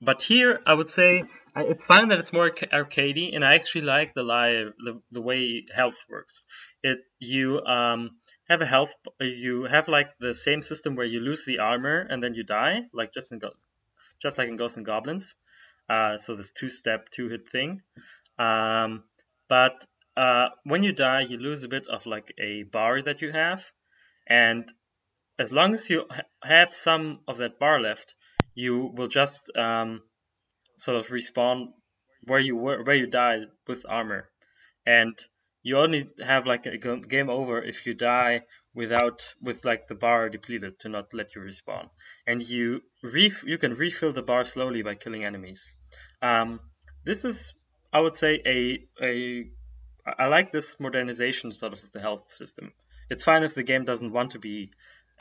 but 0.00 0.22
here, 0.22 0.60
I 0.66 0.74
would 0.74 0.88
say 0.88 1.24
it's 1.56 1.86
fine 1.86 2.08
that 2.08 2.18
it's 2.18 2.32
more 2.32 2.50
arcadey, 2.50 3.34
and 3.34 3.44
I 3.44 3.54
actually 3.54 3.82
like 3.82 4.14
the 4.14 4.22
live 4.22 4.72
the, 4.78 5.00
the 5.10 5.22
way 5.22 5.66
health 5.74 6.04
works. 6.08 6.42
It 6.82 6.98
you 7.18 7.60
um 7.64 8.16
have 8.48 8.60
a 8.60 8.66
health 8.66 8.94
you 9.20 9.64
have 9.64 9.88
like 9.88 10.18
the 10.18 10.34
same 10.34 10.62
system 10.62 10.94
where 10.94 11.06
you 11.06 11.20
lose 11.20 11.44
the 11.44 11.58
armor 11.58 12.06
and 12.08 12.22
then 12.22 12.34
you 12.34 12.44
die, 12.44 12.82
like 12.92 13.12
just 13.12 13.32
in 13.32 13.38
Go- 13.38 13.54
just 14.20 14.38
like 14.38 14.48
in 14.48 14.56
Ghosts 14.56 14.76
and 14.76 14.86
Goblins. 14.86 15.36
Uh, 15.88 16.18
so 16.18 16.36
this 16.36 16.52
two 16.52 16.68
step 16.68 17.08
two 17.08 17.28
hit 17.28 17.48
thing. 17.48 17.82
Um, 18.38 19.04
but 19.48 19.86
uh, 20.16 20.50
when 20.64 20.82
you 20.82 20.92
die, 20.92 21.20
you 21.20 21.38
lose 21.38 21.64
a 21.64 21.68
bit 21.68 21.86
of 21.86 22.06
like 22.06 22.32
a 22.38 22.64
bar 22.64 23.00
that 23.02 23.22
you 23.22 23.32
have, 23.32 23.64
and 24.26 24.70
as 25.38 25.52
long 25.52 25.72
as 25.74 25.88
you 25.88 26.04
ha- 26.10 26.22
have 26.42 26.72
some 26.72 27.20
of 27.28 27.38
that 27.38 27.58
bar 27.58 27.80
left, 27.80 28.14
you 28.58 28.90
will 28.96 29.06
just 29.06 29.56
um, 29.56 30.02
sort 30.76 30.96
of 30.98 31.06
respawn 31.08 31.68
where 32.24 32.40
you 32.40 32.56
were 32.56 32.82
where 32.82 32.96
you 32.96 33.06
died 33.06 33.42
with 33.68 33.86
armor, 33.88 34.28
and 34.84 35.16
you 35.62 35.78
only 35.78 36.10
have 36.24 36.44
like 36.44 36.66
a 36.66 36.76
game 36.76 37.30
over 37.30 37.62
if 37.62 37.86
you 37.86 37.94
die 37.94 38.42
without 38.74 39.22
with 39.40 39.64
like 39.64 39.86
the 39.86 39.94
bar 39.94 40.28
depleted 40.28 40.76
to 40.80 40.88
not 40.88 41.14
let 41.14 41.36
you 41.36 41.42
respawn, 41.42 41.88
and 42.26 42.42
you 42.42 42.82
ref- 43.04 43.44
you 43.44 43.58
can 43.58 43.74
refill 43.74 44.12
the 44.12 44.28
bar 44.30 44.42
slowly 44.42 44.82
by 44.82 44.96
killing 44.96 45.24
enemies. 45.24 45.72
Um, 46.20 46.58
this 47.04 47.24
is 47.24 47.54
I 47.92 48.00
would 48.00 48.16
say 48.16 48.42
a 48.44 48.58
a 49.00 49.50
I 50.18 50.26
like 50.26 50.50
this 50.50 50.80
modernization 50.80 51.52
sort 51.52 51.74
of 51.74 51.84
of 51.84 51.92
the 51.92 52.00
health 52.00 52.32
system. 52.32 52.72
It's 53.08 53.22
fine 53.22 53.44
if 53.44 53.54
the 53.54 53.62
game 53.62 53.84
doesn't 53.84 54.12
want 54.12 54.32
to 54.32 54.40
be 54.40 54.72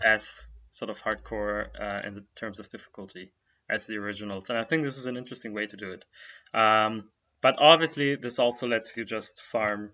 as 0.03 0.47
sort 0.77 0.91
of 0.91 1.01
hardcore 1.01 1.67
uh, 1.79 2.07
in 2.07 2.13
the 2.13 2.23
terms 2.35 2.59
of 2.59 2.69
difficulty 2.69 3.31
as 3.67 3.87
the 3.87 3.97
originals, 3.97 4.49
and 4.49 4.59
I 4.59 4.63
think 4.63 4.83
this 4.83 4.97
is 4.97 5.07
an 5.07 5.17
interesting 5.17 5.53
way 5.53 5.65
to 5.65 5.75
do 5.75 5.91
it. 5.91 6.05
Um, 6.53 7.09
but 7.41 7.55
obviously, 7.59 8.15
this 8.15 8.37
also 8.39 8.67
lets 8.67 8.95
you 8.95 9.03
just 9.03 9.41
farm 9.41 9.91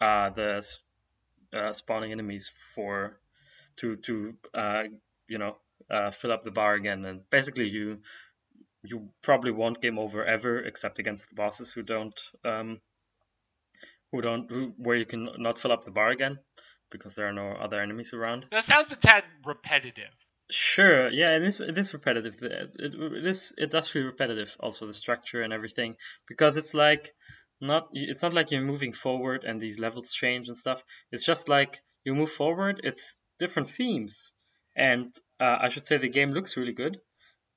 uh, 0.00 0.30
the 0.30 0.66
uh, 1.52 1.72
spawning 1.72 2.12
enemies 2.12 2.52
for 2.74 3.18
to 3.76 3.96
to 3.96 4.34
uh, 4.54 4.84
you 5.28 5.38
know 5.38 5.56
uh, 5.90 6.10
fill 6.10 6.32
up 6.32 6.42
the 6.42 6.50
bar 6.50 6.74
again, 6.74 7.04
and 7.06 7.28
basically 7.30 7.68
you 7.68 7.98
you 8.82 9.08
probably 9.22 9.50
won't 9.50 9.80
game 9.80 9.98
over 9.98 10.24
ever 10.24 10.58
except 10.58 10.98
against 10.98 11.30
the 11.30 11.34
bosses 11.34 11.72
who 11.72 11.82
don't 11.82 12.20
um, 12.44 12.80
who 14.12 14.20
don't 14.20 14.50
who, 14.50 14.74
where 14.76 14.96
you 14.96 15.06
can 15.06 15.28
not 15.38 15.58
fill 15.58 15.72
up 15.72 15.84
the 15.84 15.90
bar 15.90 16.10
again 16.10 16.38
because 16.90 17.14
there 17.14 17.28
are 17.28 17.32
no 17.32 17.52
other 17.52 17.80
enemies 17.80 18.12
around. 18.14 18.46
that 18.50 18.64
sounds 18.64 18.92
a 18.92 18.96
tad 18.96 19.24
repetitive 19.44 20.14
Sure, 20.50 21.08
yeah, 21.10 21.36
it 21.36 21.44
is. 21.44 21.60
It 21.60 21.78
is 21.78 21.94
repetitive. 21.94 22.42
It, 22.42 22.74
it, 22.76 23.26
is. 23.26 23.54
It 23.56 23.70
does 23.70 23.88
feel 23.88 24.04
repetitive. 24.04 24.56
Also, 24.58 24.86
the 24.86 24.92
structure 24.92 25.42
and 25.42 25.52
everything, 25.52 25.94
because 26.26 26.56
it's 26.56 26.74
like 26.74 27.12
not. 27.60 27.88
It's 27.92 28.22
not 28.22 28.34
like 28.34 28.50
you're 28.50 28.62
moving 28.62 28.92
forward 28.92 29.44
and 29.44 29.60
these 29.60 29.78
levels 29.78 30.12
change 30.12 30.48
and 30.48 30.56
stuff. 30.56 30.82
It's 31.12 31.24
just 31.24 31.48
like 31.48 31.80
you 32.04 32.16
move 32.16 32.32
forward. 32.32 32.80
It's 32.82 33.22
different 33.38 33.68
themes, 33.68 34.32
and 34.74 35.14
uh, 35.38 35.58
I 35.60 35.68
should 35.68 35.86
say 35.86 35.98
the 35.98 36.08
game 36.08 36.32
looks 36.32 36.56
really 36.56 36.72
good. 36.72 37.00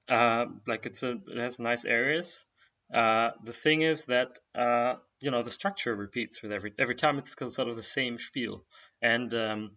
Uh, 0.08 0.46
like 0.68 0.86
it's 0.86 1.02
a. 1.02 1.14
It 1.14 1.38
has 1.38 1.60
nice 1.60 1.86
areas. 1.86 2.44
Uh, 2.94 3.32
the 3.44 3.54
thing 3.54 3.82
is 3.82 4.06
that 4.06 4.38
uh, 4.54 4.96
you 5.20 5.32
know 5.32 5.42
the 5.42 5.50
structure 5.50 5.96
repeats 5.96 6.44
with 6.44 6.52
every 6.52 6.74
every 6.78 6.96
time. 6.96 7.18
It's 7.18 7.36
sort 7.36 7.70
of 7.70 7.76
the 7.76 7.82
same 7.82 8.20
spiel, 8.20 8.66
and 9.04 9.34
um, 9.36 9.72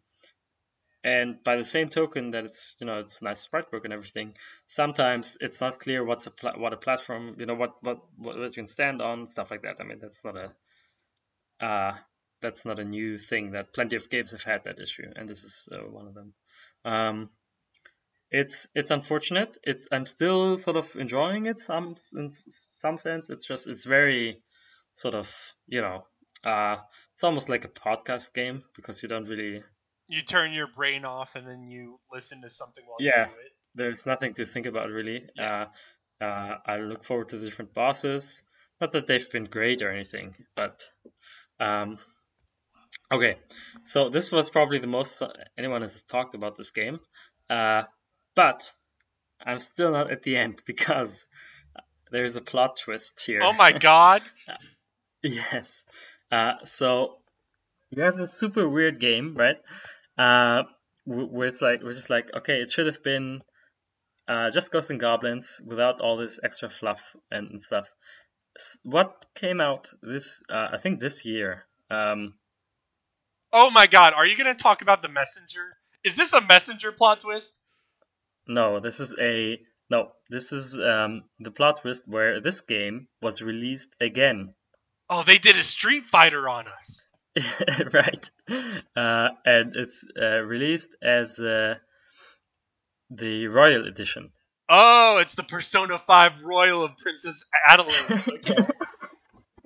and 1.05 1.43
by 1.45 1.57
the 1.57 1.65
same 1.65 1.89
token 1.89 2.31
that 2.31 2.45
it's 2.45 2.75
you 2.81 2.87
know 2.87 2.99
it's 3.01 3.23
nice 3.23 3.41
sprite 3.41 3.67
and 3.85 3.93
everything 3.93 4.35
sometimes 4.67 5.37
it's 5.41 5.61
not 5.61 5.79
clear 5.79 6.05
what's 6.05 6.27
a 6.27 6.33
what 6.57 6.73
a 6.73 6.77
platform 6.77 7.37
you 7.39 7.47
know 7.47 7.55
what 7.55 7.75
what 7.83 7.99
what 8.17 8.37
you 8.37 8.51
can 8.51 8.67
stand 8.67 9.03
on 9.03 9.27
stuff 9.27 9.51
like 9.51 9.63
that. 9.63 9.77
I 9.81 9.85
mean 9.85 9.99
that's 10.01 10.25
not 10.25 10.37
a 10.37 10.53
uh 11.65 11.95
that's 12.41 12.65
not 12.65 12.79
a 12.79 12.85
new 12.85 13.19
thing 13.19 13.53
that 13.53 13.73
plenty 13.73 13.97
of 13.97 14.11
games 14.11 14.33
have 14.33 14.43
had 14.43 14.65
that 14.65 14.81
issue 14.81 15.11
and 15.15 15.29
this 15.29 15.43
is 15.45 15.69
uh, 15.73 15.79
one 15.79 16.07
of 16.07 16.15
them. 16.15 16.33
Um 16.85 17.31
it's 18.31 18.69
it's 18.75 18.91
unfortunate. 18.91 19.57
It's 19.63 19.87
i'm 19.93 20.07
still 20.07 20.59
sort 20.59 20.77
of 20.77 20.97
enjoying 20.97 21.47
it 21.47 21.61
some 21.61 21.95
in 22.15 22.31
some 22.31 22.99
sense. 22.99 23.31
It's 23.31 23.47
just 23.47 23.69
it's 23.69 23.85
very 23.85 24.43
sort 24.93 25.15
of 25.15 25.29
you 25.69 25.83
know 25.83 26.07
uh 26.45 26.79
it's 27.17 27.25
almost 27.25 27.49
like 27.49 27.65
a 27.65 27.69
podcast 27.69 28.33
game 28.35 28.63
because 28.77 29.03
you 29.03 29.09
don't 29.09 29.27
really 29.29 29.63
you 30.09 30.23
turn 30.23 30.53
your 30.53 30.69
brain 30.69 31.05
off 31.05 31.35
and 31.35 31.49
then 31.49 31.67
you 31.67 31.99
listen 32.13 32.43
to 32.43 32.51
something 32.51 32.85
while 32.87 32.99
Yeah. 33.01 33.23
you 33.27 33.35
do 33.35 33.41
it 33.41 33.53
there's 33.75 34.07
nothing 34.07 34.33
to 34.35 34.47
think 34.47 34.65
about 34.67 34.89
really. 34.89 35.29
Yeah. 35.35 35.67
Uh, 36.21 36.25
uh, 36.25 36.59
I 36.65 36.79
look 36.79 37.05
forward 37.05 37.29
to 37.29 37.37
the 37.37 37.45
different 37.45 37.75
bosses. 37.75 38.43
Not 38.81 38.93
that 38.93 39.07
they've 39.07 39.31
been 39.31 39.45
great 39.45 39.83
or 39.83 39.91
anything, 39.91 40.35
but 40.55 40.83
um, 41.61 41.99
okay. 43.13 43.37
So 43.85 44.09
this 44.09 44.33
was 44.33 44.49
probably 44.49 44.79
the 44.79 44.87
most 44.87 45.23
anyone 45.59 45.83
has 45.83 46.05
talked 46.05 46.35
about 46.35 46.57
this 46.57 46.71
game, 46.71 47.01
uh, 47.51 47.83
but 48.35 48.73
I'm 49.45 49.61
still 49.61 49.93
not 49.93 50.11
at 50.11 50.23
the 50.23 50.39
end 50.39 50.63
because 50.67 51.27
there's 52.11 52.37
a 52.37 52.41
plot 52.41 52.79
twist 52.83 53.23
here. 53.27 53.41
oh 53.43 53.53
my 53.53 53.73
god 53.73 54.23
Yes. 55.23 55.85
Uh, 56.31 56.55
so 56.65 57.19
you 57.91 58.03
have 58.03 58.17
this 58.17 58.35
super 58.35 58.69
weird 58.69 58.99
game, 58.99 59.35
right? 59.35 59.57
Uh, 60.19 60.65
wh- 61.05 61.33
where 61.33 61.47
it's 61.47 61.63
like 61.63 61.83
we're 61.83 61.93
just 61.93 62.11
like, 62.11 62.35
okay, 62.35 62.61
it 62.61 62.71
should 62.71 62.87
have 62.87 63.03
been 63.03 63.43
uh, 64.29 64.51
just 64.51 64.73
Ghosts 64.73 64.91
and 64.91 65.01
Goblins 65.01 65.61
without 65.67 66.01
all 66.01 66.17
this 66.17 66.41
extra 66.43 66.69
fluff 66.69 67.15
and, 67.31 67.51
and 67.51 67.65
stuff. 67.65 67.89
What 68.83 69.27
came 69.35 69.61
out 69.61 69.91
this? 70.03 70.43
Uh, 70.49 70.69
I 70.73 70.79
think 70.79 71.01
this 71.01 71.25
year. 71.25 71.67
Um, 71.91 72.35
oh 73.53 73.71
my 73.71 73.87
god 73.87 74.13
are 74.13 74.27
you 74.27 74.37
gonna 74.37 74.57
talk 74.57 74.83
about 74.83 75.03
the 75.03 75.09
messenger 75.09 75.77
is 76.03 76.17
this 76.17 76.33
a 76.33 76.41
messenger 76.41 76.91
plot 76.91 77.21
twist 77.21 77.55
no, 78.47 78.81
this 78.81 79.01
is 79.01 79.15
a 79.19 79.61
no. 79.91 80.13
This 80.31 80.53
is 80.53 80.79
um, 80.79 81.25
the 81.39 81.51
plot 81.51 81.81
twist 81.81 82.05
where 82.07 82.41
this 82.41 82.61
game 82.61 83.09
was 83.21 83.43
released 83.43 83.95
again. 84.01 84.55
Oh 85.09 85.23
they 85.23 85.39
did 85.39 85.57
a 85.57 85.63
street 85.63 86.05
fighter 86.05 86.49
on 86.49 86.67
us 86.69 87.05
right. 87.93 88.31
Uh, 88.97 89.29
and 89.45 89.77
it's 89.77 90.07
uh, 90.21 90.41
released 90.41 90.97
as 91.03 91.39
uh, 91.39 91.75
the 93.11 93.49
Royal 93.49 93.87
Edition. 93.87 94.31
oh 94.69 95.19
it's 95.21 95.35
the 95.35 95.43
persona 95.45 95.99
5 95.99 96.43
royal 96.43 96.83
of 96.85 96.97
princess 96.99 97.45
madeline 97.69 98.23
okay 98.29 98.57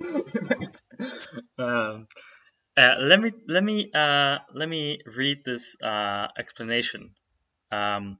um, 1.58 2.06
uh, 2.76 2.94
let 3.00 3.20
me 3.20 3.32
let 3.48 3.62
me 3.62 3.90
uh, 3.94 4.38
let 4.54 4.68
me 4.68 5.00
read 5.16 5.44
this 5.44 5.76
uh, 5.82 6.28
explanation. 6.38 7.10
Um, 7.70 8.18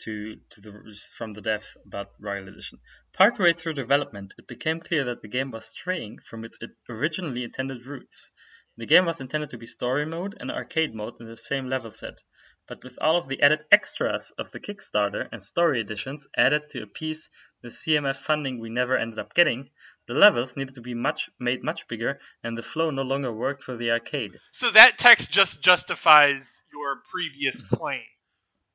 to, 0.00 0.36
to 0.50 0.60
the 0.60 0.98
from 1.16 1.32
the 1.32 1.42
dev 1.42 1.64
about 1.86 2.08
Royal 2.18 2.48
Edition. 2.48 2.78
Partway 3.12 3.52
through 3.52 3.74
development, 3.74 4.34
it 4.38 4.46
became 4.46 4.80
clear 4.80 5.04
that 5.04 5.20
the 5.20 5.28
game 5.28 5.50
was 5.50 5.66
straying 5.66 6.20
from 6.20 6.44
its 6.44 6.58
originally 6.88 7.44
intended 7.44 7.84
roots. 7.84 8.30
The 8.76 8.86
game 8.86 9.04
was 9.04 9.20
intended 9.20 9.50
to 9.50 9.58
be 9.58 9.66
story 9.66 10.06
mode 10.06 10.36
and 10.40 10.50
arcade 10.50 10.94
mode 10.94 11.20
in 11.20 11.26
the 11.26 11.36
same 11.36 11.68
level 11.68 11.90
set, 11.90 12.22
but 12.66 12.82
with 12.84 12.98
all 13.00 13.16
of 13.16 13.28
the 13.28 13.42
added 13.42 13.64
extras 13.70 14.30
of 14.38 14.50
the 14.52 14.60
Kickstarter 14.60 15.28
and 15.32 15.42
story 15.42 15.80
editions 15.80 16.26
added 16.36 16.62
to 16.70 16.82
appease 16.82 17.28
the 17.62 17.68
CMF 17.68 18.16
funding 18.16 18.58
we 18.58 18.70
never 18.70 18.96
ended 18.96 19.18
up 19.18 19.34
getting, 19.34 19.70
the 20.06 20.14
levels 20.14 20.56
needed 20.56 20.76
to 20.76 20.80
be 20.80 20.94
much 20.94 21.28
made 21.38 21.62
much 21.62 21.88
bigger 21.88 22.20
and 22.42 22.56
the 22.56 22.62
flow 22.62 22.90
no 22.90 23.02
longer 23.02 23.32
worked 23.32 23.64
for 23.64 23.76
the 23.76 23.90
arcade. 23.90 24.38
So 24.52 24.70
that 24.70 24.98
text 24.98 25.30
just 25.30 25.62
justifies 25.62 26.62
your 26.72 27.02
previous 27.10 27.62
claim, 27.64 28.04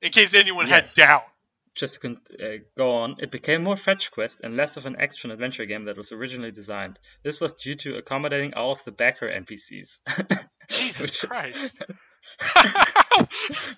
in 0.01 0.11
case 0.11 0.33
anyone 0.33 0.67
Yes. 0.67 0.95
had 0.95 1.03
doubt. 1.07 1.27
Just 1.75 1.95
to 1.95 1.99
con- 1.99 2.21
uh, 2.41 2.63
go 2.77 2.91
on, 2.91 3.17
it 3.19 3.31
became 3.31 3.63
more 3.63 3.75
fetch 3.75 4.11
quest 4.11 4.39
and 4.41 4.55
less 4.55 4.77
of 4.77 4.85
an 4.85 4.95
action 4.95 5.29
adventure 5.31 5.65
game 5.65 5.85
that 5.85 5.97
was 5.97 6.11
originally 6.13 6.51
designed. 6.51 6.99
This 7.23 7.41
was 7.41 7.53
due 7.53 7.75
to 7.75 7.97
accommodating 7.97 8.53
all 8.53 8.71
of 8.71 8.83
the 8.85 8.91
backer 8.91 9.27
NPCs. 9.27 9.99
Jesus 10.69 11.25
Christ. 11.25 11.83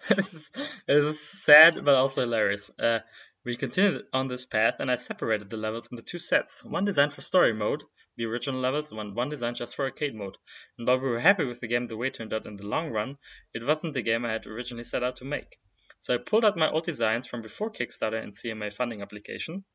this 0.10 0.34
is, 0.34 0.50
this 0.88 1.06
is 1.06 1.20
sad 1.20 1.84
but 1.84 1.96
also 1.96 2.22
hilarious. 2.22 2.72
Uh, 2.78 3.00
we 3.48 3.56
continued 3.56 4.04
on 4.12 4.28
this 4.28 4.46
path, 4.46 4.76
and 4.80 4.92
I 4.92 4.96
separated 4.96 5.50
the 5.50 5.58
levels 5.58 5.90
into 5.90 6.04
two 6.04 6.20
sets. 6.20 6.66
One 6.66 6.84
designed 6.84 7.14
for 7.14 7.22
story 7.22 7.54
mode, 7.54 7.84
the 8.18 8.26
original 8.26 8.60
levels, 8.60 8.92
and 8.92 8.98
one, 8.98 9.16
one 9.16 9.30
designed 9.30 9.56
just 9.56 9.76
for 9.76 9.86
arcade 9.86 10.14
mode. 10.14 10.38
And 10.78 10.86
while 10.86 11.00
we 11.00 11.10
were 11.10 11.20
happy 11.20 11.46
with 11.46 11.62
the 11.62 11.68
game 11.68 11.88
the 11.88 11.96
way 11.96 12.08
it 12.08 12.16
turned 12.16 12.34
out 12.34 12.46
in 12.46 12.58
the 12.58 12.68
long 12.68 12.90
run, 12.90 13.18
it 13.54 13.66
wasn't 13.66 13.94
the 13.94 14.02
game 14.02 14.26
I 14.26 14.34
had 14.34 14.46
originally 14.46 14.84
set 14.84 15.02
out 15.02 15.16
to 15.18 15.26
make. 15.26 15.58
So 16.00 16.14
I 16.14 16.18
pulled 16.18 16.46
out 16.46 16.58
my 16.58 16.70
old 16.70 16.86
designs 16.86 17.28
from 17.28 17.42
before 17.42 17.72
Kickstarter 17.72 18.22
and 18.22 18.34
CMF 18.34 18.74
funding 18.74 19.02
application, 19.02 19.66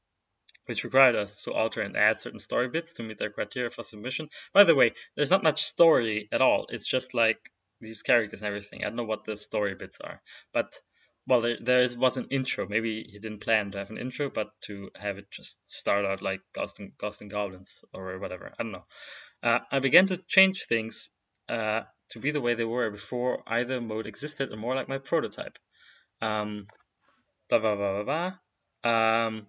which 0.66 0.84
required 0.84 1.16
us 1.16 1.42
to 1.44 1.52
alter 1.52 1.82
and 1.82 1.96
add 1.96 2.20
certain 2.20 2.38
story 2.38 2.68
bits 2.68 2.94
to 2.94 3.02
meet 3.02 3.18
their 3.18 3.30
criteria 3.30 3.70
for 3.70 3.82
submission. 3.82 4.28
By 4.52 4.64
the 4.64 4.74
way, 4.74 4.92
there's 5.16 5.30
not 5.30 5.42
much 5.42 5.64
story 5.64 6.28
at 6.32 6.42
all. 6.42 6.66
It's 6.68 6.86
just 6.86 7.14
like 7.14 7.50
these 7.80 8.02
characters 8.02 8.42
and 8.42 8.48
everything. 8.48 8.82
I 8.82 8.88
don't 8.88 8.96
know 8.96 9.04
what 9.04 9.24
the 9.24 9.36
story 9.36 9.74
bits 9.74 10.00
are, 10.00 10.22
but 10.52 10.72
well, 11.26 11.40
there, 11.40 11.56
there 11.60 11.80
is, 11.82 11.96
was 11.96 12.16
an 12.16 12.28
intro. 12.30 12.66
Maybe 12.66 13.04
he 13.04 13.18
didn't 13.18 13.40
plan 13.40 13.70
to 13.72 13.78
have 13.78 13.90
an 13.90 13.98
intro, 13.98 14.28
but 14.28 14.48
to 14.62 14.90
have 14.96 15.18
it 15.18 15.30
just 15.30 15.68
start 15.70 16.04
out 16.04 16.20
like 16.20 16.40
Ghost 16.52 16.80
and, 16.80 16.96
Ghost 16.98 17.20
and 17.20 17.30
Goblins 17.30 17.84
or 17.92 18.18
whatever. 18.18 18.52
I 18.58 18.62
don't 18.62 18.72
know. 18.72 18.84
Uh, 19.42 19.60
I 19.70 19.78
began 19.78 20.06
to 20.08 20.16
change 20.16 20.66
things 20.66 21.10
uh, 21.48 21.82
to 22.10 22.18
be 22.18 22.30
the 22.30 22.40
way 22.40 22.54
they 22.54 22.64
were 22.64 22.90
before 22.90 23.42
either 23.46 23.80
mode 23.80 24.06
existed, 24.06 24.52
or 24.52 24.56
more 24.56 24.74
like 24.74 24.88
my 24.88 24.98
prototype. 24.98 25.58
Um, 26.22 26.66
blah 27.48 27.58
blah 27.58 27.76
blah 27.76 28.02
blah 28.02 28.04
blah. 28.04 28.32
Um, 28.90 29.46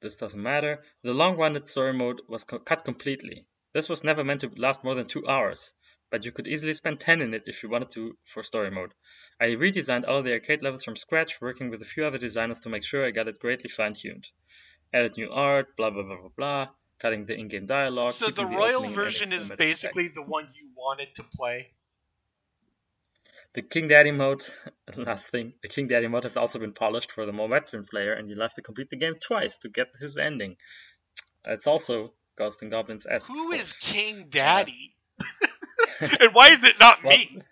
this 0.00 0.16
doesn't 0.16 0.42
matter. 0.42 0.82
The 1.02 1.14
long-running 1.14 1.64
story 1.66 1.92
mode 1.92 2.22
was 2.28 2.44
co- 2.44 2.58
cut 2.58 2.84
completely. 2.84 3.46
This 3.72 3.88
was 3.88 4.04
never 4.04 4.24
meant 4.24 4.40
to 4.42 4.50
last 4.56 4.84
more 4.84 4.94
than 4.94 5.06
two 5.06 5.26
hours, 5.28 5.72
but 6.10 6.24
you 6.24 6.32
could 6.32 6.48
easily 6.48 6.72
spend 6.72 7.00
10 7.00 7.20
in 7.20 7.34
it 7.34 7.44
if 7.46 7.62
you 7.62 7.68
wanted 7.68 7.90
to 7.92 8.16
for 8.24 8.42
story 8.42 8.70
mode. 8.70 8.92
I 9.40 9.46
redesigned 9.46 10.06
all 10.06 10.22
the 10.22 10.32
arcade 10.32 10.62
levels 10.62 10.84
from 10.84 10.96
scratch, 10.96 11.40
working 11.40 11.70
with 11.70 11.82
a 11.82 11.86
few 11.86 12.04
other 12.04 12.18
designers 12.18 12.60
to 12.62 12.68
make 12.68 12.84
sure 12.84 13.06
I 13.06 13.10
got 13.12 13.28
it 13.28 13.38
greatly 13.38 13.70
fine-tuned. 13.70 14.28
Added 14.92 15.16
new 15.16 15.30
art, 15.30 15.76
blah 15.76 15.90
blah 15.90 16.02
blah 16.02 16.20
blah 16.20 16.30
blah, 16.36 16.66
cutting 16.98 17.24
the 17.26 17.34
in-game 17.34 17.66
dialogue. 17.66 18.12
So 18.12 18.26
the 18.26 18.42
keeping 18.42 18.56
royal 18.56 18.88
version 18.90 19.32
is 19.32 19.50
basically 19.50 20.08
the 20.08 20.22
one 20.22 20.48
you 20.54 20.68
wanted 20.76 21.14
to 21.14 21.22
play. 21.22 21.72
The 23.54 23.62
King 23.62 23.88
Daddy 23.88 24.12
mode, 24.12 24.42
last 24.96 25.30
thing, 25.30 25.54
the 25.62 25.68
King 25.68 25.88
Daddy 25.88 26.08
mode 26.08 26.24
has 26.24 26.36
also 26.36 26.58
been 26.58 26.72
polished 26.72 27.12
for 27.12 27.26
the 27.26 27.32
more 27.32 27.48
veteran 27.48 27.84
player, 27.84 28.14
and 28.14 28.28
you'll 28.28 28.40
have 28.40 28.54
to 28.54 28.62
complete 28.62 28.90
the 28.90 28.96
game 28.96 29.14
twice 29.24 29.58
to 29.58 29.68
get 29.68 29.88
his 30.00 30.16
ending. 30.18 30.56
It's 31.44 31.66
also 31.66 32.12
Ghost 32.38 32.62
and 32.62 32.70
Goblins 32.70 33.06
esque. 33.06 33.28
Who 33.28 33.52
is 33.52 33.72
King 33.74 34.26
Daddy? 34.30 34.94
and 36.00 36.32
why 36.32 36.48
is 36.48 36.64
it 36.64 36.78
not 36.80 37.04
Well- 37.04 37.16
me? 37.16 37.42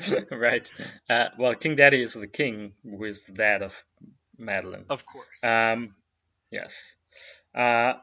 right. 0.30 0.70
Uh, 1.08 1.28
well, 1.38 1.54
King 1.54 1.76
Daddy 1.76 2.02
is 2.02 2.14
the 2.14 2.26
king 2.26 2.72
who 2.82 3.04
is 3.04 3.24
the 3.26 3.32
dad 3.32 3.62
of 3.62 3.82
Madeline. 4.36 4.86
Of 4.90 5.06
course. 5.06 5.42
Um, 5.44 5.94
yes. 6.50 6.96
Uh, 7.54 7.94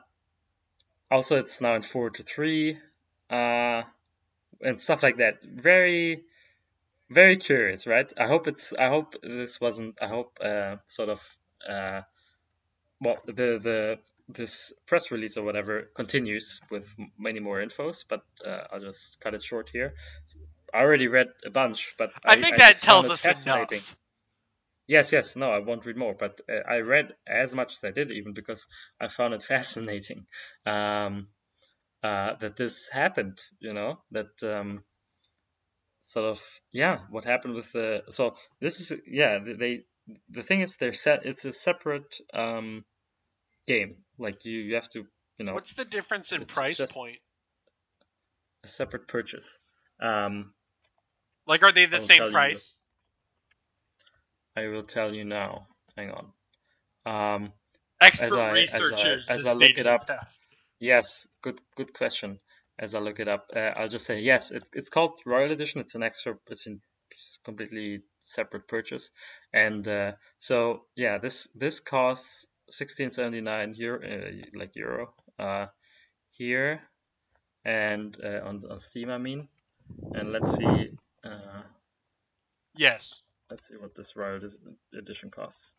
also, 1.09 1.37
it's 1.37 1.59
now 1.59 1.75
in 1.75 1.81
four 1.81 2.09
to 2.11 2.23
three, 2.23 2.77
uh, 3.29 3.83
and 4.61 4.79
stuff 4.79 5.03
like 5.03 5.17
that. 5.17 5.43
Very, 5.43 6.23
very 7.11 7.37
curious, 7.37 7.85
right? 7.85 8.11
I 8.17 8.27
hope 8.27 8.47
it's. 8.47 8.73
I 8.73 8.87
hope 8.87 9.15
this 9.21 9.59
wasn't. 9.59 10.01
I 10.01 10.07
hope 10.07 10.37
uh, 10.41 10.77
sort 10.87 11.09
of. 11.09 11.37
Uh, 11.67 12.01
well, 13.01 13.17
the 13.25 13.33
the 13.33 13.99
this 14.29 14.73
press 14.87 15.11
release 15.11 15.37
or 15.37 15.43
whatever 15.43 15.89
continues 15.93 16.61
with 16.69 16.95
many 17.17 17.39
more 17.39 17.59
infos, 17.59 18.05
but 18.07 18.23
uh, 18.45 18.63
I'll 18.71 18.79
just 18.79 19.19
cut 19.19 19.33
it 19.33 19.43
short 19.43 19.69
here. 19.71 19.93
I 20.73 20.79
already 20.79 21.07
read 21.07 21.27
a 21.45 21.49
bunch, 21.49 21.95
but 21.97 22.11
I, 22.23 22.33
I, 22.33 22.41
think 22.41 22.55
I 22.55 22.57
that 22.57 22.75
tells 22.75 23.09
us 23.09 23.21
fascinating. 23.21 23.79
enough. 23.79 23.97
Yes, 24.87 25.11
yes, 25.11 25.35
no, 25.35 25.51
I 25.51 25.59
won't 25.59 25.85
read 25.85 25.97
more, 25.97 26.13
but 26.13 26.41
uh, 26.49 26.69
I 26.69 26.79
read 26.79 27.13
as 27.27 27.53
much 27.53 27.73
as 27.73 27.83
I 27.83 27.91
did, 27.91 28.11
even 28.11 28.33
because 28.33 28.67
I 28.99 29.07
found 29.07 29.33
it 29.33 29.43
fascinating 29.55 30.25
um, 30.65 31.27
uh, 32.03 32.35
that 32.39 32.55
this 32.55 32.89
happened. 32.89 33.41
You 33.59 33.73
know 33.73 33.99
that 34.11 34.43
um, 34.43 34.83
sort 36.01 36.25
of 36.25 36.41
yeah, 36.73 36.99
what 37.09 37.23
happened 37.25 37.53
with 37.53 37.71
the 37.71 38.03
so 38.09 38.35
this 38.59 38.79
is 38.81 39.01
yeah 39.07 39.39
they, 39.39 39.85
the 40.29 40.41
thing 40.43 40.59
is 40.59 40.75
they're 40.77 40.93
set 40.93 41.25
it's 41.25 41.45
a 41.45 41.51
separate 41.53 42.17
um, 42.33 42.83
game 43.67 43.95
like 44.17 44.43
you 44.45 44.59
you 44.59 44.75
have 44.75 44.89
to 44.89 45.05
you 45.37 45.45
know 45.45 45.53
What's 45.53 45.73
the 45.73 45.85
difference 45.85 46.31
in 46.33 46.43
price 46.45 46.81
point? 46.91 47.17
a 48.63 48.67
separate 48.67 49.07
purchase. 49.07 49.57
Um, 49.99 50.53
Like, 51.47 51.63
are 51.63 51.71
they 51.71 51.85
the 51.87 51.99
same 51.99 52.23
you. 52.23 52.29
price? 52.29 52.75
I 54.55 54.67
will 54.67 54.83
tell 54.83 55.13
you 55.13 55.23
now. 55.25 55.65
Hang 55.97 56.11
on. 56.11 56.25
Um, 57.05 57.53
Expert 57.99 58.25
as 58.25 58.33
I- 58.33 58.77
as 58.77 58.91
I- 58.91 59.33
as 59.33 59.45
I 59.47 59.53
look 59.53 59.77
it 59.77 59.87
up, 59.87 60.05
test. 60.05 60.47
Yes, 60.79 61.27
good 61.41 61.59
good 61.75 61.93
question. 61.93 62.39
As 62.79 62.95
I 62.95 62.99
look 62.99 63.19
it 63.19 63.27
up, 63.27 63.47
uh, 63.55 63.59
I'll 63.59 63.87
just 63.89 64.05
say 64.05 64.21
yes. 64.21 64.51
It, 64.51 64.63
it's 64.73 64.89
called 64.89 65.19
Royal 65.25 65.51
Edition. 65.51 65.81
It's 65.81 65.95
an 65.95 66.03
extra. 66.03 66.37
It's 66.47 66.67
a 66.67 66.77
completely 67.43 68.01
separate 68.19 68.67
purchase, 68.67 69.11
and 69.53 69.87
uh, 69.87 70.13
so 70.39 70.85
yeah, 70.95 71.17
this 71.19 71.47
this 71.49 71.79
costs 71.79 72.47
sixteen 72.69 73.11
seventy 73.11 73.41
nine 73.41 73.73
euro, 73.75 73.99
uh, 74.01 74.31
like 74.53 74.75
euro, 74.75 75.13
uh, 75.37 75.67
here, 76.31 76.81
and 77.65 78.17
uh, 78.23 78.41
on 78.47 78.63
on 78.69 78.79
Steam, 78.79 79.09
I 79.09 79.17
mean. 79.17 79.47
And 80.13 80.31
let's 80.31 80.55
see. 80.57 80.91
Uh, 81.23 81.61
Yes. 82.75 83.21
let's 83.49 83.67
see 83.67 83.75
what 83.75 83.93
this 83.95 84.15
Royal 84.15 84.39
Edition 84.97 85.29
costs. 85.29 85.73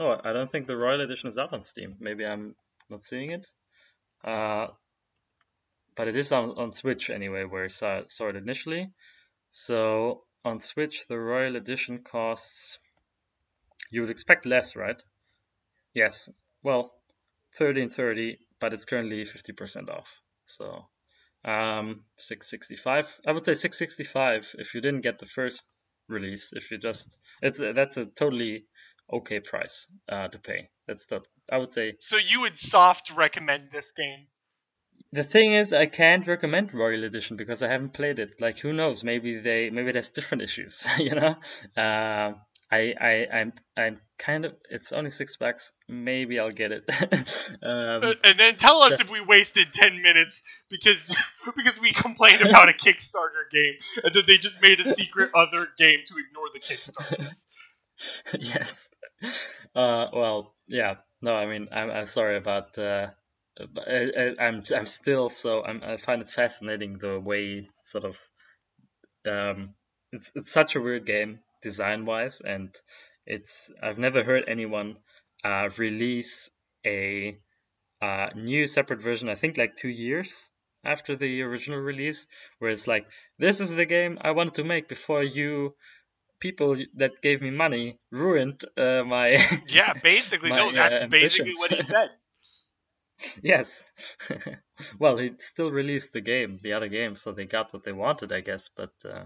Oh, 0.00 0.18
I 0.24 0.32
don't 0.32 0.50
think 0.50 0.66
the 0.66 0.76
Royal 0.76 1.00
Edition 1.00 1.28
is 1.28 1.38
out 1.38 1.52
on 1.52 1.62
Steam. 1.62 1.94
Maybe 2.00 2.26
I'm 2.26 2.56
not 2.90 3.04
seeing 3.04 3.30
it. 3.30 3.46
But 5.94 6.08
it 6.08 6.16
is 6.16 6.32
on, 6.32 6.50
on 6.58 6.72
Switch 6.72 7.10
anyway, 7.10 7.44
where 7.44 7.64
I 7.64 7.68
saw, 7.68 7.98
it- 7.98 8.10
saw 8.10 8.28
it 8.28 8.36
initially. 8.36 8.90
So 9.50 10.24
on 10.44 10.60
Switch, 10.60 11.06
the 11.08 11.18
Royal 11.18 11.56
Edition 11.56 11.98
costs. 11.98 12.78
You 13.90 14.00
would 14.00 14.10
expect 14.10 14.46
less, 14.46 14.74
right? 14.74 15.00
Yes. 15.94 16.30
Well, 16.62 16.94
thirteen 17.56 17.90
thirty, 17.90 18.38
but 18.58 18.72
it's 18.72 18.86
currently 18.86 19.24
fifty 19.26 19.52
percent 19.52 19.90
off. 19.90 20.20
So, 20.46 20.86
um, 21.44 22.04
six 22.16 22.48
sixty 22.48 22.76
five. 22.76 23.06
I 23.26 23.32
would 23.32 23.44
say 23.44 23.52
six 23.52 23.78
sixty 23.78 24.04
five 24.04 24.48
if 24.58 24.74
you 24.74 24.80
didn't 24.80 25.02
get 25.02 25.18
the 25.18 25.26
first 25.26 25.76
release. 26.08 26.52
If 26.54 26.70
you 26.70 26.78
just, 26.78 27.20
it's 27.42 27.60
that's 27.60 27.98
a 27.98 28.06
totally 28.06 28.64
okay 29.12 29.40
price 29.40 29.86
uh, 30.08 30.28
to 30.28 30.38
pay. 30.38 30.70
That's 30.86 31.06
the 31.06 31.20
I 31.50 31.58
would 31.58 31.72
say 31.72 31.94
So 32.00 32.16
you 32.16 32.40
would 32.42 32.56
soft 32.56 33.10
recommend 33.10 33.68
this 33.72 33.92
game? 33.92 34.26
The 35.12 35.22
thing 35.22 35.52
is, 35.52 35.72
I 35.72 35.86
can't 35.86 36.26
recommend 36.26 36.72
Royal 36.72 37.04
Edition 37.04 37.36
because 37.36 37.62
I 37.62 37.68
haven't 37.68 37.92
played 37.92 38.18
it. 38.18 38.40
Like, 38.40 38.58
who 38.58 38.72
knows? 38.72 39.04
Maybe 39.04 39.38
they, 39.38 39.68
maybe 39.70 39.92
there's 39.92 40.10
different 40.10 40.42
issues. 40.42 40.86
You 40.98 41.14
know, 41.14 41.36
uh, 41.76 42.32
I, 42.70 42.94
I, 42.98 43.28
I'm, 43.30 43.52
I'm 43.76 44.00
kind 44.18 44.46
of. 44.46 44.54
It's 44.70 44.92
only 44.92 45.10
six 45.10 45.36
bucks. 45.36 45.74
Maybe 45.88 46.40
I'll 46.40 46.50
get 46.50 46.72
it. 46.72 46.84
um, 47.62 48.02
Uh, 48.02 48.14
and 48.24 48.38
then 48.38 48.54
tell 48.54 48.80
us 48.82 48.98
if 49.00 49.10
we 49.10 49.20
wasted 49.20 49.70
10 49.72 50.00
minutes 50.00 50.42
because 50.70 51.14
because 51.56 51.78
we 51.78 51.92
complained 51.92 52.40
about 52.40 52.70
a 52.70 52.72
Kickstarter 52.72 53.50
game 53.52 53.74
and 54.02 54.14
then 54.14 54.22
they 54.26 54.38
just 54.38 54.62
made 54.62 54.80
a 54.80 54.94
secret 54.94 55.30
other 55.34 55.68
game 55.76 56.00
to 56.06 56.14
ignore 56.16 56.48
the 56.54 56.60
Kickstarters. 56.60 57.44
yes. 58.40 58.94
Uh, 59.74 60.06
well, 60.14 60.54
yeah. 60.66 60.96
No, 61.20 61.34
I 61.34 61.46
mean, 61.46 61.68
I'm, 61.70 61.90
I'm 61.90 62.04
sorry 62.06 62.38
about. 62.38 62.78
Uh, 62.78 63.10
I, 63.58 64.10
I, 64.16 64.46
I'm, 64.46 64.62
I'm 64.74 64.86
still 64.86 65.28
so. 65.28 65.64
I'm, 65.64 65.82
I 65.84 65.96
find 65.96 66.22
it 66.22 66.30
fascinating 66.30 66.98
the 66.98 67.20
way 67.20 67.68
sort 67.82 68.04
of. 68.04 68.18
Um, 69.26 69.74
it's, 70.10 70.32
it's 70.34 70.52
such 70.52 70.74
a 70.76 70.80
weird 70.80 71.06
game 71.06 71.40
design 71.62 72.06
wise, 72.06 72.40
and 72.40 72.74
it's 73.26 73.70
I've 73.82 73.98
never 73.98 74.22
heard 74.22 74.44
anyone 74.48 74.96
uh, 75.44 75.68
release 75.76 76.50
a 76.84 77.38
uh, 78.00 78.28
new 78.34 78.66
separate 78.66 79.02
version. 79.02 79.28
I 79.28 79.34
think 79.34 79.56
like 79.56 79.76
two 79.76 79.88
years 79.88 80.50
after 80.84 81.14
the 81.14 81.42
original 81.42 81.80
release, 81.80 82.26
where 82.58 82.70
it's 82.70 82.88
like 82.88 83.06
this 83.38 83.60
is 83.60 83.74
the 83.74 83.86
game 83.86 84.18
I 84.20 84.32
wanted 84.32 84.54
to 84.54 84.64
make 84.64 84.88
before 84.88 85.22
you 85.22 85.74
people 86.40 86.76
that 86.96 87.22
gave 87.22 87.40
me 87.40 87.50
money 87.50 87.98
ruined 88.10 88.60
uh, 88.76 89.02
my 89.06 89.38
Yeah, 89.68 89.94
basically, 89.94 90.50
My, 90.54 90.56
no, 90.56 90.72
that's 90.72 90.96
uh, 90.96 91.06
basically 91.06 91.54
what 91.54 91.70
he 91.70 91.82
said. 91.82 92.10
Yes. 93.42 93.84
well, 94.98 95.16
he 95.16 95.32
still 95.38 95.70
released 95.70 96.12
the 96.12 96.20
game, 96.20 96.58
the 96.62 96.74
other 96.74 96.88
game, 96.88 97.16
so 97.16 97.32
they 97.32 97.44
got 97.44 97.72
what 97.72 97.84
they 97.84 97.92
wanted, 97.92 98.32
I 98.32 98.40
guess. 98.40 98.68
But 98.68 98.92
uh, 99.04 99.24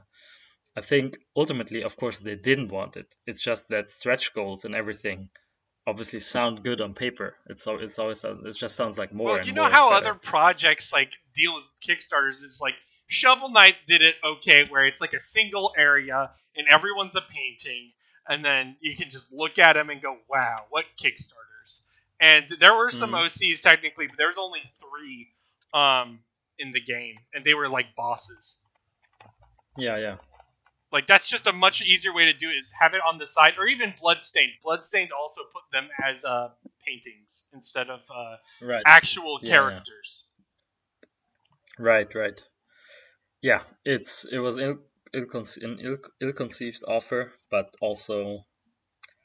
I 0.76 0.80
think 0.80 1.18
ultimately, 1.34 1.82
of 1.82 1.96
course, 1.96 2.20
they 2.20 2.36
didn't 2.36 2.72
want 2.72 2.96
it. 2.96 3.14
It's 3.26 3.42
just 3.42 3.68
that 3.68 3.90
stretch 3.90 4.34
goals 4.34 4.64
and 4.64 4.74
everything 4.74 5.30
obviously 5.86 6.20
sound 6.20 6.64
good 6.64 6.80
on 6.80 6.94
paper. 6.94 7.36
It's 7.46 7.66
it's 7.66 7.98
always 7.98 8.24
it 8.24 8.56
just 8.56 8.76
sounds 8.76 8.98
like 8.98 9.12
more. 9.12 9.26
Well, 9.26 9.36
and 9.36 9.46
you 9.46 9.52
know 9.52 9.64
how 9.64 9.90
other 9.90 10.14
projects 10.14 10.92
like 10.92 11.10
deal 11.34 11.54
with 11.54 11.64
Kickstarters 11.86 12.42
is 12.42 12.58
like 12.60 12.74
Shovel 13.06 13.50
Knight 13.50 13.76
did 13.86 14.02
it 14.02 14.16
okay, 14.24 14.64
where 14.68 14.86
it's 14.86 15.00
like 15.00 15.12
a 15.12 15.20
single 15.20 15.72
area 15.76 16.30
and 16.56 16.66
everyone's 16.68 17.14
a 17.16 17.22
painting, 17.22 17.92
and 18.28 18.44
then 18.44 18.76
you 18.80 18.96
can 18.96 19.10
just 19.10 19.32
look 19.32 19.58
at 19.58 19.74
them 19.74 19.90
and 19.90 20.02
go, 20.02 20.16
"Wow, 20.28 20.66
what 20.70 20.84
Kickstarters!" 21.00 21.45
And 22.20 22.48
there 22.60 22.74
were 22.74 22.90
some 22.90 23.10
Mhm. 23.10 23.14
OCs 23.14 23.60
technically, 23.60 24.06
but 24.08 24.16
there's 24.18 24.38
only 24.38 24.60
three 24.80 25.32
um, 25.72 26.20
in 26.58 26.72
the 26.72 26.80
game, 26.80 27.16
and 27.34 27.44
they 27.44 27.54
were 27.54 27.68
like 27.68 27.94
bosses. 27.96 28.56
Yeah, 29.76 29.96
yeah. 29.98 30.16
Like 30.92 31.06
that's 31.06 31.28
just 31.28 31.46
a 31.46 31.52
much 31.52 31.82
easier 31.82 32.12
way 32.12 32.26
to 32.26 32.32
do 32.32 32.48
it 32.48 32.54
is 32.54 32.72
have 32.72 32.94
it 32.94 33.00
on 33.00 33.18
the 33.18 33.26
side, 33.26 33.54
or 33.58 33.66
even 33.66 33.94
Bloodstained. 34.00 34.52
Bloodstained 34.62 35.12
also 35.12 35.42
put 35.52 35.62
them 35.72 35.88
as 36.04 36.24
uh, 36.24 36.50
paintings 36.80 37.44
instead 37.52 37.90
of 37.90 38.00
uh, 38.10 38.36
Right. 38.60 38.86
actual 38.86 39.40
Yeah, 39.40 39.62
yeah. 39.62 39.80
characters. 39.80 40.24
Right, 41.78 42.14
right. 42.14 42.42
Yeah, 43.40 43.62
it's 43.84 44.26
it 44.26 44.38
was 44.38 44.58
ill, 44.58 44.84
ill 45.14 45.26
an 45.62 45.78
ill, 45.80 45.96
ill-conceived 46.20 46.84
offer, 46.86 47.32
but 47.50 47.74
also, 47.80 48.44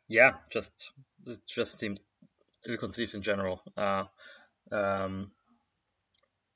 yeah, 0.07 0.37
just 0.51 0.91
it 1.25 1.41
just 1.47 1.79
seems 2.63 2.73
ill-conceived 2.73 3.15
in 3.15 3.21
general. 3.21 3.61
Uh, 3.77 4.03
um, 4.71 5.31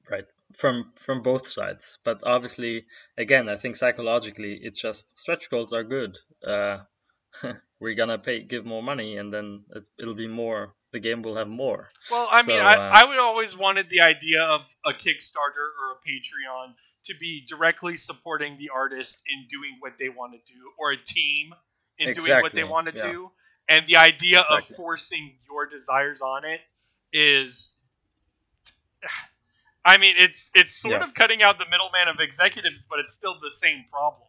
right 0.10 0.26
from 0.56 0.92
from 0.96 1.22
both 1.22 1.48
sides, 1.48 1.98
but 2.04 2.22
obviously, 2.26 2.86
again, 3.18 3.50
I 3.50 3.58
think 3.58 3.76
psychologically, 3.76 4.60
it's 4.62 4.82
just 4.82 5.18
stretch 5.18 5.50
goals 5.50 5.74
are 5.74 5.84
good. 5.84 6.18
Uh, 6.46 6.80
we're 7.80 7.96
gonna 7.96 8.18
pay 8.18 8.42
give 8.42 8.66
more 8.66 8.84
money, 8.84 9.18
and 9.18 9.34
then 9.34 9.64
it's, 9.76 9.90
it'll 10.00 10.16
be 10.16 10.28
more. 10.28 10.74
The 10.94 11.00
game 11.00 11.24
will 11.24 11.36
have 11.36 11.50
more. 11.50 11.90
Well, 12.10 12.28
I 12.32 12.46
mean, 12.46 12.62
I, 12.62 12.76
uh, 12.76 12.92
I 12.94 13.06
would 13.06 13.18
always 13.20 13.58
wanted 13.58 13.90
the 13.90 14.02
idea 14.02 14.44
of 14.44 14.62
a 14.86 14.92
Kickstarter 14.92 15.68
or 15.82 15.92
a 15.92 16.08
Patreon 16.08 16.74
to 17.06 17.16
be 17.20 17.44
directly 17.46 17.98
supporting 17.98 18.58
the 18.58 18.70
artist 18.74 19.18
in 19.28 19.46
doing 19.50 19.78
what 19.80 19.94
they 20.00 20.10
want 20.10 20.34
to 20.34 20.54
do, 20.54 20.60
or 20.80 20.92
a 20.92 20.98
team 20.98 21.54
in 21.98 22.14
doing 22.14 22.42
what 22.42 22.54
they 22.54 22.64
want 22.64 22.88
to 22.88 22.94
yeah. 22.96 23.12
do. 23.12 23.32
And 23.68 23.88
the 23.88 23.98
idea 23.98 24.42
Exactly. 24.42 24.74
of 24.74 24.78
forcing 24.78 25.36
your 25.50 25.68
desires 25.68 26.22
on 26.22 26.46
it 26.46 26.62
is, 27.14 27.76
I 29.86 29.98
mean, 29.98 30.16
it's 30.18 30.52
it's 30.56 30.76
sort 30.76 31.02
Yeah. 31.02 31.06
of 31.06 31.14
cutting 31.14 31.44
out 31.44 31.60
the 31.60 31.66
middleman 31.70 32.08
of 32.08 32.20
executives, 32.20 32.86
but 32.90 33.00
it's 33.00 33.14
still 33.14 33.40
the 33.40 33.52
same 33.52 33.86
problem. 33.92 34.28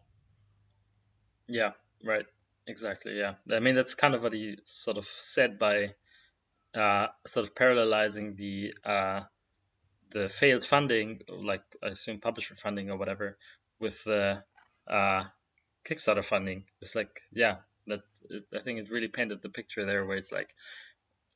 Yeah, 1.48 1.72
right. 2.04 2.26
Exactly. 2.66 3.16
Yeah. 3.18 3.34
I 3.52 3.60
mean, 3.60 3.74
that's 3.74 3.94
kind 3.94 4.14
of 4.14 4.22
what 4.22 4.32
he 4.32 4.58
sort 4.64 4.98
of 4.98 5.06
said 5.06 5.58
by 5.58 5.94
uh, 6.74 7.08
sort 7.26 7.46
of 7.46 7.54
parallelizing 7.54 8.36
the 8.36 8.74
uh, 8.84 9.22
the 10.10 10.28
failed 10.28 10.64
funding, 10.64 11.20
like 11.28 11.62
I 11.82 11.88
assume 11.88 12.20
publisher 12.20 12.54
funding 12.54 12.90
or 12.90 12.96
whatever, 12.96 13.38
with 13.80 14.02
the 14.04 14.42
uh, 14.88 15.24
Kickstarter 15.88 16.24
funding. 16.24 16.64
It's 16.80 16.94
like, 16.96 17.20
yeah, 17.32 17.56
that 17.86 18.02
it, 18.30 18.44
I 18.54 18.60
think 18.60 18.78
it 18.80 18.90
really 18.90 19.08
painted 19.08 19.42
the 19.42 19.48
picture 19.48 19.84
there, 19.84 20.04
where 20.04 20.16
it's 20.16 20.32
like 20.32 20.54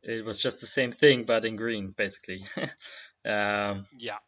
it 0.03 0.25
was 0.25 0.39
just 0.39 0.61
the 0.61 0.67
same 0.67 0.93
thing 0.93 1.25
but 1.25 1.45
in 1.45 1.57
green, 1.57 1.93
basically. 1.97 2.41
um, 3.25 3.87
Yeah. 3.99 4.19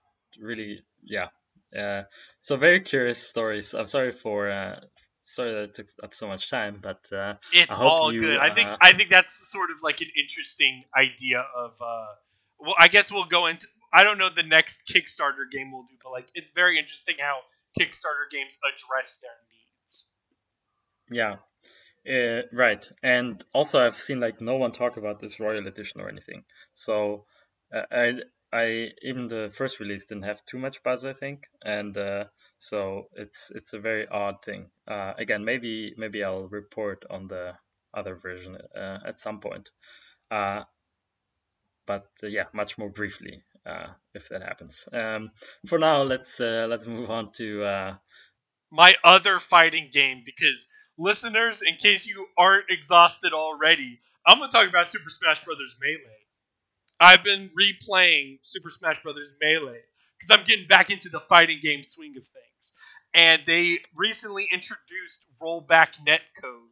really 0.41 0.83
yeah 1.03 1.29
uh, 1.77 2.03
so 2.41 2.57
very 2.57 2.81
curious 2.81 3.19
stories 3.19 3.75
i'm 3.75 3.87
sorry 3.87 4.13
for 4.13 4.51
uh, 4.51 4.81
sorry 5.25 5.53
that 5.53 5.63
it 5.65 5.75
took 5.75 5.87
up 6.03 6.15
so 6.15 6.27
much 6.27 6.51
time 6.51 6.79
but 6.83 7.01
uh, 7.13 7.35
It's 7.53 7.79
all 7.79 8.13
you, 8.13 8.21
good. 8.21 8.39
I 8.39 8.51
think 8.51 8.69
uh, 8.69 8.77
I 8.81 8.93
think 8.93 9.11
that's 9.11 9.51
sort 9.51 9.71
of 9.71 9.79
like 9.83 10.01
an 10.01 10.09
interesting 10.21 10.85
idea 10.97 11.41
of 11.57 11.73
uh 11.81 12.07
well 12.59 12.75
I 12.79 12.89
guess 12.89 13.11
we'll 13.13 13.25
go 13.25 13.47
into 13.47 13.67
I 13.93 14.05
don't 14.05 14.19
know 14.19 14.31
the 14.31 14.43
next 14.43 14.83
Kickstarter 14.87 15.51
game 15.51 15.71
we'll 15.73 15.83
do, 15.83 15.97
but 16.03 16.11
like 16.13 16.29
it's 16.35 16.51
very 16.51 16.79
interesting 16.79 17.17
how 17.21 17.39
Kickstarter 17.79 18.31
games 18.31 18.59
address 18.65 19.19
their 19.23 19.31
needs. 19.51 20.07
yeah 21.11 21.37
uh, 22.09 22.43
right. 22.53 22.85
And 23.03 23.43
also 23.53 23.85
i've 23.85 23.95
seen 23.95 24.21
like 24.21 24.41
no 24.41 24.57
one 24.57 24.73
talk 24.73 24.97
about 24.97 25.21
this 25.21 25.41
royal 25.41 25.67
edition 25.67 26.01
or 26.01 26.09
anything. 26.09 26.45
So 26.73 27.27
uh, 27.75 27.83
i 27.91 28.13
i 28.53 28.89
even 29.03 29.29
the 29.29 29.51
first 29.55 29.81
release 29.81 30.07
didn't 30.07 30.25
have 30.25 30.45
too 30.45 30.59
much 30.59 30.83
buzz 30.83 31.05
i 31.05 31.13
think. 31.13 31.47
And 31.65 31.97
uh, 31.97 32.25
so 32.59 33.09
it's 33.15 33.51
it's 33.51 33.73
a 33.73 33.79
very 33.81 34.07
odd 34.09 34.43
thing. 34.45 34.71
Uh, 34.87 35.13
again 35.17 35.45
maybe 35.45 35.95
maybe 35.97 36.25
i'll 36.25 36.49
report 36.49 37.05
on 37.11 37.29
the 37.29 37.55
other 37.95 38.17
version 38.17 38.57
uh, 38.77 38.99
at 39.07 39.21
some 39.21 39.41
point. 39.41 39.71
Uh, 40.31 40.65
but 41.87 42.07
uh, 42.23 42.27
yeah, 42.27 42.47
much 42.53 42.79
more 42.79 42.89
briefly 42.91 43.43
uh, 43.67 43.89
if 44.15 44.29
that 44.29 44.43
happens. 44.43 44.89
Um, 44.93 45.31
for 45.67 45.79
now, 45.79 46.03
let's 46.03 46.41
let's 46.41 46.87
move 46.87 47.11
on 47.11 47.31
to 47.33 47.99
My 48.73 48.95
other 49.05 49.39
fighting 49.39 49.91
game 49.93 50.23
because 50.25 50.67
listeners, 50.99 51.63
in 51.63 51.77
case 51.77 52.07
you 52.07 52.27
aren't 52.37 52.67
exhausted 52.71 53.33
already, 53.33 54.01
I'm 54.27 54.39
gonna 54.39 54.51
talk 54.51 54.69
about 54.69 54.87
Super 54.87 55.11
Smash 55.11 55.45
Bros. 55.45 55.59
Melee. 55.81 56.01
I've 57.01 57.25
been 57.25 57.51
replaying 57.61 58.39
Super 58.43 58.71
Smash 58.71 59.03
Bros. 59.03 59.35
Melee 59.41 59.81
because 60.19 60.39
I'm 60.39 60.45
getting 60.45 60.69
back 60.69 60.91
into 60.91 61.09
the 61.09 61.21
fighting 61.21 61.59
game 61.63 61.83
swing 61.83 62.15
of 62.17 62.23
things. 62.25 62.73
And 63.15 63.43
they 63.47 63.79
recently 63.97 64.49
introduced 64.53 65.25
rollback 65.43 65.89
netcode 66.07 66.69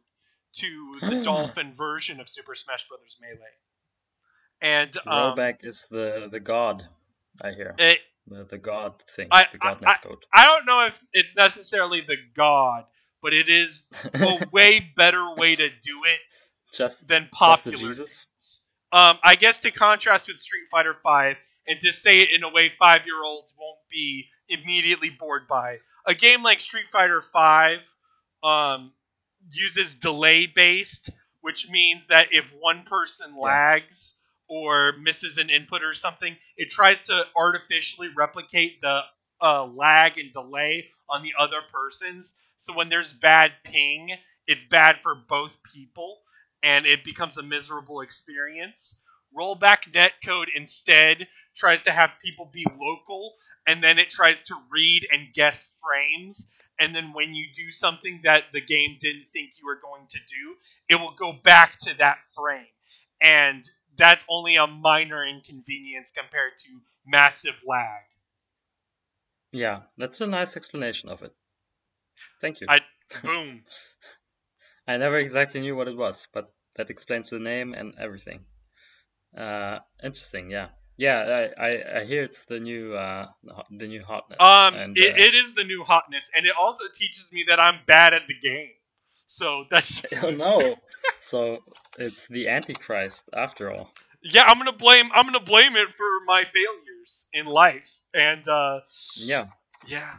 to 0.53 0.95
the 1.01 1.23
Dolphin 1.23 1.73
version 1.75 2.19
of 2.19 2.27
Super 2.29 2.55
Smash 2.55 2.85
Bros. 2.87 3.17
Melee. 3.21 3.37
And 4.61 4.95
um, 5.05 5.35
rollback 5.35 5.65
is 5.65 5.87
the 5.89 6.29
the 6.31 6.39
god 6.39 6.83
I 7.43 7.51
hear 7.51 7.73
it, 7.79 7.99
the, 8.27 8.43
the 8.45 8.57
god 8.57 9.01
thing 9.01 9.27
I- 9.31 9.47
the 9.51 9.57
god 9.57 9.83
I- 9.85 9.95
netcode. 9.95 10.21
I 10.33 10.45
don't 10.45 10.65
know 10.65 10.85
if 10.85 10.99
it's 11.13 11.35
necessarily 11.35 12.01
the 12.01 12.17
god, 12.35 12.85
but 13.21 13.33
it 13.33 13.49
is 13.49 13.83
a 14.13 14.47
way 14.51 14.79
better 14.95 15.35
way 15.35 15.55
to 15.55 15.69
do 15.69 16.01
it 16.05 16.19
just 16.73 17.07
than 17.07 17.23
Just 17.23 17.33
popular 17.33 17.77
Jesus? 17.77 18.61
Um, 18.91 19.17
I 19.23 19.35
guess 19.35 19.61
to 19.61 19.71
contrast 19.71 20.27
with 20.27 20.39
Street 20.39 20.65
Fighter 20.69 20.95
V, 21.05 21.37
and 21.67 21.79
to 21.81 21.91
say 21.91 22.17
it 22.17 22.33
in 22.35 22.43
a 22.43 22.49
way 22.49 22.71
five-year-olds 22.77 23.55
won't 23.57 23.79
be 23.89 24.27
immediately 24.49 25.09
bored 25.09 25.47
by, 25.47 25.79
a 26.05 26.13
game 26.13 26.43
like 26.43 26.59
Street 26.59 26.87
Fighter 26.91 27.21
V 27.21 27.77
um, 28.43 28.91
uses 29.51 29.95
delay-based, 29.95 31.09
which 31.41 31.69
means 31.69 32.07
that 32.07 32.29
if 32.31 32.53
one 32.59 32.83
person 32.83 33.37
lags 33.39 34.15
or 34.47 34.93
misses 35.01 35.37
an 35.37 35.49
input 35.49 35.83
or 35.83 35.93
something, 35.93 36.35
it 36.57 36.69
tries 36.69 37.03
to 37.03 37.25
artificially 37.35 38.09
replicate 38.15 38.81
the 38.81 39.01
uh, 39.41 39.65
lag 39.65 40.17
and 40.17 40.33
delay 40.33 40.89
on 41.09 41.23
the 41.23 41.33
other 41.39 41.61
person's. 41.71 42.35
So 42.61 42.73
when 42.73 42.89
there's 42.89 43.11
bad 43.11 43.53
ping, 43.63 44.15
it's 44.45 44.65
bad 44.65 44.99
for 45.01 45.15
both 45.15 45.63
people 45.63 46.19
and 46.61 46.85
it 46.85 47.03
becomes 47.03 47.39
a 47.39 47.43
miserable 47.43 48.01
experience. 48.01 49.01
Rollback 49.35 49.91
netcode 49.91 50.45
instead 50.55 51.25
tries 51.55 51.81
to 51.83 51.91
have 51.91 52.11
people 52.23 52.51
be 52.53 52.63
local, 52.79 53.33
and 53.65 53.83
then 53.83 53.97
it 53.97 54.11
tries 54.11 54.43
to 54.43 54.55
read 54.69 55.07
and 55.11 55.33
guess 55.33 55.71
frames. 55.81 56.51
And 56.79 56.95
then 56.95 57.13
when 57.13 57.33
you 57.33 57.47
do 57.51 57.71
something 57.71 58.19
that 58.25 58.43
the 58.53 58.61
game 58.61 58.97
didn't 58.99 59.25
think 59.33 59.53
you 59.59 59.65
were 59.65 59.79
going 59.81 60.05
to 60.09 60.19
do, 60.19 60.55
it 60.87 60.99
will 61.01 61.15
go 61.17 61.33
back 61.33 61.79
to 61.79 61.97
that 61.97 62.19
frame. 62.35 62.67
And 63.19 63.67
that's 63.97 64.23
only 64.29 64.57
a 64.57 64.67
minor 64.67 65.25
inconvenience 65.25 66.11
compared 66.11 66.57
to 66.59 66.69
massive 67.07 67.55
lag. 67.65 68.03
Yeah, 69.51 69.81
that's 69.97 70.21
a 70.21 70.27
nice 70.27 70.55
explanation 70.57 71.09
of 71.09 71.23
it. 71.23 71.33
Thank 72.41 72.61
you. 72.61 72.67
I- 72.69 72.81
Boom. 73.23 73.63
I 74.87 74.97
never 74.97 75.17
exactly 75.17 75.61
knew 75.61 75.75
what 75.75 75.87
it 75.87 75.95
was, 75.97 76.27
but 76.33 76.51
that 76.75 76.89
explains 76.89 77.29
the 77.29 77.39
name 77.39 77.73
and 77.73 77.93
everything. 77.99 78.45
Uh, 79.37 79.79
interesting, 80.03 80.49
yeah, 80.49 80.69
yeah. 80.97 81.49
I, 81.57 81.67
I, 81.67 81.99
I 81.99 82.05
hear 82.05 82.23
it's 82.23 82.45
the 82.45 82.59
new 82.59 82.93
uh 82.93 83.27
the 83.69 83.87
new 83.87 84.03
hotness. 84.03 84.37
Um, 84.39 84.73
and, 84.75 84.97
it, 84.97 85.13
uh, 85.13 85.17
it 85.17 85.33
is 85.35 85.53
the 85.53 85.63
new 85.63 85.83
hotness, 85.83 86.31
and 86.35 86.45
it 86.45 86.53
also 86.59 86.85
teaches 86.93 87.31
me 87.31 87.45
that 87.47 87.59
I'm 87.59 87.79
bad 87.85 88.13
at 88.13 88.23
the 88.27 88.33
game. 88.41 88.71
So 89.25 89.65
that's 89.69 90.01
oh 90.23 90.29
no. 90.31 90.75
so 91.19 91.59
it's 91.97 92.27
the 92.27 92.49
Antichrist 92.49 93.29
after 93.33 93.71
all. 93.71 93.89
yeah. 94.23 94.43
I'm 94.45 94.57
gonna 94.57 94.73
blame 94.73 95.09
I'm 95.13 95.25
gonna 95.25 95.39
blame 95.39 95.75
it 95.77 95.89
for 95.95 96.25
my 96.25 96.43
failures 96.43 97.27
in 97.33 97.45
life, 97.45 97.89
and 98.13 98.45
uh, 98.47 98.81
Yeah, 99.17 99.47
yeah. 99.87 100.15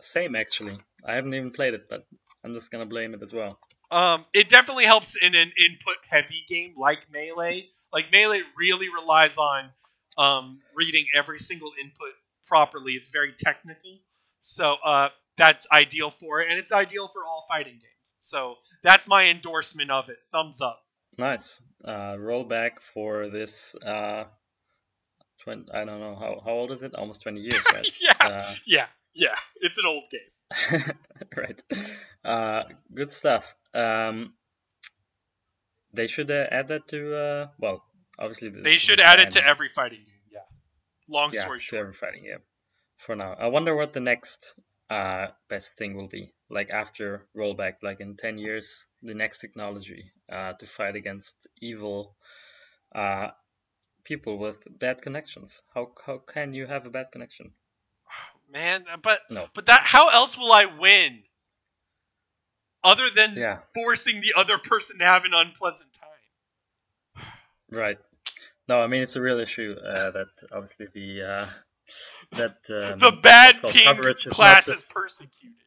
same 0.00 0.36
actually. 0.36 0.78
I 1.04 1.14
haven't 1.14 1.34
even 1.34 1.50
played 1.50 1.74
it, 1.74 1.88
but 1.88 2.06
I'm 2.44 2.54
just 2.54 2.70
gonna 2.70 2.86
blame 2.86 3.14
it 3.14 3.22
as 3.22 3.32
well. 3.32 3.58
Um, 3.90 4.24
it 4.32 4.48
definitely 4.48 4.84
helps 4.86 5.14
in 5.22 5.34
an 5.34 5.52
input 5.58 5.96
heavy 6.08 6.44
game 6.48 6.74
like 6.76 7.06
Melee. 7.12 7.68
Like 7.92 8.10
Melee 8.10 8.42
really 8.56 8.88
relies 8.88 9.38
on 9.38 9.70
um, 10.18 10.60
reading 10.74 11.06
every 11.14 11.38
single 11.38 11.72
input 11.80 12.12
properly. 12.46 12.92
It's 12.92 13.08
very 13.08 13.32
technical, 13.36 13.98
so 14.40 14.76
uh, 14.84 15.10
that's 15.36 15.66
ideal 15.70 16.10
for 16.10 16.40
it, 16.40 16.50
and 16.50 16.58
it's 16.58 16.72
ideal 16.72 17.08
for 17.08 17.24
all 17.24 17.44
fighting 17.48 17.74
games. 17.74 18.14
So 18.18 18.56
that's 18.82 19.06
my 19.08 19.26
endorsement 19.28 19.90
of 19.90 20.08
it. 20.08 20.18
Thumbs 20.32 20.60
up. 20.60 20.82
Nice. 21.18 21.60
Uh, 21.84 22.16
rollback 22.16 22.80
for 22.80 23.28
this. 23.28 23.76
Uh, 23.76 24.24
20, 25.42 25.70
I 25.72 25.84
don't 25.84 26.00
know 26.00 26.16
how 26.16 26.40
how 26.44 26.52
old 26.52 26.72
is 26.72 26.82
it? 26.82 26.94
Almost 26.94 27.22
20 27.22 27.40
years, 27.40 27.62
right? 27.72 27.86
yeah, 28.00 28.26
Uh, 28.26 28.54
yeah, 28.66 28.86
yeah. 29.14 29.34
It's 29.60 29.78
an 29.78 29.84
old 29.86 30.04
game. 30.10 30.20
right. 31.36 31.62
Uh, 32.24 32.64
good 32.92 33.10
stuff. 33.10 33.54
Um, 33.74 34.34
they 35.92 36.06
should 36.06 36.30
uh, 36.30 36.46
add 36.50 36.68
that 36.68 36.88
to. 36.88 37.16
Uh, 37.16 37.46
well, 37.58 37.84
obviously 38.18 38.48
this 38.50 38.62
They 38.62 38.70
is 38.70 38.80
should 38.80 39.00
add 39.00 39.20
it 39.20 39.32
to 39.32 39.46
every 39.46 39.68
fighting 39.68 40.00
game. 40.00 40.22
Yeah. 40.32 40.40
Long 41.08 41.30
yeah, 41.32 41.42
story 41.42 41.58
to 41.58 41.64
short. 41.64 41.80
every 41.80 41.92
fighting 41.92 42.24
game. 42.24 42.42
For 42.96 43.16
now, 43.16 43.34
I 43.34 43.48
wonder 43.48 43.74
what 43.74 43.92
the 43.92 44.00
next 44.00 44.54
uh, 44.90 45.28
best 45.48 45.76
thing 45.76 45.96
will 45.96 46.08
be. 46.08 46.32
Like 46.48 46.70
after 46.70 47.26
rollback, 47.36 47.74
like 47.82 48.00
in 48.00 48.16
10 48.16 48.38
years, 48.38 48.86
the 49.02 49.14
next 49.14 49.40
technology 49.40 50.12
uh, 50.30 50.52
to 50.54 50.66
fight 50.66 50.96
against 50.96 51.48
evil 51.60 52.16
uh, 52.94 53.28
people 54.04 54.38
with 54.38 54.66
bad 54.78 55.02
connections. 55.02 55.62
How 55.74 55.92
how 56.06 56.18
can 56.18 56.52
you 56.52 56.66
have 56.66 56.86
a 56.86 56.90
bad 56.90 57.10
connection? 57.10 57.52
Man, 58.54 58.84
but 59.02 59.20
No. 59.30 59.48
but 59.52 59.66
that 59.66 59.82
how 59.84 60.08
else 60.10 60.38
will 60.38 60.52
I 60.52 60.64
win? 60.66 61.22
Other 62.82 63.10
than 63.10 63.34
Yeah. 63.34 63.60
forcing 63.74 64.20
the 64.20 64.34
other 64.36 64.58
person 64.58 64.98
to 65.00 65.04
have 65.04 65.24
an 65.24 65.34
unpleasant 65.34 65.90
time. 65.92 67.26
Right. 67.70 67.98
No, 68.68 68.80
I 68.80 68.86
mean 68.86 69.02
it's 69.02 69.16
a 69.16 69.20
real 69.20 69.40
issue 69.40 69.74
uh, 69.78 70.10
that 70.12 70.28
obviously 70.52 70.86
the 70.94 71.22
uh, 71.22 71.50
that 72.32 72.58
um, 72.92 72.98
the 73.06 73.12
bad 73.20 73.48
what's 73.54 73.60
called 73.60 73.72
ping 73.74 73.84
coverage 73.84 74.26
is 74.26 74.32
class 74.32 74.68
is 74.68 74.76
just- 74.78 74.94
persecuted. 74.94 75.58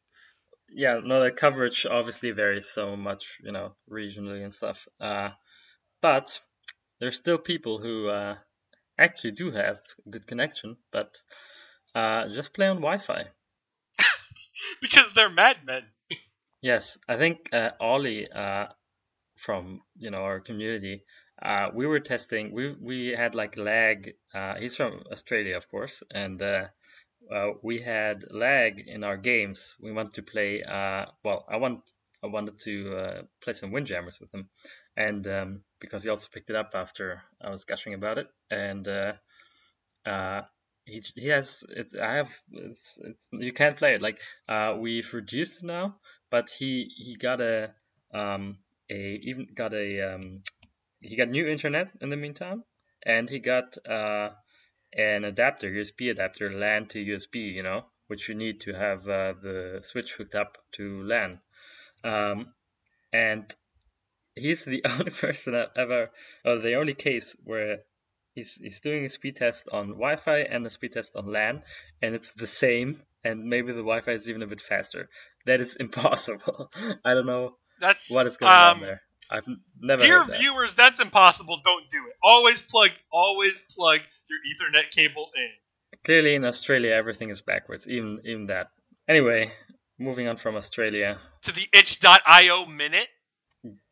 yeah, 0.69 0.99
no, 1.03 1.21
the 1.23 1.31
coverage 1.31 1.85
obviously 1.85 2.31
varies 2.31 2.67
so 2.69 2.95
much, 2.95 3.37
you 3.43 3.51
know, 3.51 3.75
regionally 3.89 4.43
and 4.43 4.53
stuff. 4.53 4.87
Uh, 4.99 5.31
but 6.01 6.39
there's 6.99 7.17
still 7.17 7.37
people 7.37 7.79
who 7.79 8.07
uh, 8.07 8.37
actually 8.97 9.31
do 9.31 9.51
have 9.51 9.79
a 10.05 10.09
good 10.09 10.25
connection, 10.25 10.77
but 10.91 11.17
uh, 11.97 12.27
just 12.29 12.53
play 12.53 12.67
on 12.67 12.77
Wi-Fi. 12.77 13.23
Because 14.81 15.13
they're 15.13 15.29
madmen. 15.29 15.83
Yes, 16.61 16.97
I 17.07 17.17
think 17.17 17.49
uh, 17.53 17.71
Ollie 17.79 18.27
uh, 18.31 18.67
from 19.37 19.81
you 19.99 20.09
know 20.11 20.23
our 20.29 20.39
community, 20.39 21.03
uh, 21.41 21.69
we 21.73 21.85
were 21.85 21.99
testing. 21.99 22.51
We 22.51 22.73
we 22.73 22.99
had 23.09 23.35
like 23.35 23.57
lag. 23.57 24.13
Uh, 24.33 24.55
he's 24.55 24.75
from 24.75 25.03
Australia, 25.11 25.55
of 25.57 25.67
course, 25.69 26.03
and 26.11 26.41
uh, 26.41 26.65
uh, 27.31 27.49
we 27.61 27.79
had 27.79 28.25
lag 28.31 28.79
in 28.87 29.03
our 29.03 29.17
games. 29.17 29.77
We 29.79 29.91
wanted 29.91 30.13
to 30.15 30.23
play. 30.23 30.63
Uh, 30.63 31.05
well, 31.23 31.45
I 31.47 31.57
want 31.57 31.79
I 32.23 32.27
wanted 32.27 32.57
to 32.59 32.73
uh, 32.97 33.21
play 33.41 33.53
some 33.53 33.71
Windjammers 33.71 34.19
with 34.19 34.33
him, 34.33 34.49
and 34.95 35.27
um, 35.27 35.61
because 35.79 36.03
he 36.03 36.09
also 36.09 36.27
picked 36.33 36.49
it 36.49 36.55
up 36.55 36.71
after 36.73 37.21
I 37.41 37.49
was 37.49 37.65
gushing 37.65 37.93
about 37.93 38.17
it, 38.17 38.27
and 38.49 38.87
uh, 38.87 39.13
uh, 40.05 40.41
he 40.87 41.03
he 41.15 41.27
has 41.27 41.63
it. 41.69 41.99
I 41.99 42.15
have 42.15 42.31
it's, 42.51 42.97
it's, 43.03 43.27
you 43.31 43.53
can't 43.53 43.75
play 43.75 43.95
it. 43.95 44.01
Like 44.01 44.19
uh, 44.47 44.75
we've 44.79 45.13
reduced 45.13 45.63
now, 45.63 45.97
but 46.31 46.49
he 46.49 46.89
he 46.95 47.15
got 47.15 47.41
a 47.41 47.73
um 48.13 48.57
a 48.89 49.19
even 49.23 49.47
got 49.53 49.73
a 49.73 50.13
um 50.13 50.41
he 51.01 51.15
got 51.15 51.29
new 51.29 51.47
internet 51.47 51.91
in 52.01 52.09
the 52.09 52.17
meantime, 52.17 52.63
and 53.05 53.29
he 53.29 53.39
got 53.39 53.77
uh 53.87 54.29
an 54.93 55.25
adapter 55.25 55.69
USB 55.69 56.09
adapter 56.09 56.51
LAN 56.51 56.87
to 56.87 56.99
USB. 56.99 57.53
You 57.53 57.63
know, 57.63 57.85
which 58.07 58.29
you 58.29 58.35
need 58.35 58.61
to 58.61 58.73
have 58.73 59.01
uh, 59.07 59.33
the 59.41 59.79
switch 59.83 60.13
hooked 60.13 60.35
up 60.35 60.57
to 60.73 61.03
LAN. 61.03 61.41
Um, 62.03 62.53
and 63.11 63.53
he's 64.35 64.63
the 64.63 64.83
only 64.89 65.11
person 65.11 65.55
I've 65.55 65.75
ever, 65.75 66.11
or 66.45 66.59
the 66.59 66.75
only 66.75 66.93
case 66.93 67.35
where 67.43 67.79
he's 68.37 68.55
he's 68.55 68.81
doing 68.81 69.03
a 69.03 69.09
speed 69.09 69.35
test 69.35 69.67
on 69.71 69.87
Wi-Fi 69.87 70.39
and 70.41 70.65
a 70.65 70.69
speed 70.69 70.91
test 70.93 71.15
on 71.15 71.25
LAN, 71.25 71.63
and 72.01 72.13
it's 72.13 72.33
the 72.33 72.47
same, 72.47 73.01
and 73.23 73.45
maybe 73.45 73.73
the 73.73 73.85
Wi-Fi 73.89 74.11
is 74.11 74.29
even 74.29 74.43
a 74.43 74.47
bit 74.47 74.61
faster. 74.61 75.09
That 75.45 75.59
is 75.59 75.75
impossible. 75.85 76.71
I 77.03 77.15
don't 77.15 77.25
know 77.25 77.57
That's 77.81 78.13
what 78.13 78.27
is 78.27 78.37
going 78.37 78.53
um, 78.53 78.77
on 78.77 78.81
there. 78.81 79.01
I've 79.29 79.47
never 79.81 80.03
Dear 80.03 80.23
that. 80.23 80.39
viewers, 80.39 80.75
that's 80.75 81.01
impossible. 81.01 81.59
Don't 81.65 81.89
do 81.89 81.97
it. 82.09 82.15
Always 82.23 82.61
plug 82.61 82.91
always 83.11 83.61
plug 83.75 83.99
your 84.29 84.39
Ethernet 84.49 84.91
cable 84.91 85.29
in. 85.35 85.49
Clearly, 86.05 86.35
in 86.35 86.45
Australia, 86.45 86.91
everything 86.91 87.29
is 87.29 87.41
backwards, 87.41 87.89
even 87.89 88.21
even 88.23 88.45
that. 88.47 88.67
Anyway, 89.07 89.51
moving 89.97 90.27
on 90.27 90.37
from 90.37 90.55
Australia. 90.55 91.17
To 91.43 91.51
the 91.51 91.67
itch.io 91.73 92.65
minute. 92.67 93.07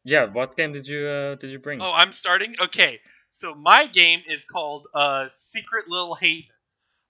Yeah, 0.04 0.26
what 0.26 0.56
game 0.56 0.72
did 0.72 0.88
you 0.88 1.08
uh, 1.08 1.36
did 1.36 1.50
you 1.50 1.60
bring? 1.60 1.82
Oh, 1.82 1.92
I'm 1.92 2.12
starting. 2.12 2.54
Okay, 2.62 3.00
so 3.36 3.54
my 3.56 3.86
game 3.88 4.22
is 4.28 4.46
called 4.46 4.88
uh, 4.94 5.28
Secret 5.36 5.88
Little 5.90 6.16
Haven, 6.16 6.50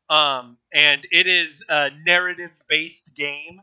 um, 0.09 0.57
and 0.73 1.05
it 1.11 1.27
is 1.27 1.63
a 1.69 1.91
narrative-based 2.05 3.13
game. 3.15 3.61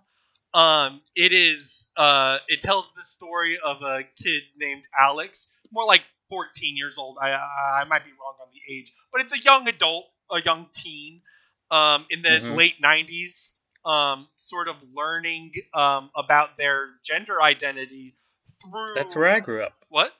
Um, 0.54 1.00
it 1.16 1.32
is. 1.32 1.86
Uh, 1.96 2.38
it 2.48 2.60
tells 2.60 2.92
the 2.94 3.04
story 3.04 3.58
of 3.64 3.82
a 3.82 4.04
kid 4.22 4.42
named 4.56 4.84
Alex, 4.98 5.48
more 5.72 5.84
like 5.86 6.02
14 6.30 6.76
years 6.76 6.98
old. 6.98 7.18
I 7.20 7.30
I 7.30 7.80
I 7.82 7.84
might 7.84 8.04
be 8.04 8.10
wrong 8.12 8.36
on 8.42 8.48
the 8.52 8.74
age, 8.74 8.92
but 9.12 9.22
it's 9.22 9.32
a 9.34 9.38
young 9.38 9.68
adult, 9.68 10.06
a 10.30 10.40
young 10.42 10.68
teen, 10.74 11.22
um, 11.70 12.06
in 12.10 12.22
the 12.22 12.40
Mhm. 12.40 12.56
late 12.56 12.80
90s, 12.80 13.52
um, 13.84 14.28
sort 14.36 14.68
of 14.68 14.76
learning 14.94 15.52
um, 15.74 16.10
about 16.16 16.56
their 16.58 16.90
gender 17.04 17.40
identity 17.42 18.14
through. 18.62 18.94
That's 18.94 19.16
where 19.16 19.28
I 19.28 19.40
grew 19.40 19.64
up. 19.64 19.74
What? 19.88 20.14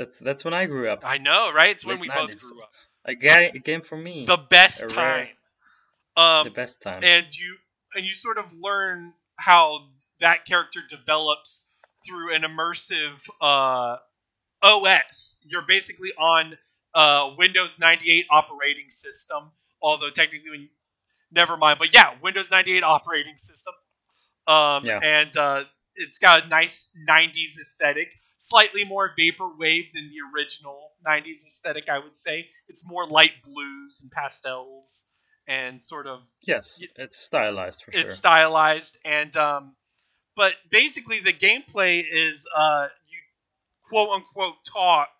That's 0.00 0.18
that's 0.18 0.46
when 0.46 0.54
I 0.54 0.64
grew 0.64 0.88
up. 0.88 1.02
I 1.04 1.18
know, 1.18 1.52
right? 1.52 1.72
It's 1.72 1.84
when 1.84 1.96
Late 1.96 2.00
we 2.00 2.08
both 2.08 2.40
grew 2.40 2.62
up. 2.62 2.72
A, 3.04 3.14
ga- 3.14 3.50
a 3.54 3.58
game 3.58 3.82
for 3.82 3.98
me. 3.98 4.24
The 4.24 4.38
best 4.38 4.88
time. 4.88 5.28
Um, 6.16 6.44
the 6.44 6.50
best 6.50 6.80
time. 6.80 7.00
and 7.04 7.26
you 7.36 7.56
and 7.94 8.06
you 8.06 8.14
sort 8.14 8.38
of 8.38 8.50
learn 8.54 9.12
how 9.36 9.80
that 10.20 10.46
character 10.46 10.80
develops 10.88 11.66
through 12.06 12.34
an 12.34 12.44
immersive 12.44 13.28
uh, 13.42 13.98
OS. 14.62 15.36
You're 15.44 15.66
basically 15.66 16.12
on 16.16 16.56
uh, 16.94 17.34
Windows 17.36 17.78
98 17.78 18.24
operating 18.30 18.88
system, 18.88 19.50
although 19.82 20.08
technically, 20.08 20.48
when, 20.48 20.68
never 21.30 21.58
mind. 21.58 21.78
But 21.78 21.92
yeah, 21.92 22.14
Windows 22.22 22.50
98 22.50 22.82
operating 22.84 23.36
system. 23.36 23.74
Um, 24.46 24.86
Yeah. 24.86 24.98
And 25.02 25.36
uh, 25.36 25.64
it's 25.94 26.18
got 26.18 26.46
a 26.46 26.48
nice 26.48 26.88
90s 27.06 27.58
aesthetic, 27.60 28.08
slightly 28.40 28.84
more 28.84 29.12
vaporwave 29.16 29.92
than 29.94 30.08
the 30.08 30.18
original 30.34 30.90
90s 31.06 31.46
aesthetic, 31.46 31.88
I 31.88 31.98
would 31.98 32.16
say. 32.16 32.48
It's 32.68 32.88
more 32.88 33.06
light 33.06 33.32
blues 33.44 34.00
and 34.02 34.10
pastels 34.10 35.06
and 35.46 35.84
sort 35.84 36.06
of 36.06 36.20
yes, 36.42 36.80
it's 36.96 37.16
stylized 37.16 37.84
for 37.84 37.90
it's 37.90 37.98
sure. 37.98 38.04
It's 38.04 38.14
stylized 38.14 38.98
and 39.04 39.36
um 39.36 39.76
but 40.36 40.54
basically 40.70 41.20
the 41.20 41.32
gameplay 41.32 42.02
is 42.10 42.46
uh 42.54 42.88
you 43.08 43.18
quote 43.88 44.10
unquote 44.10 44.56
talk 44.64 45.10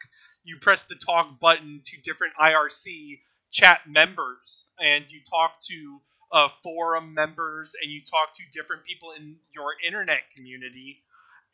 you 0.45 0.57
press 0.59 0.85
the 0.85 0.95
talk 0.95 1.39
button 1.41 1.83
to 1.85 2.01
different 2.03 2.33
irc 2.41 3.18
chat 3.51 3.81
members 3.89 4.66
and 4.79 5.05
you 5.09 5.21
talk 5.29 5.53
to 5.62 6.01
uh, 6.33 6.49
forum 6.62 7.12
members 7.12 7.75
and 7.83 7.91
you 7.91 8.01
talk 8.09 8.33
to 8.33 8.43
different 8.53 8.85
people 8.85 9.12
in 9.18 9.35
your 9.53 9.73
internet 9.85 10.23
community 10.37 11.03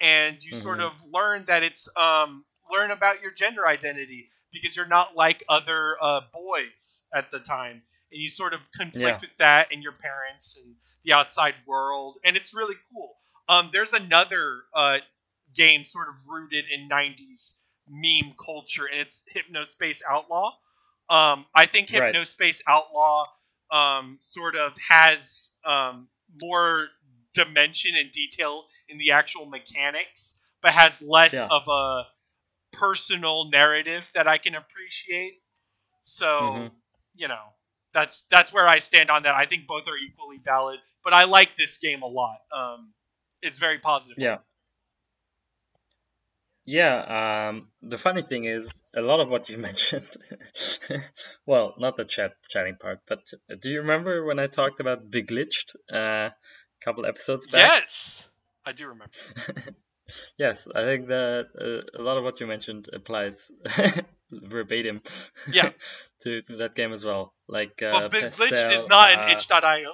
and 0.00 0.42
you 0.42 0.52
sort 0.52 0.80
Mhm. 0.80 0.80
of 0.80 0.92
learn 1.12 1.44
that 1.46 1.62
it's 1.62 1.88
um 1.96 2.44
learn 2.70 2.90
about 2.90 3.22
your 3.22 3.30
gender 3.32 3.66
identity 3.66 4.28
because 4.52 4.76
you're 4.76 4.86
not 4.86 5.14
like 5.16 5.44
other 5.48 5.96
uh, 6.00 6.20
boys 6.32 7.02
at 7.14 7.30
the 7.30 7.38
time 7.38 7.82
and 8.12 8.20
you 8.22 8.28
sort 8.28 8.54
of 8.54 8.60
conflict 8.76 9.20
Yeah. 9.20 9.20
with 9.20 9.30
that 9.38 9.72
and 9.72 9.82
your 9.82 9.92
parents 9.92 10.56
and 10.62 10.74
the 11.04 11.12
outside 11.12 11.54
world 11.66 12.18
and 12.24 12.36
it's 12.36 12.54
really 12.54 12.74
cool 12.92 13.14
um, 13.48 13.70
there's 13.72 13.92
another 13.92 14.62
uh, 14.74 14.98
game 15.54 15.84
sort 15.84 16.08
of 16.08 16.14
rooted 16.28 16.64
in 16.70 16.88
90s 16.88 17.54
meme 17.88 18.34
culture 18.44 18.86
and 18.86 19.00
it's 19.00 19.22
hypnospace 19.34 20.02
outlaw 20.08 20.50
um, 21.08 21.44
i 21.54 21.66
think 21.66 21.88
Right. 21.88 22.16
hypnospace 22.16 22.60
outlaw 22.66 23.24
um, 23.70 24.18
sort 24.20 24.56
of 24.56 24.76
has 24.88 25.50
um, 25.64 26.08
more 26.40 26.88
dimension 27.36 27.92
and 27.96 28.10
detail 28.12 28.64
in 28.88 28.98
the 28.98 29.12
actual 29.12 29.46
mechanics, 29.46 30.40
but 30.62 30.72
has 30.72 31.00
less 31.02 31.34
Yeah. 31.34 31.48
of 31.50 31.62
a 31.68 32.04
personal 32.72 33.50
narrative 33.50 34.10
that 34.14 34.28
I 34.28 34.38
can 34.38 34.54
appreciate. 34.54 35.42
So, 36.02 36.44
Mhm. 36.44 36.70
you 37.14 37.28
know, 37.28 37.44
that's 37.92 38.22
that's 38.30 38.52
where 38.52 38.68
I 38.68 38.80
stand 38.80 39.10
on 39.10 39.24
that. 39.24 39.34
I 39.34 39.46
think 39.46 39.66
both 39.66 39.88
are 39.88 39.96
equally 39.96 40.38
valid, 40.38 40.80
but 41.04 41.12
I 41.14 41.24
like 41.24 41.56
this 41.56 41.78
game 41.78 42.02
a 42.02 42.06
lot. 42.06 42.38
Um, 42.52 42.94
it's 43.42 43.58
very 43.58 43.78
positive. 43.78 44.18
Yeah. 44.18 44.38
Yeah, 46.68 47.48
um, 47.48 47.68
the 47.80 47.96
funny 47.96 48.22
thing 48.22 48.44
is, 48.44 48.82
a 48.94 49.00
lot 49.00 49.20
of 49.20 49.28
what 49.28 49.48
you 49.48 49.56
mentioned, 49.68 50.10
well, 51.46 51.74
not 51.78 51.96
the 51.96 52.04
chat 52.04 52.32
chatting 52.48 52.76
part, 52.76 53.00
but 53.06 53.24
do 53.60 53.70
you 53.70 53.80
remember 53.80 54.24
when 54.24 54.38
I 54.40 54.48
talked 54.48 54.80
about 54.80 55.10
Beglitched 55.10 55.76
uh, 55.92 56.30
a 56.80 56.84
couple 56.84 57.06
episodes 57.06 57.46
back? 57.46 57.70
Yes, 57.82 58.28
I 58.64 58.72
do 58.72 58.88
remember. 58.88 59.12
Yes, 60.38 60.68
I 60.72 60.84
think 60.84 61.08
that 61.08 61.48
uh, 61.60 62.00
a 62.00 62.00
lot 62.00 62.16
of 62.16 62.22
what 62.22 62.38
you 62.38 62.46
mentioned 62.46 62.88
applies 62.92 63.50
verbatim 64.30 65.02
Yeah. 65.50 65.70
to, 66.22 66.42
to 66.42 66.56
that 66.58 66.76
game 66.76 66.92
as 66.92 67.04
well. 67.04 67.34
Like, 67.48 67.82
uh, 67.82 68.02
but 68.08 68.12
Pastel, 68.12 68.46
Glitched 68.46 68.72
is 68.72 68.86
not 68.86 69.10
an 69.10 69.18
uh, 69.18 69.32
itch.io 69.32 69.78
game. 69.82 69.90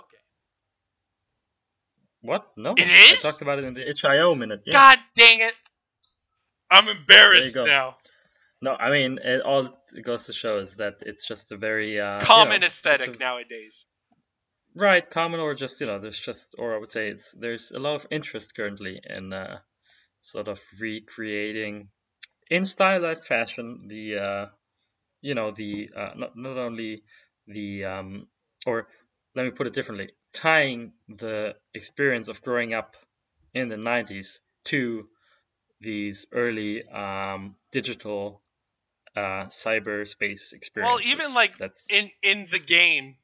What? 2.20 2.46
No, 2.58 2.74
It 2.76 2.86
I 2.86 3.12
is? 3.14 3.22
talked 3.22 3.40
about 3.40 3.58
it 3.58 3.64
in 3.64 3.72
the 3.72 3.88
itch.io 3.88 4.34
minute. 4.34 4.60
Yeah. 4.66 4.72
God 4.72 4.98
dang 5.16 5.40
it! 5.40 5.54
I'm 6.70 6.88
embarrassed 6.88 7.56
now. 7.56 7.96
No, 8.60 8.74
I 8.74 8.90
mean, 8.90 9.18
it 9.22 9.40
all 9.40 9.66
it 9.94 10.02
goes 10.04 10.26
to 10.26 10.32
show 10.34 10.58
is 10.58 10.76
that 10.76 10.96
it's 11.00 11.26
just 11.26 11.52
a 11.52 11.56
very 11.56 11.98
uh, 11.98 12.20
you 12.20 12.26
Common 12.26 12.60
know, 12.60 12.66
aesthetic 12.66 13.16
a- 13.16 13.18
nowadays. 13.18 13.86
Right? 14.74 15.08
Common 15.08 15.40
or 15.40 15.54
just 15.54 15.80
you 15.80 15.86
know, 15.86 15.98
there's 15.98 16.18
just, 16.18 16.54
or 16.58 16.74
I 16.74 16.78
would 16.78 16.90
say 16.90 17.08
it's 17.08 17.32
there's 17.32 17.72
a 17.72 17.78
lot 17.78 17.94
of 17.94 18.06
interest 18.10 18.54
currently 18.54 19.00
in 19.04 19.32
uh, 19.32 19.58
sort 20.20 20.48
of 20.48 20.60
recreating 20.80 21.88
in 22.50 22.64
stylized 22.64 23.24
fashion 23.24 23.86
the 23.88 24.18
uh, 24.18 24.46
you 25.20 25.34
know 25.34 25.50
the 25.50 25.90
uh, 25.96 26.10
not 26.16 26.36
not 26.36 26.58
only 26.58 27.02
the 27.46 27.84
um, 27.84 28.28
or 28.66 28.88
let 29.34 29.44
me 29.44 29.50
put 29.50 29.66
it 29.66 29.72
differently, 29.72 30.10
tying 30.32 30.92
the 31.08 31.54
experience 31.74 32.28
of 32.28 32.42
growing 32.42 32.74
up 32.74 32.96
in 33.54 33.68
the 33.68 33.76
90s 33.76 34.40
to 34.64 35.08
these 35.80 36.26
early 36.32 36.86
um, 36.88 37.56
digital 37.70 38.42
uh, 39.16 39.46
cyberspace 39.46 40.52
experiences. 40.52 41.06
Well, 41.06 41.14
even, 41.14 41.34
like, 41.34 41.58
that's 41.58 41.90
in 41.90 42.10
in 42.22 42.46
the 42.50 42.58
game, 42.58 43.16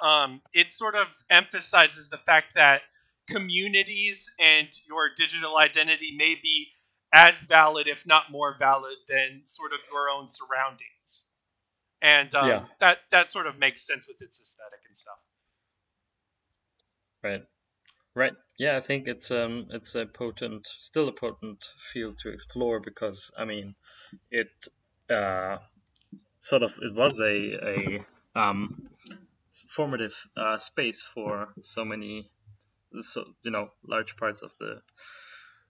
um, 0.00 0.42
it 0.52 0.70
sort 0.70 0.94
of 0.96 1.06
emphasizes 1.30 2.08
the 2.08 2.18
fact 2.18 2.48
that 2.56 2.82
communities 3.28 4.32
and 4.38 4.68
your 4.88 5.10
digital 5.16 5.56
identity 5.58 6.14
may 6.16 6.34
be 6.36 6.68
as 7.12 7.42
valid, 7.42 7.88
if 7.88 8.06
not 8.06 8.30
more 8.30 8.56
valid, 8.58 8.96
than 9.08 9.42
sort 9.46 9.72
of 9.72 9.78
your 9.90 10.10
own 10.10 10.28
surroundings. 10.28 11.26
And 12.02 12.34
um, 12.34 12.58
Yeah. 12.58 12.66
that 12.80 12.98
that 13.10 13.28
sort 13.30 13.46
of 13.46 13.58
makes 13.58 13.86
sense 13.86 14.08
with 14.08 14.20
its 14.22 14.40
aesthetic 14.40 14.80
and 14.88 14.96
stuff. 14.96 15.18
right, 17.22 17.42
right. 18.14 18.34
Yeah, 18.58 18.76
I 18.76 18.80
think 18.80 19.08
it's 19.08 19.30
um 19.30 19.68
it's 19.70 19.94
a 19.94 20.06
potent, 20.06 20.66
still 20.80 21.08
a 21.08 21.12
potent 21.12 21.64
field 21.92 22.18
to 22.20 22.30
explore 22.30 22.80
because 22.80 23.30
I 23.38 23.44
mean, 23.46 23.74
it 24.30 24.48
uh 25.10 25.58
sort 26.38 26.62
of 26.64 26.72
it 26.82 26.94
was 26.94 27.20
a 27.20 27.36
a 27.72 28.06
um 28.36 28.90
formative 29.70 30.14
uh, 30.36 30.56
space 30.58 31.02
for 31.02 31.54
so 31.62 31.84
many 31.84 32.30
so 33.00 33.24
you 33.42 33.50
know 33.50 33.70
large 33.86 34.16
parts 34.16 34.42
of 34.42 34.52
the 34.60 34.80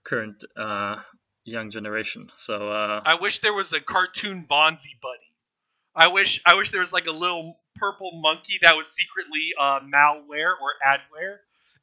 current 0.03 0.43
uh 0.57 1.01
young 1.43 1.69
generation. 1.69 2.29
So 2.35 2.71
uh 2.71 3.01
I 3.05 3.15
wish 3.15 3.39
there 3.39 3.53
was 3.53 3.73
a 3.73 3.81
cartoon 3.81 4.45
Bonzi 4.49 4.99
buddy. 5.01 5.31
I 5.95 6.07
wish 6.07 6.41
I 6.45 6.55
wish 6.55 6.71
there 6.71 6.81
was 6.81 6.93
like 6.93 7.07
a 7.07 7.11
little 7.11 7.59
purple 7.75 8.11
monkey 8.13 8.59
that 8.61 8.75
was 8.75 8.87
secretly 8.87 9.53
uh, 9.59 9.81
malware 9.81 10.53
or 10.61 10.73
adware, 10.85 11.37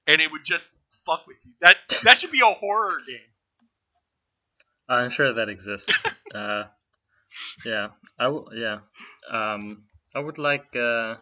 and 0.07 0.21
it 0.21 0.31
would 0.31 0.45
just 0.45 0.73
fuck 1.07 1.27
with 1.27 1.39
you. 1.45 1.53
That 1.61 1.77
that 2.05 2.19
should 2.19 2.31
be 2.33 2.41
a 2.41 2.53
horror 2.53 2.99
game. 3.07 3.19
I'm 4.89 5.11
sure 5.11 5.33
that 5.33 5.49
exists. 5.49 6.03
uh, 6.35 6.65
yeah, 7.65 7.89
I 8.19 8.25
w- 8.25 8.49
yeah. 8.55 8.81
Um, 9.31 9.85
I 10.15 10.21
would 10.21 10.39
like 10.39 10.75
uh, 10.77 11.17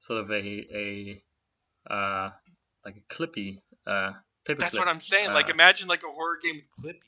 sort 0.00 0.20
of 0.22 0.30
a 0.30 0.34
a 0.34 1.22
uh, 1.94 2.30
like 2.84 2.96
a 2.96 3.14
clippy 3.14 3.60
uh. 3.86 4.12
That's 4.46 4.70
clip. 4.70 4.80
what 4.80 4.88
I'm 4.88 5.00
saying. 5.00 5.32
Like 5.32 5.48
Uh, 5.48 5.52
imagine 5.52 5.86
like 5.86 6.02
a 6.02 6.10
horror 6.10 6.38
game 6.42 6.62
with 6.82 6.96
Clippy. 6.96 7.00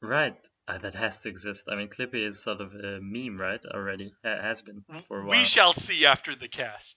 Right, 0.00 0.36
uh, 0.68 0.78
that 0.78 0.94
has 0.94 1.18
to 1.20 1.28
exist. 1.28 1.68
I 1.70 1.76
mean, 1.76 1.88
Clippy 1.88 2.24
is 2.24 2.42
sort 2.42 2.60
of 2.60 2.72
a 2.74 3.00
meme, 3.00 3.38
right? 3.40 3.60
Already 3.66 4.12
ha- 4.24 4.40
has 4.40 4.62
been 4.62 4.84
for 5.08 5.20
a 5.20 5.26
while. 5.26 5.38
We 5.38 5.44
shall 5.44 5.72
see 5.72 6.06
after 6.06 6.36
the 6.36 6.48
cast. 6.48 6.96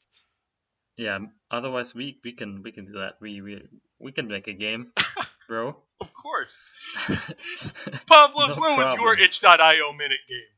yeah. 0.97 1.19
Otherwise, 1.49 1.95
we 1.95 2.19
we 2.23 2.33
can 2.33 2.61
we 2.63 2.71
can 2.71 2.85
do 2.85 2.99
that. 2.99 3.15
We 3.19 3.41
we 3.41 3.61
we 3.99 4.11
can 4.11 4.27
make 4.27 4.47
a 4.47 4.53
game, 4.53 4.91
bro. 5.47 5.75
Of 5.99 6.13
course. 6.13 6.71
Pavlos, 8.11 8.55
No 8.55 8.61
what 8.61 8.77
was 8.77 8.93
your 8.95 9.17
itch.io 9.19 9.93
minute 9.93 10.19
game? 10.29 10.53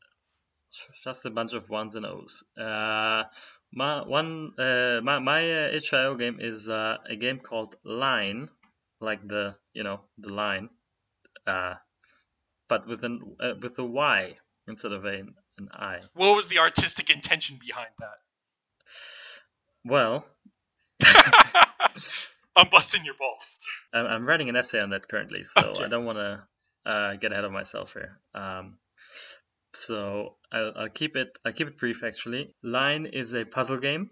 just 1.03 1.25
a 1.25 1.30
bunch 1.30 1.53
of 1.53 1.69
ones 1.69 1.95
and 1.95 2.05
O's. 2.05 2.43
Uh, 2.57 3.23
my 3.72 4.01
one, 4.05 4.53
uh, 4.57 4.99
my 5.03 5.20
my 5.20 5.39
uh, 5.39 5.67
itch.io 5.76 6.15
game 6.15 6.38
is 6.39 6.70
uh, 6.70 6.97
a 7.07 7.15
game 7.15 7.39
called 7.39 7.76
Line, 7.84 8.49
like 8.99 9.28
the 9.28 9.55
you 9.74 9.84
know 9.84 10.01
the 10.17 10.34
line, 10.34 10.70
uh, 11.47 11.76
but 12.67 12.88
with 12.88 13.03
an 13.03 13.36
uh, 13.39 13.53
with 13.61 13.78
a 13.80 13.86
Y 13.86 14.36
instead 14.67 14.91
of 14.91 15.05
a, 15.05 15.24
an 15.57 15.70
I. 15.72 15.99
What 16.13 16.36
was 16.36 16.47
the 16.47 16.59
artistic 16.59 17.09
intention 17.09 17.59
behind 17.65 17.89
that? 17.99 18.17
Well, 19.86 20.26
I'm 22.55 22.70
busting 22.72 23.05
your 23.05 23.15
balls. 23.15 23.59
I'm, 23.93 24.05
I'm 24.05 24.26
writing 24.26 24.49
an 24.49 24.55
essay 24.55 24.82
on 24.82 24.89
that 24.91 25.07
currently, 25.07 25.43
so 25.43 25.61
Okay. 25.61 25.86
I 25.86 25.88
don't 25.88 26.05
want 26.05 26.17
to 26.17 26.43
uh, 26.86 27.15
get 27.15 27.32
ahead 27.32 27.45
of 27.45 27.51
myself 27.51 27.93
here. 27.93 28.20
Um, 28.36 28.78
so 29.74 30.36
I'll, 30.51 30.74
I'll 30.76 30.89
keep 30.89 31.15
it. 31.15 31.38
I'll 31.45 31.53
keep 31.53 31.67
it 31.67 31.78
brief. 31.78 32.03
Actually, 32.03 32.53
Line 32.63 33.05
is 33.05 33.34
a 33.34 33.45
puzzle 33.45 33.80
game, 33.80 34.09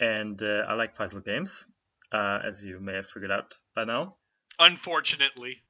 and 0.00 0.40
uh, 0.42 0.64
I 0.68 0.74
like 0.74 0.94
puzzle 0.94 1.20
games, 1.20 1.66
uh, 2.12 2.40
as 2.44 2.64
you 2.64 2.80
may 2.80 2.94
have 2.94 3.06
figured 3.06 3.30
out 3.30 3.54
by 3.74 3.84
now. 3.84 4.16
Unfortunately. 4.58 5.62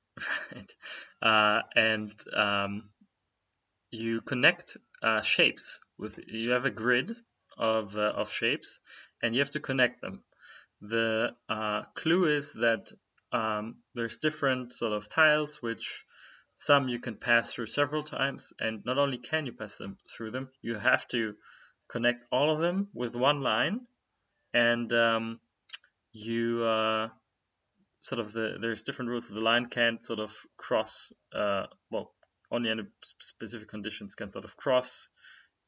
Right. 0.53 0.75
Uh, 1.23 1.63
and 1.75 2.13
um, 2.37 2.91
you 3.91 4.21
connect 4.21 4.77
uh, 5.03 5.23
shapes 5.23 5.81
with. 5.97 6.19
You 6.27 6.51
have 6.51 6.67
a 6.67 6.71
grid 6.71 7.17
of 7.57 7.97
uh, 7.97 8.13
of 8.15 8.31
shapes, 8.31 8.81
and 9.23 9.35
you 9.35 9.41
have 9.41 9.53
to 9.53 9.61
connect 9.61 10.03
them. 10.03 10.23
The 10.83 11.35
uh, 11.49 11.85
clue 11.95 12.27
is 12.27 12.53
that 12.55 12.93
um, 13.33 13.77
there's 13.95 14.19
different 14.19 14.75
sort 14.75 14.93
of 14.93 15.09
tiles, 15.09 15.63
which 15.63 16.05
some 16.55 16.89
you 16.89 16.99
can 16.99 17.17
pass 17.17 17.53
through 17.53 17.67
several 17.67 18.03
times, 18.03 18.53
and 18.61 18.85
not 18.85 18.99
only 18.99 19.19
can 19.19 19.47
you 19.47 19.53
pass 19.53 19.77
them 19.77 19.99
through 20.09 20.31
them, 20.31 20.49
you 20.63 20.77
have 20.77 21.07
to 21.09 21.35
connect 21.89 22.25
all 22.31 22.51
of 22.51 22.61
them 22.61 22.89
with 22.95 23.17
one 23.17 23.41
line, 23.41 23.81
and 24.53 24.93
um, 24.93 25.41
you 26.13 26.63
uh, 26.65 27.09
sort 27.99 28.21
of 28.21 28.33
the 28.33 28.57
there's 28.61 28.83
different 28.85 29.11
rules. 29.11 29.29
The 29.29 29.41
line 29.41 29.67
can't 29.67 30.05
sort 30.05 30.21
of 30.21 30.35
cross. 30.57 31.13
Uh, 31.33 31.67
well, 31.91 32.13
only 32.51 32.71
under 32.71 32.87
specific 33.19 33.69
conditions 33.69 34.15
can 34.15 34.31
sort 34.31 34.45
of 34.45 34.57
cross 34.57 35.09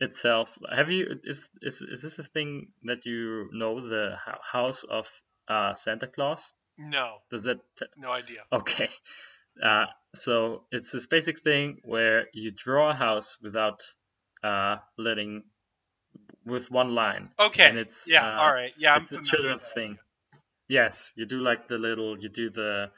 itself. 0.00 0.56
Have 0.72 0.90
you 0.90 1.20
is 1.24 1.48
is 1.62 1.82
is 1.82 2.02
this 2.02 2.18
a 2.18 2.24
thing 2.24 2.68
that 2.84 3.04
you 3.06 3.48
know 3.52 3.88
the 3.88 4.16
house 4.42 4.84
of 4.84 5.10
uh, 5.48 5.74
Santa 5.74 6.06
Claus? 6.06 6.52
No. 6.78 7.16
Does 7.30 7.44
that 7.44 7.60
No 7.96 8.12
idea. 8.12 8.42
okay? 8.52 8.88
Uh, 9.62 9.86
so 10.14 10.64
it's 10.70 10.92
this 10.92 11.06
basic 11.06 11.40
thing 11.40 11.78
where 11.84 12.26
you 12.32 12.50
draw 12.50 12.90
a 12.90 12.94
house 12.94 13.38
without 13.42 13.82
uh, 14.42 14.76
letting 14.96 15.44
with 16.44 16.70
one 16.70 16.94
line. 16.94 17.30
Okay. 17.38 17.68
And 17.68 17.78
it's, 17.78 18.08
yeah. 18.08 18.26
uh, 18.26 18.40
all 18.40 18.52
right. 18.52 18.72
Yeah. 18.78 18.94
I'm 18.94 19.02
it's 19.02 19.12
a 19.12 19.22
children's 19.22 19.72
thing. 19.72 19.98
Yes, 20.68 21.12
you 21.14 21.26
do 21.26 21.38
like 21.38 21.68
the 21.68 21.78
little, 21.78 22.18
you 22.18 22.28
do 22.28 22.50
the, 22.50 22.90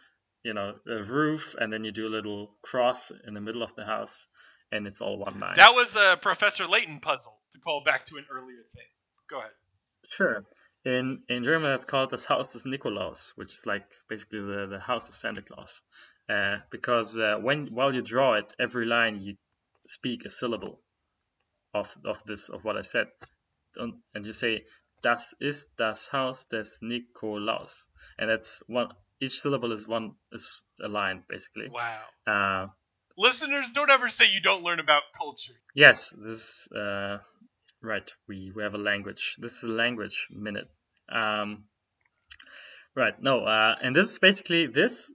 you 0.42 0.54
know, 0.54 0.74
the 0.86 1.04
roof, 1.04 1.54
and 1.58 1.70
then 1.70 1.84
you 1.84 1.92
do 1.92 2.06
a 2.06 2.08
little 2.08 2.50
cross 2.62 3.12
in 3.26 3.34
the 3.34 3.42
middle 3.42 3.62
of 3.62 3.74
the 3.74 3.84
house, 3.84 4.26
and 4.72 4.86
it's 4.86 5.02
all 5.02 5.18
one 5.18 5.38
line. 5.38 5.56
That 5.56 5.74
was 5.74 5.94
a 5.94 6.16
Professor 6.16 6.66
Layton 6.66 7.00
puzzle 7.00 7.38
to 7.52 7.58
call 7.58 7.82
back 7.84 8.06
to 8.06 8.16
an 8.16 8.24
earlier 8.30 8.64
thing. 8.72 8.86
Go 9.28 9.38
ahead. 9.40 9.50
Sure. 10.08 10.44
In 10.84 11.22
in 11.28 11.44
German, 11.44 11.70
that's 11.70 11.84
called 11.84 12.10
das 12.10 12.24
Haus 12.24 12.54
des 12.54 12.66
Nikolaus, 12.66 13.32
which 13.36 13.52
is 13.52 13.66
like 13.66 13.84
basically 14.08 14.40
the, 14.40 14.66
the 14.70 14.80
house 14.80 15.10
of 15.10 15.14
Santa 15.14 15.42
Claus. 15.42 15.82
Uh, 16.28 16.58
because 16.70 17.16
uh, 17.16 17.38
when 17.40 17.68
while 17.68 17.94
you 17.94 18.02
draw 18.02 18.34
it, 18.34 18.54
every 18.58 18.84
line 18.86 19.18
you 19.20 19.34
speak 19.86 20.24
a 20.24 20.28
syllable 20.28 20.80
of 21.74 21.96
of 22.04 22.22
this 22.24 22.48
of 22.50 22.64
what 22.64 22.76
I 22.76 22.82
said, 22.82 23.08
Don't- 23.74 24.02
and 24.14 24.26
you 24.26 24.32
say 24.32 24.64
Das 25.02 25.34
ist 25.40 25.76
das 25.78 26.08
Haus 26.08 26.46
des 26.46 26.80
Nikolaus, 26.82 27.86
and 28.18 28.28
that's 28.28 28.62
one. 28.66 28.88
Each 29.20 29.40
syllable 29.40 29.72
is 29.72 29.86
one 29.88 30.12
is 30.32 30.50
a 30.82 30.88
line 30.88 31.22
basically. 31.28 31.68
Wow. 31.68 32.02
Uh, 32.26 32.66
Listeners, 33.16 33.70
don't 33.72 33.90
ever 33.90 34.08
say 34.08 34.26
you 34.30 34.40
don't 34.40 34.62
learn 34.62 34.80
about 34.80 35.02
culture. 35.16 35.54
yes, 35.74 36.10
this 36.24 36.68
uh, 36.72 37.18
right. 37.82 38.08
We 38.28 38.52
we 38.54 38.62
have 38.64 38.74
a 38.74 38.78
language. 38.78 39.36
This 39.38 39.56
is 39.58 39.62
a 39.64 39.72
language 39.72 40.28
minute. 40.30 40.68
Um, 41.08 41.64
right. 42.94 43.14
No. 43.22 43.44
Uh, 43.44 43.76
and 43.80 43.94
this 43.94 44.10
is 44.10 44.18
basically 44.18 44.66
this 44.66 45.12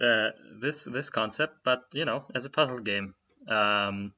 uh, 0.00 0.30
this 0.60 0.84
this 0.84 1.10
concept, 1.10 1.64
but 1.64 1.84
you 1.92 2.04
know, 2.04 2.24
as 2.34 2.44
a 2.44 2.50
puzzle 2.50 2.80
game. 2.80 3.14
Um, 3.48 4.12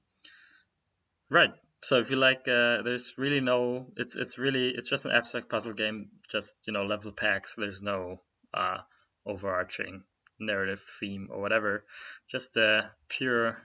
right. 1.31 1.53
So 1.83 1.99
if 1.99 2.11
you 2.11 2.17
like, 2.17 2.47
uh, 2.47 2.83
there's 2.83 3.15
really 3.17 3.41
no. 3.41 3.87
It's 3.97 4.17
it's 4.17 4.39
really 4.39 4.69
it's 4.69 4.91
just 4.91 5.07
an 5.07 5.13
abstract 5.13 5.49
puzzle 5.49 5.73
game. 5.73 6.11
Just 6.31 6.57
you 6.67 6.73
know, 6.73 6.85
level 6.85 7.13
packs. 7.13 7.55
There's 7.55 7.83
no 7.83 8.21
uh, 8.53 8.79
overarching 9.25 10.03
narrative 10.39 10.83
theme 10.99 11.29
or 11.31 11.41
whatever. 11.41 11.85
Just 12.29 12.57
a 12.57 12.91
pure 13.09 13.59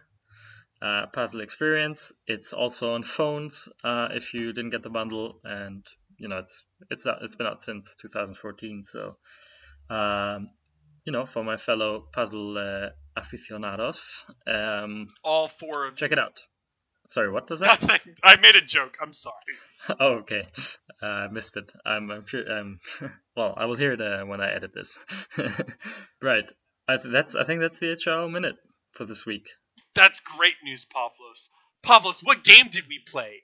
uh, 0.82 1.08
puzzle 1.08 1.42
experience. 1.42 2.14
It's 2.28 2.54
also 2.54 2.94
on 2.94 3.04
phones 3.04 3.70
uh, 3.84 4.10
if 4.12 4.34
you 4.34 4.54
didn't 4.54 4.72
get 4.72 4.84
the 4.84 4.90
bundle, 4.90 5.40
and 5.44 5.86
you 6.18 6.28
know 6.30 6.38
it's 6.38 6.66
it's 6.90 7.06
it's 7.22 7.36
been 7.36 7.48
out 7.48 7.62
since 7.62 7.96
2014. 7.98 8.84
So 8.84 9.18
um, 9.90 10.50
you 11.06 11.12
know, 11.12 11.26
for 11.26 11.44
my 11.44 11.58
fellow 11.58 12.04
puzzle 12.12 12.58
uh, 12.58 12.90
aficionados, 13.16 14.26
um, 14.48 15.08
All 15.24 15.48
four 15.48 15.88
of 15.88 15.96
check 15.96 16.12
it 16.12 16.20
out. 16.20 16.40
Sorry, 17.10 17.32
what 17.32 17.50
was 17.50 17.60
that? 17.60 17.82
Nothing. 17.82 18.16
I 18.24 18.36
made 18.38 18.56
a 18.56 18.62
joke. 18.62 18.98
I'm 19.02 19.14
sorry. 19.14 19.36
oh, 20.00 20.14
okay. 20.20 20.44
Uh, 21.02 21.06
I 21.06 21.28
missed 21.28 21.56
it. 21.56 21.72
I'm, 21.86 22.10
I'm 22.10 22.26
sure. 22.26 22.52
Um, 22.52 22.80
well, 23.38 23.54
I 23.56 23.66
will 23.68 23.76
hear 23.76 23.94
it 23.94 24.02
uh, 24.02 24.24
when 24.24 24.42
I 24.42 24.52
edit 24.52 24.74
this. 24.74 25.06
right. 26.22 26.52
I 26.88 26.98
th- 26.98 27.12
that's. 27.12 27.36
I 27.36 27.44
think 27.44 27.62
that's 27.62 27.80
the 27.80 27.92
itch.io 27.92 28.28
minute 28.28 28.56
for 28.94 29.06
this 29.06 29.26
week. 29.26 29.48
That's 29.94 30.20
great 30.20 30.56
news, 30.64 30.86
Pavlos. 30.86 31.50
Pavlos, 31.84 32.24
what 32.24 32.44
game 32.44 32.68
did 32.70 32.86
we 32.90 33.00
play? 33.00 33.44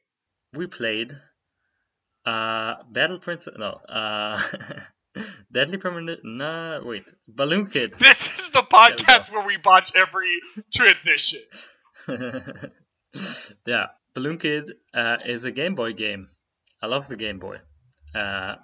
We 0.53 0.67
played 0.67 1.13
uh, 2.25 2.75
Battle 2.91 3.19
Prince. 3.19 3.47
No. 3.55 3.79
Uh, 3.87 4.41
Deadly 5.51 5.77
Premonition. 5.77 6.37
Nah, 6.37 6.81
wait. 6.83 7.13
Balloon 7.27 7.67
Kid. 7.67 7.93
This 7.99 8.39
is 8.39 8.49
the 8.51 8.61
podcast 8.61 9.31
where 9.31 9.45
we 9.45 9.57
botch 9.57 9.91
every 9.95 10.39
transition. 10.73 11.41
yeah, 13.65 13.87
Balloon 14.13 14.37
Kid 14.37 14.71
uh, 14.93 15.17
is 15.25 15.45
a 15.45 15.51
Game 15.51 15.75
Boy 15.75 15.93
game. 15.93 16.27
I 16.81 16.87
love 16.87 17.07
the 17.07 17.17
Game 17.17 17.39
Boy. 17.39 17.57
Uh, 18.15 18.55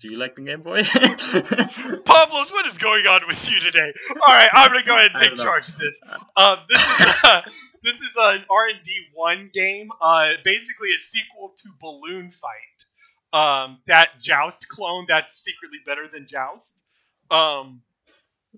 do 0.00 0.10
you 0.10 0.16
like 0.16 0.34
the 0.34 0.42
Game 0.42 0.62
Boy? 0.62 0.82
Pavlos, 0.82 2.52
what 2.52 2.66
is 2.66 2.78
going 2.78 3.06
on 3.06 3.20
with 3.26 3.50
you 3.50 3.60
today? 3.60 3.92
All 4.10 4.34
right, 4.34 4.48
I'm 4.52 4.72
gonna 4.72 4.84
go 4.84 4.96
ahead 4.96 5.10
and 5.12 5.20
take 5.20 5.36
charge 5.36 5.68
of 5.68 5.76
this. 5.76 6.00
Um, 6.36 6.58
this 6.68 7.00
is 7.00 7.24
a, 7.24 7.42
this 7.82 7.94
is 7.94 8.16
an 8.18 8.44
R 8.50 8.68
and 8.68 8.82
D 8.82 8.92
one 9.14 9.50
game. 9.52 9.90
Uh, 10.00 10.30
basically 10.42 10.88
a 10.90 10.98
sequel 10.98 11.54
to 11.58 11.68
Balloon 11.80 12.30
Fight. 12.30 12.84
Um, 13.32 13.78
that 13.86 14.18
Joust 14.20 14.68
clone 14.68 15.06
that's 15.08 15.34
secretly 15.34 15.78
better 15.86 16.08
than 16.08 16.26
Joust. 16.26 16.82
Um, 17.30 17.82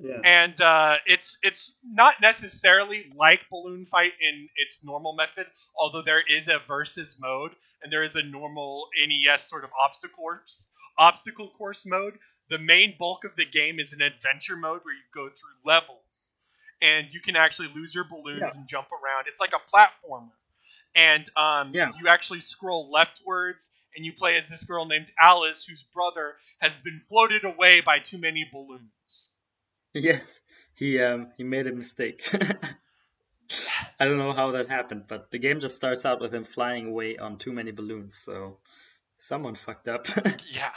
yeah. 0.00 0.20
and 0.24 0.58
uh, 0.60 0.96
it's 1.06 1.36
it's 1.42 1.76
not 1.84 2.20
necessarily 2.22 3.12
like 3.14 3.40
Balloon 3.50 3.84
Fight 3.84 4.12
in 4.20 4.48
its 4.56 4.82
normal 4.82 5.14
method, 5.14 5.46
although 5.76 6.00
there 6.02 6.22
is 6.26 6.48
a 6.48 6.58
versus 6.66 7.16
mode 7.20 7.52
and 7.82 7.92
there 7.92 8.02
is 8.02 8.16
a 8.16 8.22
normal 8.22 8.88
NES 8.98 9.42
sort 9.48 9.64
of 9.64 9.70
obstacle 9.78 10.16
course 10.16 10.66
obstacle 10.98 11.48
course 11.58 11.84
mode. 11.86 12.18
The 12.48 12.58
main 12.58 12.94
bulk 12.98 13.24
of 13.24 13.36
the 13.36 13.44
game 13.46 13.78
is 13.78 13.92
an 13.92 14.02
adventure 14.02 14.56
mode 14.56 14.80
where 14.84 14.94
you 14.94 15.00
go 15.14 15.28
through 15.28 15.56
levels 15.64 16.32
and 16.82 17.06
you 17.12 17.20
can 17.20 17.36
actually 17.36 17.68
lose 17.74 17.94
your 17.94 18.04
balloons 18.04 18.40
Yeah. 18.40 18.48
and 18.54 18.68
jump 18.68 18.88
around. 18.92 19.26
It's 19.28 19.40
like 19.40 19.52
a 19.54 19.60
platformer, 19.74 20.32
and 20.94 21.24
um, 21.36 21.72
Yeah. 21.74 21.92
you 22.00 22.08
actually 22.08 22.40
scroll 22.40 22.90
leftwards. 22.90 23.70
And 23.97 24.05
you 24.07 24.12
play 24.12 24.36
as 24.36 24.49
this 24.49 24.64
girl 24.64 24.86
named 24.86 25.11
Alice, 25.20 25.64
whose 25.64 25.84
brother 25.84 26.34
has 26.61 26.76
been 26.76 27.03
floated 27.09 27.45
away 27.45 27.80
by 27.80 27.99
too 27.99 28.18
many 28.18 28.49
balloons. 28.51 29.30
Yes, 29.95 30.40
he 30.74 31.01
um 31.01 31.30
he 31.36 31.45
made 31.45 31.66
a 31.66 31.72
mistake. 31.72 32.26
I 34.01 34.07
don't 34.07 34.18
know 34.18 34.32
how 34.32 34.53
that 34.53 34.68
happened, 34.68 35.05
but 35.09 35.30
the 35.30 35.38
game 35.38 35.61
just 35.61 35.76
starts 35.76 36.07
out 36.07 36.20
with 36.20 36.34
him 36.34 36.45
flying 36.45 36.86
away 36.88 37.18
on 37.18 37.36
too 37.38 37.53
many 37.53 37.70
balloons. 37.72 38.16
So 38.16 38.59
someone 39.16 39.55
fucked 39.55 39.88
up. 39.88 40.07
Yeah. 40.51 40.72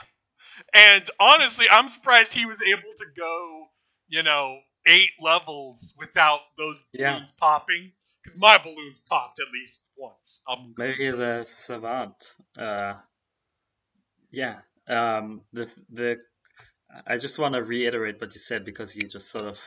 And 0.73 1.09
honestly, 1.19 1.65
I'm 1.69 1.87
surprised 1.87 2.33
he 2.33 2.45
was 2.45 2.61
able 2.61 2.93
to 2.97 3.05
go, 3.17 3.65
you 4.07 4.23
know, 4.23 4.59
eight 4.85 5.11
levels 5.19 5.93
without 5.97 6.41
those 6.57 6.83
Yeah. 6.93 7.13
balloons 7.13 7.31
popping. 7.33 7.91
Because 8.25 8.39
my 8.39 8.57
balloons 8.57 8.99
popped 9.07 9.39
at 9.39 9.53
least 9.53 9.83
once. 9.95 10.41
Um, 10.49 10.73
Maybe 10.75 11.05
he's 11.05 11.19
a 11.19 11.45
savant. 11.45 12.15
Uh, 12.57 12.95
yeah. 14.31 14.57
Um, 14.87 15.41
the 15.53 15.71
the 15.91 16.17
I 17.05 17.17
just 17.17 17.37
want 17.37 17.53
to 17.53 17.63
reiterate 17.63 18.19
what 18.19 18.33
you 18.33 18.39
said 18.39 18.65
because 18.65 18.95
you 18.95 19.07
just 19.07 19.29
sort 19.29 19.45
of 19.45 19.59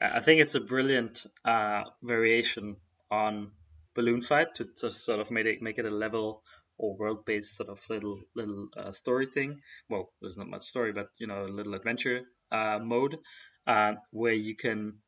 I 0.00 0.16
I 0.16 0.20
think 0.20 0.40
it's 0.40 0.54
a 0.54 0.60
brilliant 0.60 1.26
uh, 1.44 1.84
variation 2.02 2.76
on 3.10 3.50
Balloon 3.94 4.22
Fight 4.22 4.54
to 4.54 4.64
just 4.80 5.04
sort 5.04 5.20
of 5.20 5.30
make 5.30 5.46
it 5.46 5.60
make 5.60 5.78
it 5.78 5.84
a 5.84 5.90
level 5.90 6.42
or 6.78 6.96
world 6.96 7.26
based 7.26 7.56
sort 7.56 7.68
of 7.68 7.80
little 7.90 8.20
little 8.34 8.68
uh, 8.78 8.92
story 8.92 9.26
thing. 9.26 9.60
Well, 9.90 10.10
there's 10.22 10.38
not 10.38 10.48
much 10.48 10.62
story, 10.62 10.92
but 10.92 11.08
you 11.18 11.26
know, 11.26 11.44
a 11.44 11.52
little 11.58 11.74
adventure 11.74 12.22
uh, 12.50 12.78
mode 12.82 13.18
uh, 13.66 13.92
where 14.10 14.32
you 14.32 14.56
can 14.56 15.00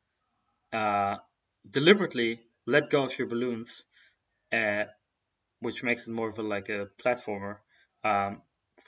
uh, 0.71 1.17
deliberately 1.67 2.39
let 2.65 2.89
go 2.89 3.05
of 3.05 3.17
your 3.17 3.27
balloons, 3.27 3.85
uh, 4.51 4.85
which 5.59 5.83
makes 5.83 6.07
it 6.07 6.11
more 6.11 6.29
of 6.29 6.39
a 6.39 6.43
like 6.43 6.69
a 6.69 6.87
platformer, 7.03 7.57
um, 8.03 8.41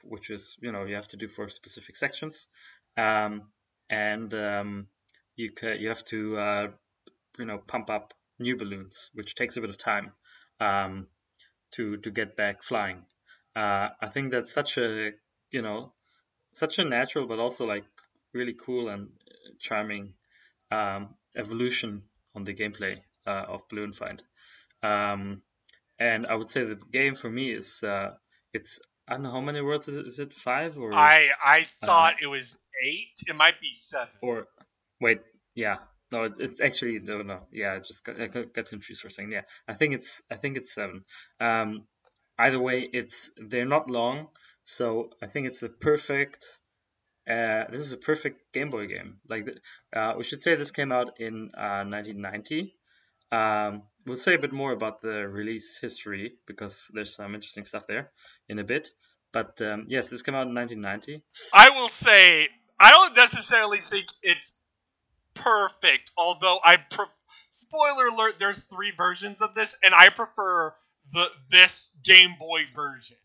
which 0.04 0.30
is 0.30 0.58
you 0.62 0.72
know 0.72 0.86
you 0.86 0.96
have 0.96 1.08
to 1.10 1.18
do 1.18 1.28
for 1.28 1.50
specific 1.50 1.96
sections, 1.96 2.48
um, 2.98 3.44
and 3.90 4.34
um, 4.34 4.88
you 5.36 5.52
ca- 5.52 5.78
you 5.80 5.90
have 5.90 6.06
to 6.06 6.38
uh, 6.38 6.68
you 7.40 7.46
know 7.46 7.58
pump 7.60 7.90
up 7.90 8.14
new 8.40 8.58
balloons, 8.58 9.10
which 9.14 9.36
takes 9.36 9.58
a 9.58 9.62
bit 9.62 9.70
of 9.70 9.78
time 9.78 10.12
um, 10.60 11.08
to 11.72 11.98
to 11.98 12.12
get 12.12 12.36
back 12.36 12.64
flying. 12.64 13.06
Uh, 13.56 13.90
I 14.02 14.08
think 14.08 14.32
that's 14.32 14.54
such 14.54 14.78
a 14.78 15.12
you 15.52 15.62
know 15.62 15.94
such 16.54 16.80
a 16.80 16.86
natural 16.86 17.28
but 17.28 17.40
also 17.40 17.66
like 17.66 17.86
really 18.34 18.54
cool 18.54 18.90
and 18.90 19.10
charming 19.60 20.14
um, 20.72 21.16
evolution 21.36 22.04
on 22.36 22.44
the 22.44 22.54
gameplay 22.54 22.98
uh, 23.26 23.46
of 23.48 23.68
Balloon 23.70 23.92
Fight. 23.94 24.24
Um, 24.84 25.42
and 26.00 26.28
I 26.28 26.36
would 26.36 26.50
say 26.50 26.64
the 26.66 26.76
game 26.76 27.16
for 27.16 27.30
me 27.30 27.52
is 27.52 27.84
uh, 27.84 28.12
it's 28.54 28.82
I 29.08 29.14
don't 29.14 29.24
know 29.24 29.32
how 29.32 29.42
many 29.42 29.62
words 29.62 29.88
is 29.88 29.96
it, 29.98 30.08
is 30.08 30.20
it 30.20 30.34
five 30.34 30.78
or? 30.78 30.94
I 30.94 31.30
I 31.44 31.64
thought 31.86 32.22
it 32.22 32.28
was 32.28 32.58
eight. 32.84 33.16
It 33.28 33.36
might 33.36 33.62
be 33.62 33.74
seven. 33.74 34.10
or 34.22 34.48
wait 35.00 35.22
yeah. 35.54 35.78
No 36.12 36.24
it's, 36.24 36.40
it's 36.40 36.62
actually 36.62 37.00
no 37.00 37.22
no 37.22 37.48
yeah 37.52 37.74
I 37.74 37.80
just 37.80 38.04
got, 38.06 38.20
I 38.22 38.28
got 38.28 38.66
confused 38.68 39.02
for 39.02 39.08
a 39.08 39.12
second. 39.12 39.32
Yeah 39.32 39.42
I 39.68 39.74
think 39.74 39.94
it's 39.94 40.22
I 40.30 40.36
think 40.36 40.58
it's 40.58 40.74
seven. 40.74 41.04
Um 41.40 41.86
either 42.38 42.60
way 42.60 42.82
it's 42.82 43.32
they're 43.38 43.66
not 43.66 43.90
long. 43.90 44.28
So 44.64 45.12
I 45.22 45.28
think 45.28 45.48
it's 45.48 45.64
a 45.64 45.70
perfect 45.70 46.46
uh 47.28 47.66
this 47.72 47.82
is 47.82 47.94
a 47.94 47.98
perfect 47.98 48.54
Game 48.54 48.70
Boy 48.70 48.88
game. 48.88 49.18
Like 49.28 49.48
uh, 49.96 50.14
we 50.18 50.24
should 50.24 50.42
say 50.42 50.56
this 50.56 50.72
came 50.72 50.92
out 50.92 51.20
in 51.20 51.52
uh, 51.58 51.84
1990 51.86 52.76
um 53.32 53.84
we'll 54.06 54.16
say 54.18 54.36
a 54.36 54.40
bit 54.40 54.54
more 54.54 54.72
about 54.72 55.02
the 55.02 55.28
release 55.28 55.80
history 55.80 56.34
because 56.46 56.92
there's 56.94 57.16
some 57.16 57.34
interesting 57.36 57.64
stuff 57.64 57.88
there 57.88 58.12
in 58.50 58.60
a 58.60 58.64
bit 58.64 58.90
but 59.32 59.62
um, 59.62 59.86
yes 59.88 60.10
this 60.10 60.22
came 60.22 60.36
out 60.36 60.48
in 60.48 60.54
1990 60.54 61.24
I 61.54 61.70
will 61.72 61.90
say 61.90 62.48
I 62.80 62.92
don't 62.92 63.16
necessarily 63.16 63.80
think 63.90 64.08
it's 64.22 64.60
perfect. 65.34 66.12
Although 66.18 66.60
I 66.64 66.76
pref- 66.76 67.08
spoiler 67.52 68.08
alert, 68.08 68.36
there's 68.38 68.64
three 68.64 68.92
versions 68.98 69.42
of 69.42 69.56
this, 69.56 69.78
and 69.82 69.94
I 69.96 70.10
prefer 70.10 70.74
the 71.14 71.26
this 71.52 71.92
Game 72.04 72.36
Boy 72.38 72.64
version. 72.76 73.18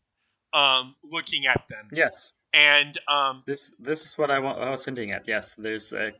Um, 0.53 0.95
looking 1.05 1.47
at 1.47 1.67
them, 1.69 1.89
yes 1.93 2.33
and 2.53 2.99
um, 3.09 3.43
This 3.47 3.73
this 3.79 4.05
is 4.05 4.19
what 4.19 4.31
I, 4.31 4.41
wa- 4.41 4.53
I 4.55 4.71
was 4.71 4.85
hinting 4.85 5.13
at. 5.13 5.29
Yes, 5.29 5.55
there's 5.55 5.93
a 5.93 6.13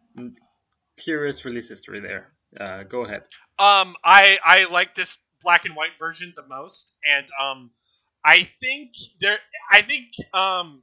curious 0.97 1.45
release 1.45 1.69
history 1.69 2.01
there. 2.01 2.33
Uh, 2.59 2.85
go 2.85 3.05
ahead. 3.05 3.23
Um, 3.61 3.95
I 4.03 4.39
I 4.43 4.65
like 4.71 4.95
this 4.95 5.21
black 5.43 5.67
and 5.67 5.77
white 5.77 5.99
version 5.99 6.33
the 6.35 6.47
most, 6.47 6.93
and 7.07 7.27
um, 7.41 7.71
I 8.25 8.45
think 8.61 8.95
there. 9.21 9.39
I 9.71 9.83
think 9.83 10.07
um, 10.33 10.83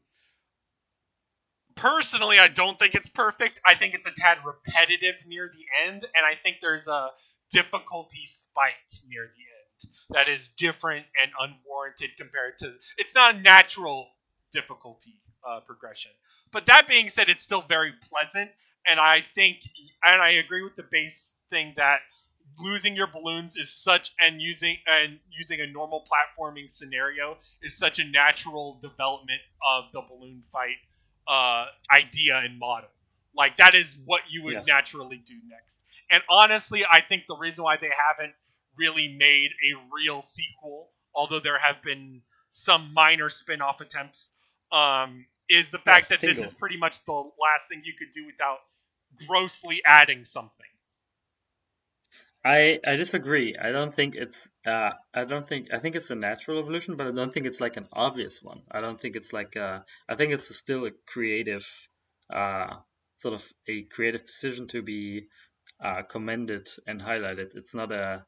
personally, 1.75 2.39
I 2.39 2.47
don't 2.47 2.78
think 2.78 2.95
it's 2.95 3.09
perfect. 3.09 3.61
I 3.65 3.75
think 3.75 3.93
it's 3.93 4.07
a 4.07 4.11
tad 4.11 4.39
repetitive 4.45 5.15
near 5.25 5.51
the 5.53 5.88
end, 5.88 6.03
and 6.15 6.25
I 6.25 6.36
think 6.36 6.57
there's 6.61 6.88
a 6.88 7.11
difficulty 7.51 8.25
spike 8.25 8.73
near 9.07 9.23
the 9.23 9.41
end 9.41 9.93
that 10.11 10.28
is 10.28 10.49
different 10.49 11.05
and 11.21 11.32
unwarranted 11.39 12.11
compared 12.17 12.57
to. 12.59 12.73
It's 12.97 13.15
not 13.15 13.36
a 13.36 13.39
natural 13.39 14.07
difficulty 14.51 15.19
uh, 15.47 15.61
progression. 15.61 16.11
But 16.51 16.65
that 16.67 16.88
being 16.88 17.09
said, 17.09 17.30
it's 17.30 17.43
still 17.43 17.61
very 17.61 17.93
pleasant, 18.11 18.51
and 18.88 18.99
I 18.99 19.23
think, 19.36 19.59
and 20.03 20.21
I 20.21 20.32
agree 20.32 20.63
with 20.63 20.75
the 20.75 20.86
base 20.89 21.36
thing 21.49 21.73
that 21.78 22.01
losing 22.59 22.95
your 22.95 23.07
balloons 23.07 23.55
is 23.55 23.71
such 23.71 24.11
and 24.19 24.41
using 24.41 24.77
and 24.87 25.19
using 25.29 25.61
a 25.61 25.67
normal 25.67 26.05
platforming 26.11 26.69
scenario 26.69 27.37
is 27.61 27.77
such 27.77 27.99
a 27.99 28.05
natural 28.05 28.79
development 28.81 29.41
of 29.67 29.85
the 29.93 30.01
balloon 30.01 30.41
fight 30.51 30.77
uh, 31.27 31.67
idea 31.91 32.37
and 32.37 32.57
model. 32.59 32.89
Like 33.35 33.57
that 33.57 33.75
is 33.75 33.97
what 34.05 34.21
you 34.29 34.43
would 34.45 34.53
Yes. 34.53 34.67
naturally 34.67 35.17
do 35.17 35.35
next. 35.49 35.83
And 36.09 36.23
honestly, 36.29 36.83
I 36.89 37.01
think 37.01 37.23
the 37.27 37.37
reason 37.37 37.63
why 37.63 37.77
they 37.77 37.91
haven't 38.09 38.33
really 38.77 39.15
made 39.17 39.51
a 39.51 39.79
real 39.93 40.21
sequel, 40.21 40.91
although 41.13 41.39
there 41.39 41.59
have 41.59 41.81
been 41.81 42.21
some 42.51 42.93
minor 42.93 43.29
spin-off 43.29 43.81
attempts, 43.81 44.31
um, 44.71 45.25
is 45.49 45.69
the 45.71 45.77
fact 45.77 46.09
Yes, 46.09 46.09
that 46.09 46.23
this 46.25 46.43
is 46.43 46.53
pretty 46.53 46.77
much 46.77 47.03
the 47.05 47.11
last 47.13 47.67
thing 47.69 47.81
you 47.83 47.93
could 47.97 48.11
do 48.13 48.25
without 48.25 48.59
grossly 49.27 49.81
adding 49.85 50.23
something. 50.25 50.67
I 52.55 52.79
I 52.91 52.95
disagree. 52.95 53.55
I 53.67 53.71
don't 53.71 53.93
think 53.93 54.15
it's 54.15 54.49
uh 54.65 54.91
I 55.13 55.25
don't 55.25 55.47
think 55.47 55.69
I 55.73 55.79
think 55.79 55.95
it's 55.95 56.11
a 56.11 56.15
natural 56.15 56.59
evolution, 56.59 56.95
but 56.97 57.07
I 57.07 57.11
don't 57.11 57.33
think 57.33 57.45
it's 57.45 57.61
like 57.61 57.77
an 57.77 57.87
obvious 57.91 58.41
one. 58.41 58.61
I 58.71 58.79
don't 58.81 58.99
think 59.01 59.15
it's 59.15 59.33
like 59.33 59.57
uh 59.57 59.79
I 60.07 60.15
think 60.15 60.33
it's 60.33 60.55
still 60.55 60.85
a 60.85 60.91
creative 61.13 61.65
uh 62.33 62.75
sort 63.15 63.33
of 63.35 63.43
a 63.67 63.83
creative 63.95 64.21
decision 64.21 64.67
to 64.73 64.81
be 64.81 65.27
uh 65.83 66.03
commended 66.03 66.67
and 66.87 67.01
highlighted. 67.01 67.55
It's 67.55 67.75
not 67.75 67.91
a 67.91 68.25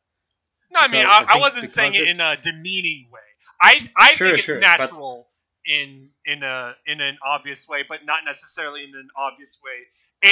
No, 0.72 0.80
I 0.82 0.88
mean, 0.88 1.06
I 1.06 1.26
I, 1.30 1.36
I 1.36 1.40
wasn't 1.40 1.70
saying 1.70 1.94
it 1.96 2.08
in 2.08 2.20
a 2.20 2.36
demeaning 2.38 3.10
way. 3.12 3.28
I 3.62 3.74
I 3.96 4.12
Sure, 4.16 4.28
think 4.28 4.40
it's 4.40 4.46
sure, 4.48 4.60
but- 4.60 4.80
natural 4.80 5.28
in 5.66 6.10
in 6.26 6.44
a 6.44 6.76
in 6.86 7.02
an 7.02 7.18
obvious 7.24 7.68
way, 7.68 7.84
but 7.88 8.06
not 8.06 8.26
necessarily 8.26 8.84
in 8.84 8.94
an 8.96 9.10
obvious 9.16 9.60
way 9.64 9.78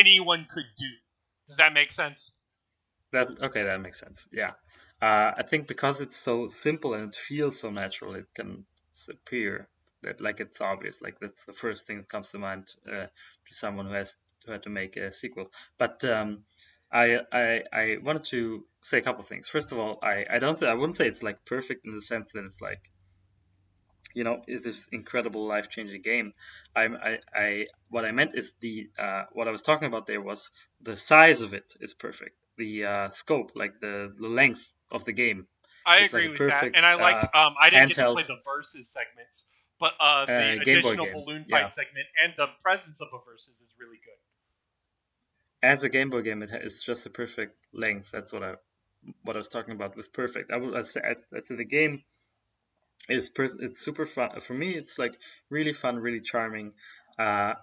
anyone 0.01 0.47
could 0.53 0.65
do. 0.77 0.91
Does 1.47 1.57
that 1.57 1.73
make 1.73 1.91
sense? 1.91 2.31
That 3.11 3.27
okay, 3.41 3.63
that 3.63 3.81
makes 3.81 3.99
sense. 3.99 4.27
Yeah, 4.31 4.51
uh, 5.01 5.31
I 5.37 5.43
think 5.43 5.67
because 5.67 5.99
it's 6.01 6.15
so 6.17 6.47
simple 6.47 6.93
and 6.93 7.09
it 7.09 7.15
feels 7.15 7.59
so 7.59 7.69
natural, 7.69 8.15
it 8.15 8.27
can 8.33 8.65
appear 9.09 9.67
that 10.03 10.21
like 10.21 10.39
it's 10.39 10.61
obvious. 10.61 11.01
Like 11.01 11.19
that's 11.19 11.45
the 11.45 11.53
first 11.53 11.85
thing 11.87 11.97
that 11.97 12.09
comes 12.09 12.31
to 12.31 12.39
mind 12.39 12.67
uh, 12.87 13.07
to 13.47 13.53
someone 13.53 13.87
who 13.87 13.93
has 13.93 14.17
who 14.45 14.51
had 14.53 14.63
to 14.63 14.69
make 14.69 14.95
a 14.97 15.11
sequel. 15.11 15.51
But 15.77 16.03
um, 16.05 16.43
I, 16.91 17.19
I 17.31 17.63
I 17.73 17.97
wanted 18.01 18.25
to 18.25 18.65
say 18.83 18.97
a 18.99 19.01
couple 19.01 19.23
things. 19.23 19.47
First 19.49 19.71
of 19.71 19.79
all, 19.79 19.99
I 20.01 20.25
I 20.29 20.39
don't 20.39 20.61
I 20.63 20.73
wouldn't 20.73 20.95
say 20.97 21.07
it's 21.07 21.23
like 21.23 21.45
perfect 21.45 21.85
in 21.85 21.93
the 21.95 22.01
sense 22.01 22.31
that 22.33 22.45
it's 22.45 22.61
like 22.61 22.81
you 24.13 24.23
know 24.23 24.41
this 24.47 24.87
incredible 24.91 25.47
life 25.47 25.69
changing 25.69 26.01
game. 26.01 26.33
I'm 26.75 26.95
I, 26.95 27.19
I 27.33 27.67
what 27.89 28.05
I 28.05 28.11
meant 28.11 28.35
is 28.35 28.53
the 28.59 28.89
uh, 28.97 29.23
what 29.31 29.47
I 29.47 29.51
was 29.51 29.61
talking 29.63 29.87
about 29.87 30.05
there 30.07 30.21
was 30.21 30.51
the 30.81 30.95
size 30.95 31.41
of 31.41 31.53
it 31.53 31.73
is 31.79 31.93
perfect. 31.93 32.35
The 32.57 32.85
uh, 32.85 33.09
scope, 33.11 33.51
like 33.55 33.79
the, 33.79 34.13
the 34.17 34.27
length 34.27 34.71
of 34.91 35.05
the 35.05 35.13
game. 35.13 35.47
I 35.85 35.99
It's 35.99 36.13
agree 36.13 36.27
a 36.27 36.29
with 36.29 36.37
perfect, 36.39 36.75
that, 36.75 36.77
and 36.77 36.85
I 36.85 36.95
like. 36.95 37.15
um, 37.35 37.55
I 37.61 37.69
didn't 37.69 37.87
get 37.89 37.97
to 37.99 38.11
play 38.11 38.23
the 38.23 38.37
versus 38.45 38.89
segments, 38.91 39.45
but 39.79 39.93
uh, 39.99 40.25
the 40.25 40.33
Uh, 40.33 40.61
additional 40.61 41.05
balloon 41.13 41.45
fight 41.45 41.61
yeah. 41.61 41.69
segment 41.69 42.07
and 42.23 42.33
the 42.37 42.47
presence 42.61 42.99
of 43.01 43.07
a 43.13 43.19
versus 43.25 43.61
is 43.61 43.75
really 43.79 43.97
good. 44.03 44.17
As 45.63 45.83
a 45.83 45.89
Game 45.89 46.09
Boy 46.09 46.21
game, 46.23 46.41
it's 46.43 46.83
just 46.83 47.05
a 47.05 47.09
perfect 47.09 47.55
length. 47.73 48.11
That's 48.11 48.33
what 48.33 48.43
I 48.43 48.55
what 49.23 49.35
I 49.35 49.39
was 49.39 49.49
talking 49.49 49.73
about 49.75 49.95
with 49.95 50.11
perfect. 50.11 50.51
I 50.51 50.57
would 50.57 50.75
I'd 50.75 50.85
say, 50.87 51.01
I'd- 51.01 51.23
I'd 51.35 51.45
say 51.47 51.55
the 51.55 51.63
game 51.65 52.03
is 53.09 53.29
pers- 53.29 53.55
it's 53.59 53.81
super 53.83 54.05
fun 54.05 54.39
for 54.39 54.53
me. 54.53 54.75
It's 54.75 54.99
like 54.99 55.15
really 55.49 55.73
fun, 55.73 55.97
really 55.97 56.21
charming, 56.21 56.73
uh, 57.17 57.53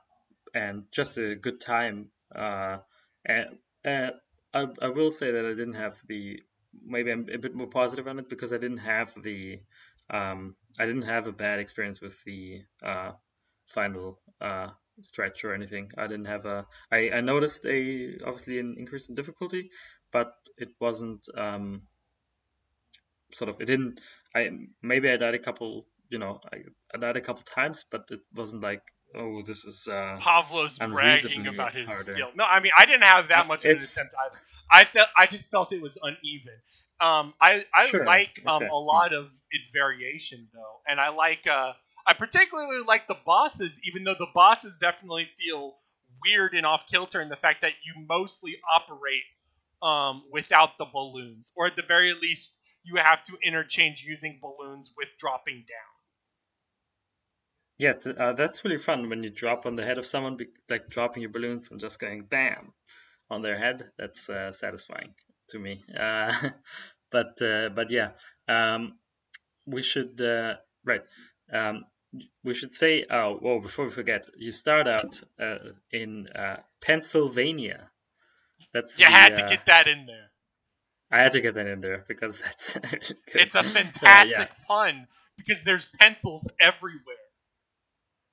and 0.54 0.84
just 0.92 1.18
a 1.18 1.34
good 1.34 1.60
time. 1.60 2.10
Uh, 2.34 2.78
and 3.24 3.58
uh, 3.84 4.10
I, 4.54 4.66
I 4.80 4.88
will 4.88 5.10
say 5.10 5.32
that 5.32 5.44
I 5.44 5.50
didn't 5.50 5.74
have 5.74 5.96
the 6.08 6.40
maybe 6.86 7.10
I'm 7.10 7.28
a 7.32 7.38
bit 7.38 7.54
more 7.54 7.66
positive 7.66 8.08
on 8.08 8.18
it 8.18 8.28
because 8.28 8.52
I 8.52 8.58
didn't 8.58 8.78
have 8.78 9.12
the 9.20 9.60
um, 10.10 10.54
I 10.78 10.86
didn't 10.86 11.02
have 11.02 11.26
a 11.26 11.32
bad 11.32 11.58
experience 11.58 12.00
with 12.00 12.22
the 12.24 12.62
uh, 12.82 13.12
final 13.66 14.20
uh, 14.40 14.68
stretch 15.00 15.44
or 15.44 15.54
anything. 15.54 15.90
I 15.98 16.06
didn't 16.06 16.26
have 16.26 16.46
a 16.46 16.66
I, 16.90 17.10
I 17.10 17.20
noticed 17.20 17.66
a 17.66 18.18
obviously 18.24 18.60
an 18.60 18.76
increase 18.78 19.08
in 19.08 19.16
difficulty, 19.16 19.70
but 20.12 20.34
it 20.56 20.70
wasn't 20.80 21.26
um, 21.36 21.82
sort 23.32 23.48
of 23.48 23.60
it 23.60 23.66
didn't 23.66 24.00
I 24.34 24.50
maybe 24.82 25.10
I 25.10 25.16
died 25.16 25.34
a 25.34 25.38
couple 25.40 25.86
you 26.10 26.18
know 26.18 26.40
I, 26.52 26.58
I 26.94 26.98
died 26.98 27.16
a 27.16 27.20
couple 27.20 27.42
times, 27.42 27.84
but 27.90 28.08
it 28.10 28.20
wasn't 28.34 28.62
like 28.62 28.82
oh 29.16 29.42
this 29.42 29.64
is 29.64 29.88
uh, 29.88 30.18
Pavlo's 30.20 30.78
bragging 30.78 31.46
about 31.46 31.74
his 31.74 31.86
harder. 31.86 32.14
skill. 32.14 32.30
No, 32.34 32.44
I 32.44 32.60
mean 32.60 32.72
I 32.76 32.86
didn't 32.86 33.04
have 33.04 33.28
that 33.28 33.46
much 33.46 33.64
of 33.64 33.72
an 33.72 33.76
attempt 33.78 34.14
either. 34.26 34.40
I 34.70 34.84
felt 34.84 35.08
I 35.16 35.26
just 35.26 35.50
felt 35.50 35.72
it 35.72 35.82
was 35.82 35.98
uneven. 36.02 36.54
Um, 37.00 37.34
I 37.40 37.64
I 37.74 37.88
Sure, 37.88 38.04
like 38.04 38.42
um, 38.46 38.62
okay. 38.62 38.70
a 38.70 38.76
lot 38.76 39.12
of 39.12 39.30
its 39.50 39.70
variation 39.70 40.48
though, 40.52 40.80
and 40.88 41.00
I 41.00 41.10
like 41.10 41.46
uh, 41.46 41.72
I 42.06 42.12
particularly 42.14 42.80
like 42.80 43.06
the 43.06 43.16
bosses, 43.26 43.80
even 43.84 44.04
though 44.04 44.14
the 44.18 44.28
bosses 44.34 44.78
definitely 44.78 45.28
feel 45.38 45.76
weird 46.24 46.54
and 46.54 46.64
off 46.64 46.86
kilter 46.86 47.20
in 47.20 47.28
the 47.28 47.36
fact 47.36 47.62
that 47.62 47.72
you 47.84 48.06
mostly 48.08 48.56
operate 48.74 49.24
um, 49.82 50.24
without 50.30 50.78
the 50.78 50.86
balloons, 50.86 51.52
or 51.56 51.66
at 51.66 51.76
the 51.76 51.82
very 51.82 52.14
least 52.14 52.56
you 52.84 52.96
have 52.96 53.22
to 53.24 53.36
interchange 53.42 54.04
using 54.04 54.38
balloons 54.40 54.92
with 54.96 55.08
dropping 55.18 55.64
down. 55.66 55.93
Yeah, 57.84 57.92
th- 57.92 58.16
uh, 58.16 58.32
that's 58.32 58.64
really 58.64 58.78
fun 58.78 59.10
when 59.10 59.22
you 59.22 59.28
drop 59.28 59.66
on 59.66 59.76
the 59.76 59.84
head 59.84 59.98
of 59.98 60.06
someone, 60.06 60.38
be- 60.38 60.56
like 60.70 60.88
dropping 60.88 61.20
your 61.20 61.32
balloons 61.32 61.70
and 61.70 61.78
just 61.78 62.00
going 62.00 62.22
bam 62.24 62.72
on 63.28 63.42
their 63.42 63.58
head. 63.58 63.90
That's 63.98 64.30
uh, 64.30 64.52
satisfying 64.52 65.12
to 65.50 65.58
me. 65.58 65.84
Uh, 66.06 66.32
but 67.12 67.42
uh, 67.42 67.68
but 67.68 67.90
yeah, 67.90 68.12
um, 68.48 68.94
we 69.66 69.82
should 69.82 70.18
uh, 70.18 70.54
right. 70.86 71.02
Um, 71.52 71.84
we 72.42 72.54
should 72.54 72.72
say. 72.72 73.04
Oh, 73.10 73.38
well 73.42 73.60
Before 73.60 73.84
we 73.84 73.90
forget, 73.90 74.28
you 74.38 74.50
start 74.50 74.88
out 74.88 75.20
uh, 75.38 75.58
in 75.92 76.28
uh, 76.28 76.56
Pennsylvania. 76.82 77.90
That's 78.72 78.98
You 78.98 79.04
the, 79.04 79.12
had 79.12 79.34
to 79.34 79.42
get 79.42 79.66
that 79.66 79.88
in 79.88 80.06
there. 80.06 80.30
I 81.10 81.18
had 81.22 81.32
to 81.32 81.42
get 81.42 81.54
that 81.54 81.66
in 81.66 81.80
there 81.82 82.02
because 82.08 82.40
that's. 82.40 82.78
It's 83.34 83.54
a 83.54 83.62
fantastic 83.78 84.38
yeah. 84.38 84.66
pun 84.66 85.06
because 85.36 85.64
there's 85.64 85.86
pencils 86.00 86.50
everywhere. 86.58 87.23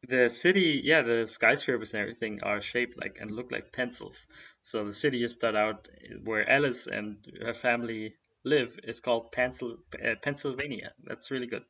The 0.08 0.30
city, 0.30 0.82
yeah, 0.84 1.04
the 1.04 1.28
skyscrapers 1.28 1.94
and 1.94 2.02
everything 2.02 2.42
are 2.44 2.60
shaped 2.60 2.98
like 3.00 3.20
and 3.22 3.30
look 3.30 3.52
like 3.52 3.72
pencils. 3.72 4.28
So 4.64 4.86
the 4.86 4.94
city 4.94 5.20
you 5.20 5.28
start 5.28 5.56
out 5.56 5.88
where 6.24 6.50
Alice 6.50 6.88
and 6.88 7.18
her 7.40 7.54
family 7.54 8.16
live 8.44 8.80
is 8.84 9.02
called 9.02 9.32
Pencil, 9.32 9.78
uh, 10.04 10.16
Pennsylvania. 10.22 10.94
That's 11.04 11.30
really 11.30 11.48
good. 11.48 11.64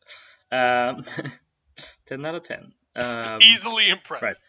Um, 0.51 1.03
10 2.07 2.25
out 2.25 2.35
of 2.35 2.43
10. 2.43 2.73
Um, 2.95 3.39
Easily 3.41 3.89
impressed. 3.89 4.41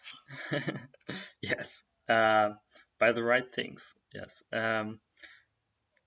right. 0.51 0.63
yes. 1.41 1.83
Uh, 2.07 2.51
by 2.99 3.11
the 3.11 3.23
right 3.23 3.53
things. 3.53 3.95
Yes. 4.13 4.43
Um, 4.51 4.99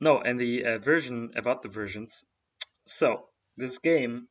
no, 0.01 0.21
and 0.21 0.39
the 0.39 0.65
uh, 0.65 0.79
version 0.79 1.33
about 1.37 1.63
the 1.63 1.69
versions. 1.69 2.25
So 2.85 3.27
this 3.57 3.79
game 3.79 4.29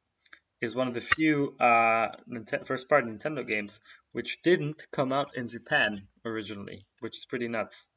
is 0.61 0.75
one 0.75 0.87
of 0.87 0.93
the 0.93 1.01
few 1.01 1.55
uh, 1.59 2.07
Ninte- 2.29 2.65
first-party 2.65 3.07
Nintendo 3.07 3.47
games 3.47 3.81
which 4.11 4.41
didn't 4.41 4.87
come 4.91 5.11
out 5.11 5.35
in 5.35 5.49
Japan 5.49 6.07
originally, 6.23 6.85
which 7.01 7.17
is 7.17 7.25
pretty 7.25 7.47
nuts. 7.47 7.87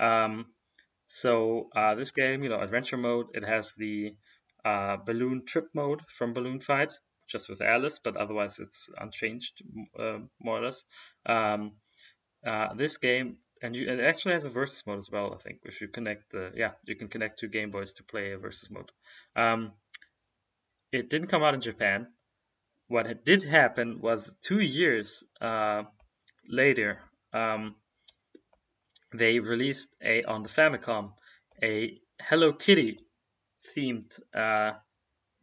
Um, 0.00 0.46
so 1.06 1.70
uh, 1.74 1.94
this 1.94 2.10
game, 2.10 2.42
you 2.42 2.48
know, 2.48 2.60
adventure 2.60 2.96
mode, 2.96 3.28
it 3.34 3.44
has 3.44 3.74
the 3.74 4.14
uh, 4.64 4.96
balloon 4.96 5.44
trip 5.46 5.68
mode 5.74 6.00
from 6.08 6.32
Balloon 6.32 6.60
Fight, 6.60 6.92
just 7.28 7.48
with 7.48 7.60
Alice, 7.60 8.00
but 8.02 8.16
otherwise 8.16 8.58
it's 8.58 8.90
unchanged, 8.98 9.62
uh, 9.98 10.18
more 10.40 10.58
or 10.58 10.64
less. 10.64 10.84
Um, 11.26 11.72
uh, 12.46 12.74
this 12.74 12.98
game, 12.98 13.36
and 13.62 13.74
you, 13.74 13.88
it 13.88 14.00
actually 14.00 14.34
has 14.34 14.44
a 14.44 14.50
versus 14.50 14.86
mode 14.86 14.98
as 14.98 15.08
well. 15.10 15.34
I 15.34 15.38
think 15.38 15.60
if 15.64 15.80
you 15.80 15.88
connect 15.88 16.30
the, 16.30 16.52
yeah, 16.54 16.72
you 16.84 16.96
can 16.96 17.08
connect 17.08 17.38
two 17.38 17.48
Game 17.48 17.70
Boys 17.70 17.94
to 17.94 18.04
play 18.04 18.32
a 18.32 18.38
versus 18.38 18.70
mode. 18.70 18.90
Um, 19.36 19.72
it 20.92 21.10
didn't 21.10 21.28
come 21.28 21.42
out 21.42 21.54
in 21.54 21.60
Japan. 21.60 22.06
What 22.88 23.24
did 23.24 23.42
happen 23.44 24.00
was 24.00 24.36
two 24.40 24.60
years 24.60 25.24
uh, 25.40 25.82
later, 26.48 27.00
um, 27.32 27.74
they 29.12 29.38
released 29.40 29.94
a 30.02 30.22
on 30.22 30.42
the 30.42 30.48
Famicom 30.48 31.12
a 31.62 31.98
Hello 32.20 32.52
Kitty 32.52 33.00
themed 33.76 34.18
uh, 34.34 34.72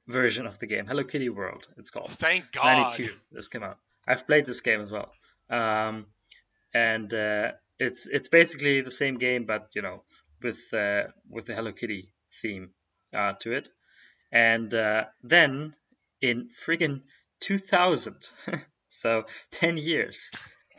version 0.08 0.48
of 0.48 0.58
the 0.60 0.68
game, 0.68 0.86
Hello 0.88 1.04
Kitty 1.04 1.30
World. 1.30 1.68
It's 1.78 1.92
called. 1.92 2.10
Thank 2.12 2.52
God. 2.52 2.96
92 2.98 3.14
this 3.32 3.50
came 3.50 3.64
out 3.64 3.78
i've 4.08 4.26
played 4.28 4.46
this 4.46 4.62
game 4.62 4.82
as 4.82 4.92
well 4.92 5.12
um, 5.50 6.06
and 6.74 7.14
uh, 7.14 7.52
it's 7.80 8.08
it's 8.08 8.30
basically 8.30 8.82
the 8.82 8.92
same 8.92 9.18
game 9.18 9.46
but 9.46 9.70
you 9.74 9.82
know 9.82 10.04
with 10.42 10.74
uh, 10.74 11.04
with 11.30 11.46
the 11.46 11.54
hello 11.54 11.72
kitty 11.72 12.14
theme 12.42 12.70
uh, 13.14 13.34
to 13.40 13.52
it 13.54 13.70
and 14.32 14.74
uh, 14.74 15.06
then 15.24 15.74
in 16.22 16.50
freaking 16.66 17.02
2000 17.42 18.16
So 18.88 19.26
ten 19.52 19.78
years 19.78 20.32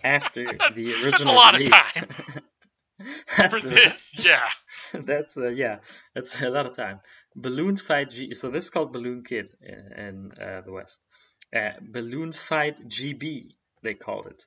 after 0.04 0.44
the 0.74 0.94
original 1.04 1.10
That's 1.10 1.20
a 1.22 1.32
lot 1.32 1.52
release. 1.54 1.68
of 1.68 1.72
time 1.74 2.42
That's 3.36 3.60
for 3.60 3.68
this. 3.68 4.12
Yeah. 4.24 4.48
that's 5.04 5.36
uh, 5.36 5.48
yeah, 5.48 5.78
that's 6.14 6.40
a 6.40 6.48
lot 6.48 6.66
of 6.66 6.76
time. 6.76 7.00
Balloon 7.34 7.76
Fight 7.76 8.10
G. 8.10 8.34
So 8.34 8.50
this 8.50 8.64
is 8.64 8.70
called 8.70 8.92
Balloon 8.92 9.22
Kid 9.24 9.48
in, 9.60 9.92
in 10.06 10.32
uh, 10.40 10.62
the 10.62 10.72
West. 10.72 11.02
Uh, 11.54 11.72
Balloon 11.80 12.32
Fight 12.32 12.80
GB 12.88 13.50
they 13.82 13.94
called 13.94 14.26
it, 14.26 14.42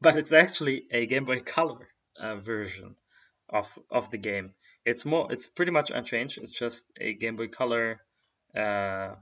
but 0.00 0.16
it's 0.16 0.32
actually 0.32 0.86
a 0.90 1.06
Game 1.06 1.24
Boy 1.24 1.40
Color 1.40 1.88
uh, 2.18 2.36
version 2.36 2.96
of 3.48 3.66
of 3.90 4.10
the 4.10 4.18
game. 4.18 4.54
It's 4.90 5.06
more. 5.06 5.30
It's 5.30 5.48
pretty 5.48 5.70
much 5.70 5.92
unchanged. 5.92 6.38
It's 6.42 6.58
just 6.58 6.84
a 7.00 7.14
Game 7.14 7.36
Boy 7.36 7.46
Color. 7.46 8.00
Uh, 8.56 9.14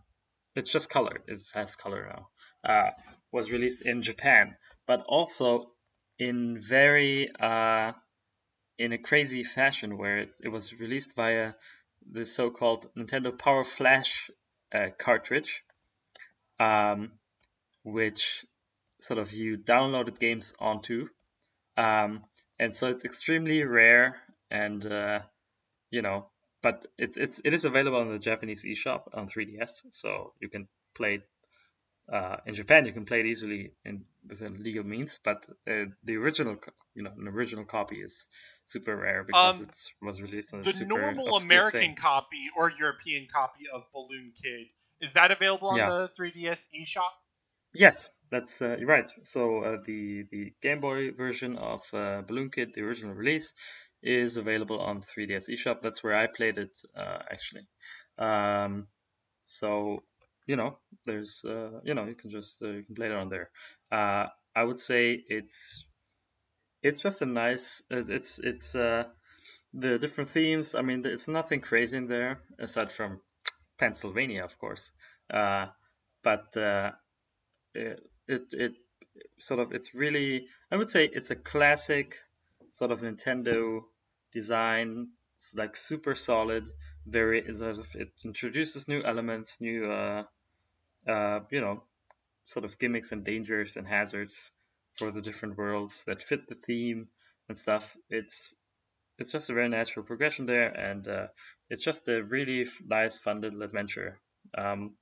it's 0.56 0.72
just 0.72 0.88
color. 0.88 1.20
It 1.26 1.38
has 1.54 1.76
color 1.76 2.02
now. 2.14 2.28
Uh, 2.72 2.90
was 3.32 3.52
released 3.52 3.82
in 3.84 4.00
Japan, 4.00 4.56
but 4.86 5.04
also 5.06 5.70
in 6.18 6.58
very 6.58 7.30
uh, 7.38 7.92
in 8.78 8.92
a 8.92 8.98
crazy 8.98 9.44
fashion 9.44 9.98
where 9.98 10.18
it, 10.20 10.30
it 10.42 10.48
was 10.48 10.80
released 10.80 11.16
via 11.16 11.52
the 12.12 12.24
so-called 12.24 12.86
Nintendo 12.96 13.36
Power 13.36 13.64
Flash 13.64 14.30
uh, 14.74 14.88
cartridge, 14.96 15.62
um, 16.58 17.12
which 17.84 18.46
sort 19.02 19.18
of 19.18 19.32
you 19.32 19.58
downloaded 19.58 20.18
games 20.18 20.54
onto, 20.58 21.08
um, 21.76 22.24
and 22.58 22.74
so 22.74 22.88
it's 22.88 23.04
extremely 23.04 23.64
rare 23.64 24.16
and 24.50 24.86
uh, 24.86 25.20
you 25.90 26.02
know, 26.02 26.26
but 26.62 26.86
it's 26.98 27.16
it's 27.16 27.40
it 27.44 27.54
is 27.54 27.64
available 27.64 27.98
on 27.98 28.10
the 28.10 28.18
Japanese 28.18 28.64
eShop 28.64 29.02
on 29.14 29.28
3DS, 29.28 29.84
so 29.90 30.32
you 30.40 30.48
can 30.48 30.68
play 30.94 31.14
it. 31.16 31.22
Uh, 32.10 32.36
in 32.46 32.54
Japan, 32.54 32.86
you 32.86 32.92
can 32.92 33.04
play 33.04 33.20
it 33.20 33.26
easily 33.26 33.72
in 33.84 34.04
within 34.26 34.62
legal 34.62 34.82
means, 34.84 35.20
but 35.22 35.46
uh, 35.70 35.84
the 36.04 36.16
original, 36.16 36.56
you 36.94 37.02
know, 37.02 37.12
an 37.18 37.28
original 37.28 37.64
copy 37.66 37.96
is 38.00 38.28
super 38.64 38.96
rare 38.96 39.24
because 39.24 39.60
Um, 39.60 39.68
it 39.68 40.04
was 40.06 40.22
released 40.22 40.54
on 40.54 40.62
The 40.62 40.72
super 40.72 40.86
normal 40.86 41.36
American 41.36 41.80
thing. 41.80 41.94
copy 41.96 42.48
or 42.56 42.70
European 42.70 43.26
copy 43.30 43.66
of 43.72 43.82
Balloon 43.92 44.32
Kid 44.42 44.68
is 45.00 45.12
that 45.12 45.30
available 45.30 45.68
on 45.68 45.78
Yeah. 45.78 45.90
the 45.90 46.08
3DS 46.16 46.68
eShop? 46.74 47.12
Yes, 47.74 48.10
that's 48.30 48.60
uh, 48.62 48.76
right. 48.84 49.10
So 49.24 49.62
uh, 49.62 49.76
the 49.84 50.24
the 50.30 50.52
Game 50.62 50.80
Boy 50.80 51.12
version 51.12 51.56
of 51.58 51.82
uh, 51.92 52.22
Balloon 52.22 52.50
Kid, 52.50 52.72
the 52.74 52.82
original 52.82 53.14
release, 53.14 53.52
is 54.02 54.36
available 54.36 54.80
on 54.80 55.02
3DS 55.02 55.50
eShop. 55.50 55.82
That's 55.82 56.02
where 56.02 56.16
I 56.16 56.26
played 56.26 56.58
it 56.58 56.74
uh, 56.96 57.18
actually. 57.30 57.66
Um, 58.18 58.86
so 59.44 60.02
you 60.46 60.56
know, 60.56 60.78
there's 61.04 61.44
uh, 61.44 61.80
you 61.84 61.94
know 61.94 62.06
you 62.06 62.14
can 62.14 62.30
just 62.30 62.62
uh, 62.62 62.68
you 62.68 62.82
can 62.82 62.94
play 62.94 63.06
it 63.06 63.12
on 63.12 63.28
there. 63.28 63.50
Uh, 63.92 64.26
I 64.56 64.64
would 64.64 64.80
say 64.80 65.12
it's 65.28 65.86
it's 66.82 67.00
just 67.00 67.22
a 67.22 67.26
nice 67.26 67.82
it's 67.90 68.08
it's, 68.08 68.38
it's 68.38 68.74
uh, 68.74 69.04
the 69.74 69.98
different 69.98 70.30
themes. 70.30 70.74
I 70.74 70.82
mean, 70.82 71.04
it's 71.04 71.28
nothing 71.28 71.60
crazy 71.60 71.98
in 71.98 72.08
there 72.08 72.40
aside 72.58 72.90
from 72.90 73.20
Pennsylvania, 73.78 74.44
of 74.44 74.58
course. 74.58 74.92
Uh, 75.32 75.66
but 76.22 76.56
uh, 76.56 76.92
it, 77.74 78.00
it 78.26 78.42
it 78.52 78.72
sort 79.38 79.60
of 79.60 79.72
it's 79.72 79.94
really 79.94 80.46
I 80.70 80.76
would 80.76 80.90
say 80.90 81.04
it's 81.04 81.30
a 81.30 81.36
classic 81.36 82.14
sort 82.78 82.92
of 82.92 83.00
Nintendo 83.00 83.80
design. 84.32 85.08
It's 85.34 85.54
like 85.56 85.74
super 85.76 86.14
solid. 86.14 86.64
Very 87.06 87.40
it 87.40 87.56
sort 87.56 87.78
of 87.78 87.88
it 87.94 88.10
introduces 88.24 88.88
new 88.88 89.02
elements, 89.02 89.60
new 89.60 89.90
uh, 89.90 90.22
uh, 91.06 91.40
you 91.50 91.60
know, 91.60 91.82
sort 92.44 92.64
of 92.64 92.78
gimmicks 92.78 93.12
and 93.12 93.24
dangers 93.24 93.76
and 93.76 93.86
hazards 93.86 94.50
for 94.98 95.10
the 95.10 95.22
different 95.22 95.56
worlds 95.56 96.04
that 96.04 96.22
fit 96.22 96.46
the 96.48 96.54
theme 96.54 97.08
and 97.48 97.56
stuff. 97.56 97.96
It's 98.10 98.54
it's 99.18 99.32
just 99.32 99.50
a 99.50 99.54
very 99.54 99.68
natural 99.68 100.06
progression 100.06 100.46
there, 100.46 100.68
and 100.68 101.06
uh, 101.08 101.26
it's 101.70 101.82
just 101.82 102.08
a 102.08 102.22
really 102.22 102.66
nice, 102.86 103.18
fun 103.18 103.40
little 103.40 103.62
adventure. 103.62 104.20
Um, 104.56 104.94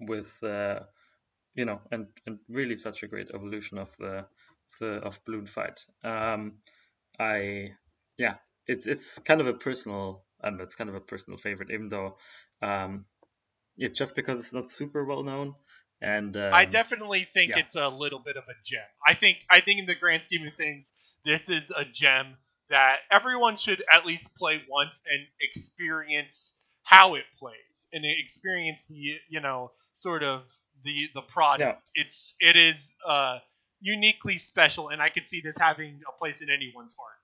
with 0.00 0.32
uh, 0.42 0.80
you 1.54 1.64
know, 1.64 1.80
and 1.90 2.06
and 2.26 2.38
really 2.48 2.76
such 2.76 3.02
a 3.02 3.08
great 3.08 3.30
evolution 3.34 3.78
of 3.78 3.94
the, 3.98 4.26
the 4.80 4.92
of 5.08 5.20
Balloon 5.24 5.46
Fight. 5.46 5.80
Um, 6.04 6.58
I 7.18 7.70
yeah, 8.16 8.34
it's 8.66 8.86
it's 8.86 9.18
kind 9.20 9.40
of 9.40 9.46
a 9.46 9.54
personal 9.54 10.24
and 10.42 10.60
it's 10.60 10.74
kind 10.74 10.90
of 10.90 10.96
a 10.96 11.00
personal 11.00 11.38
favorite, 11.38 11.70
even 11.70 11.88
though 11.88 12.16
um, 12.62 13.04
it's 13.76 13.98
just 13.98 14.16
because 14.16 14.38
it's 14.38 14.54
not 14.54 14.70
super 14.70 15.04
well 15.04 15.22
known. 15.22 15.54
And 16.00 16.36
um, 16.36 16.54
I 16.54 16.64
definitely 16.64 17.24
think 17.24 17.50
yeah. 17.52 17.58
it's 17.58 17.74
a 17.74 17.88
little 17.88 18.20
bit 18.20 18.36
of 18.36 18.44
a 18.44 18.54
gem. 18.64 18.80
I 19.04 19.14
think 19.14 19.44
I 19.50 19.60
think 19.60 19.80
in 19.80 19.86
the 19.86 19.96
grand 19.96 20.22
scheme 20.22 20.46
of 20.46 20.54
things, 20.54 20.92
this 21.24 21.50
is 21.50 21.72
a 21.76 21.84
gem 21.84 22.36
that 22.70 22.98
everyone 23.10 23.56
should 23.56 23.82
at 23.92 24.06
least 24.06 24.34
play 24.36 24.62
once 24.68 25.02
and 25.10 25.20
experience 25.40 26.54
how 26.82 27.16
it 27.16 27.24
plays 27.38 27.88
and 27.92 28.04
experience 28.04 28.86
the 28.86 29.18
you 29.28 29.40
know 29.40 29.72
sort 29.94 30.22
of 30.22 30.42
the 30.84 31.08
the 31.14 31.22
product. 31.22 31.90
It's 31.94 32.34
it 32.38 32.56
is 32.56 32.94
uh, 33.04 33.38
uniquely 33.80 34.36
special, 34.38 34.88
and 34.88 35.00
I 35.00 35.08
could 35.08 35.26
see 35.26 35.40
this 35.40 35.56
having 35.58 36.00
a 36.08 36.18
place 36.18 36.42
in 36.42 36.50
anyone's 36.50 36.94
heart. 36.98 37.14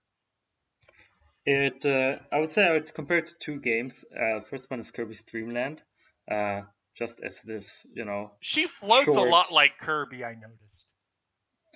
It, 1.47 1.85
uh, 1.85 2.19
I 2.33 2.39
would 2.41 2.51
say 2.51 2.67
I 2.67 2.73
would 2.73 2.93
compare 2.95 3.19
it 3.19 3.27
to 3.27 3.35
two 3.39 3.61
games. 3.61 4.05
Uh, 4.19 4.41
first 4.41 4.71
one 4.71 4.81
is 4.81 4.91
Kirby's 4.91 5.25
Dream 5.25 5.51
Land, 5.51 5.83
uh, 6.31 6.63
just 6.97 7.21
as 7.23 7.43
this, 7.43 7.87
you 7.95 8.05
know. 8.05 8.33
She 8.41 8.67
floats 8.67 9.05
Short. 9.05 9.29
a 9.29 9.31
lot 9.31 9.53
like 9.53 9.77
Kirby. 9.79 10.25
I 10.25 10.35
noticed. 10.35 10.89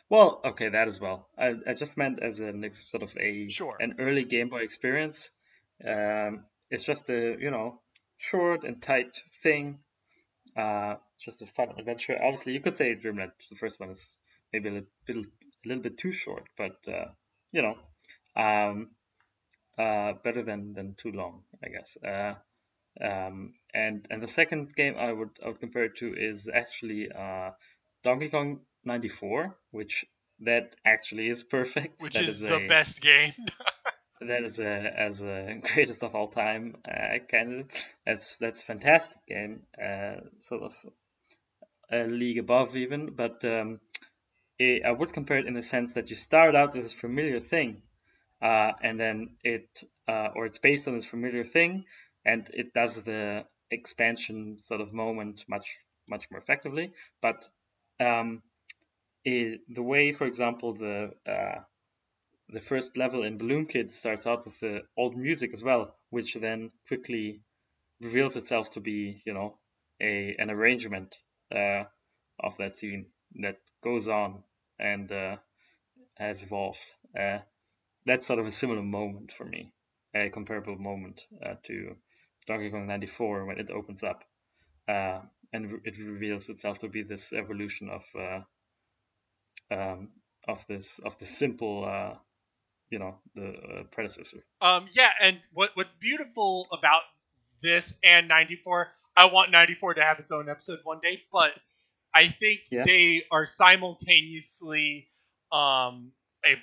Well, 0.09 0.41
okay, 0.43 0.71
that 0.71 0.89
as 0.89 0.99
well. 0.99 1.29
I, 1.37 1.55
I 1.67 1.75
just 1.75 1.99
meant 1.99 2.21
as 2.23 2.41
an 2.41 2.65
ex- 2.65 2.91
sort 2.91 3.03
of 3.03 3.15
a 3.19 3.49
Sure. 3.49 3.77
an 3.79 3.97
early 3.99 4.25
Game 4.25 4.49
Boy 4.49 4.61
experience. 4.61 5.31
Um, 5.87 6.45
it's 6.71 6.85
just 6.85 7.11
a 7.11 7.37
you 7.39 7.51
know 7.51 7.81
short 8.17 8.65
and 8.65 8.81
tight 8.81 9.21
thing. 9.43 9.81
Uh, 10.57 10.95
just 11.21 11.43
a 11.43 11.47
fun 11.47 11.69
adventure. 11.77 12.19
Obviously, 12.21 12.55
you 12.55 12.61
could 12.61 12.75
say 12.75 12.95
Dreamland. 12.95 13.33
The 13.51 13.57
first 13.57 13.79
one 13.81 13.91
is 13.91 14.17
maybe 14.53 14.69
a 14.69 14.73
little, 14.73 14.89
little, 15.09 15.25
a 15.25 15.69
little 15.69 15.83
bit 15.83 15.99
too 15.99 16.13
short, 16.13 16.45
but 16.57 16.77
uh, 16.89 17.07
you 17.53 17.63
know, 17.63 17.77
um, 18.37 18.91
uh, 19.79 20.15
better 20.25 20.43
than 20.43 20.73
than 20.75 20.95
too 20.95 21.13
long, 21.13 21.43
I 21.65 21.69
guess. 21.69 21.97
Uh, 22.03 22.35
um, 23.01 23.55
and 23.73 24.07
and 24.11 24.23
the 24.23 24.29
second 24.29 24.75
game 24.75 24.97
I 24.99 25.13
would 25.13 25.31
I 25.45 25.49
would 25.49 25.61
compare 25.61 25.85
it 25.85 25.97
to 25.97 26.15
is 26.15 26.49
actually 26.53 27.11
uh, 27.13 27.51
Donkey 28.03 28.29
Kong 28.29 28.61
94, 28.85 29.57
which 29.71 30.05
that 30.41 30.77
actually 30.85 31.29
is 31.29 31.45
perfect. 31.45 31.97
Which 32.01 32.15
That 32.15 32.25
is, 32.25 32.43
is 32.43 32.49
the 32.49 32.57
a- 32.57 32.69
best 32.69 33.01
game. 33.01 33.33
that 34.21 34.43
is 34.43 34.59
a 34.59 35.01
as 35.01 35.23
a 35.23 35.61
greatest 35.75 36.03
of 36.03 36.15
all 36.15 36.29
time 36.29 36.77
uh, 36.89 37.19
kind 37.31 37.61
of 37.61 37.71
that's 38.05 38.37
that's 38.39 38.63
a 38.63 38.65
fantastic 38.65 39.25
game 39.27 39.63
uh, 39.81 40.17
sort 40.39 40.63
of 40.65 40.75
a 41.91 42.05
league 42.07 42.39
above 42.39 42.77
even 42.77 43.15
but 43.15 43.45
um, 43.45 43.81
it, 44.59 44.85
I 44.85 44.93
would 44.93 45.13
compare 45.13 45.39
it 45.39 45.47
in 45.47 45.55
the 45.55 45.63
sense 45.63 45.95
that 45.95 46.11
you 46.11 46.17
start 46.17 46.55
out 46.55 46.75
with 46.75 46.83
this 46.83 46.93
familiar 46.93 47.41
thing 47.41 47.83
uh, 48.43 48.73
and 48.83 48.99
then 48.99 49.37
it 49.43 49.83
uh, 50.07 50.29
or 50.35 50.47
it's 50.47 50.59
based 50.59 50.89
on 50.89 50.95
this 50.95 51.07
familiar 51.07 51.45
thing 51.45 51.85
and 52.25 52.49
it 52.53 52.73
does 52.73 53.03
the 53.05 53.45
expansion 53.71 54.59
sort 54.59 54.81
of 54.81 54.93
moment 54.93 55.45
much 55.49 55.77
much 56.09 56.31
more 56.31 56.41
effectively. 56.41 56.93
But 57.21 57.49
um, 58.01 58.43
it, 59.25 59.61
the 59.69 59.83
way 59.83 60.13
for 60.13 60.27
example 60.27 60.75
the 60.75 61.13
uh, 61.27 61.61
the 62.49 62.61
first 62.61 62.97
level 62.97 63.25
in 63.25 63.39
Balloon 63.39 63.67
Kid 63.67 63.91
starts 63.91 64.27
out 64.27 64.45
with 64.45 64.59
the 64.61 64.83
old 64.97 65.17
music 65.17 65.53
as 65.53 65.63
well, 65.63 65.95
which 66.11 66.35
then 66.35 66.71
quickly 66.87 67.43
reveals 68.01 68.37
itself 68.37 68.71
to 68.71 68.81
be, 68.81 69.23
you 69.27 69.35
know, 69.35 69.59
a 70.01 70.35
an 70.39 70.51
arrangement 70.51 71.15
uh, 71.55 71.85
of 72.41 72.57
that 72.59 72.77
theme 72.77 73.07
that 73.41 73.59
goes 73.83 74.09
on 74.09 74.43
and 74.79 75.11
uh, 75.13 75.37
has 76.15 76.43
evolved. 76.43 76.83
Uh, 77.19 77.39
that's 78.07 78.27
sort 78.27 78.41
of 78.41 78.47
a 78.47 78.51
similar 78.51 78.83
moment 78.83 79.33
for 79.33 79.45
me, 79.45 79.73
a 80.15 80.31
comparable 80.31 80.77
moment 80.77 81.27
uh, 81.45 81.55
to 81.65 81.97
Donkey 82.47 82.71
Kong 82.71 82.87
94 82.87 83.45
when 83.45 83.59
it 83.59 83.71
opens 83.71 84.03
up 84.03 84.25
uh, 84.89 85.21
and 85.53 85.81
it 85.85 85.97
reveals 86.07 86.49
itself 86.49 86.79
to 86.79 86.89
be 86.89 87.03
this 87.03 87.33
evolution 87.33 87.91
of 87.91 88.05
uh, 88.19 88.41
um, 89.71 90.09
of 90.47 90.67
this 90.67 90.99
of 90.99 91.19
the 91.19 91.27
simple 91.27 91.85
uh, 91.85 92.17
you 92.91 92.99
know 92.99 93.19
the 93.35 93.87
predecessor. 93.93 94.45
Um, 94.61 94.87
yeah, 94.93 95.11
and 95.21 95.39
what 95.53 95.71
what's 95.75 95.95
beautiful 95.95 96.67
about 96.73 97.03
this 97.63 97.95
and 98.05 98.29
94, 98.29 98.89
I 99.17 99.27
want 99.27 99.51
94 99.51 99.95
to 99.95 100.03
have 100.03 100.21
its 100.21 100.33
own 100.33 100.49
episode 100.49 100.79
one 100.85 101.01
day, 101.03 101.23
but 101.33 101.53
I 102.19 102.27
think 102.27 102.61
Yeah. 102.71 102.83
they 102.85 103.23
are 103.31 103.47
simultaneously 103.47 105.09
um, 105.53 106.13
a 106.45 106.57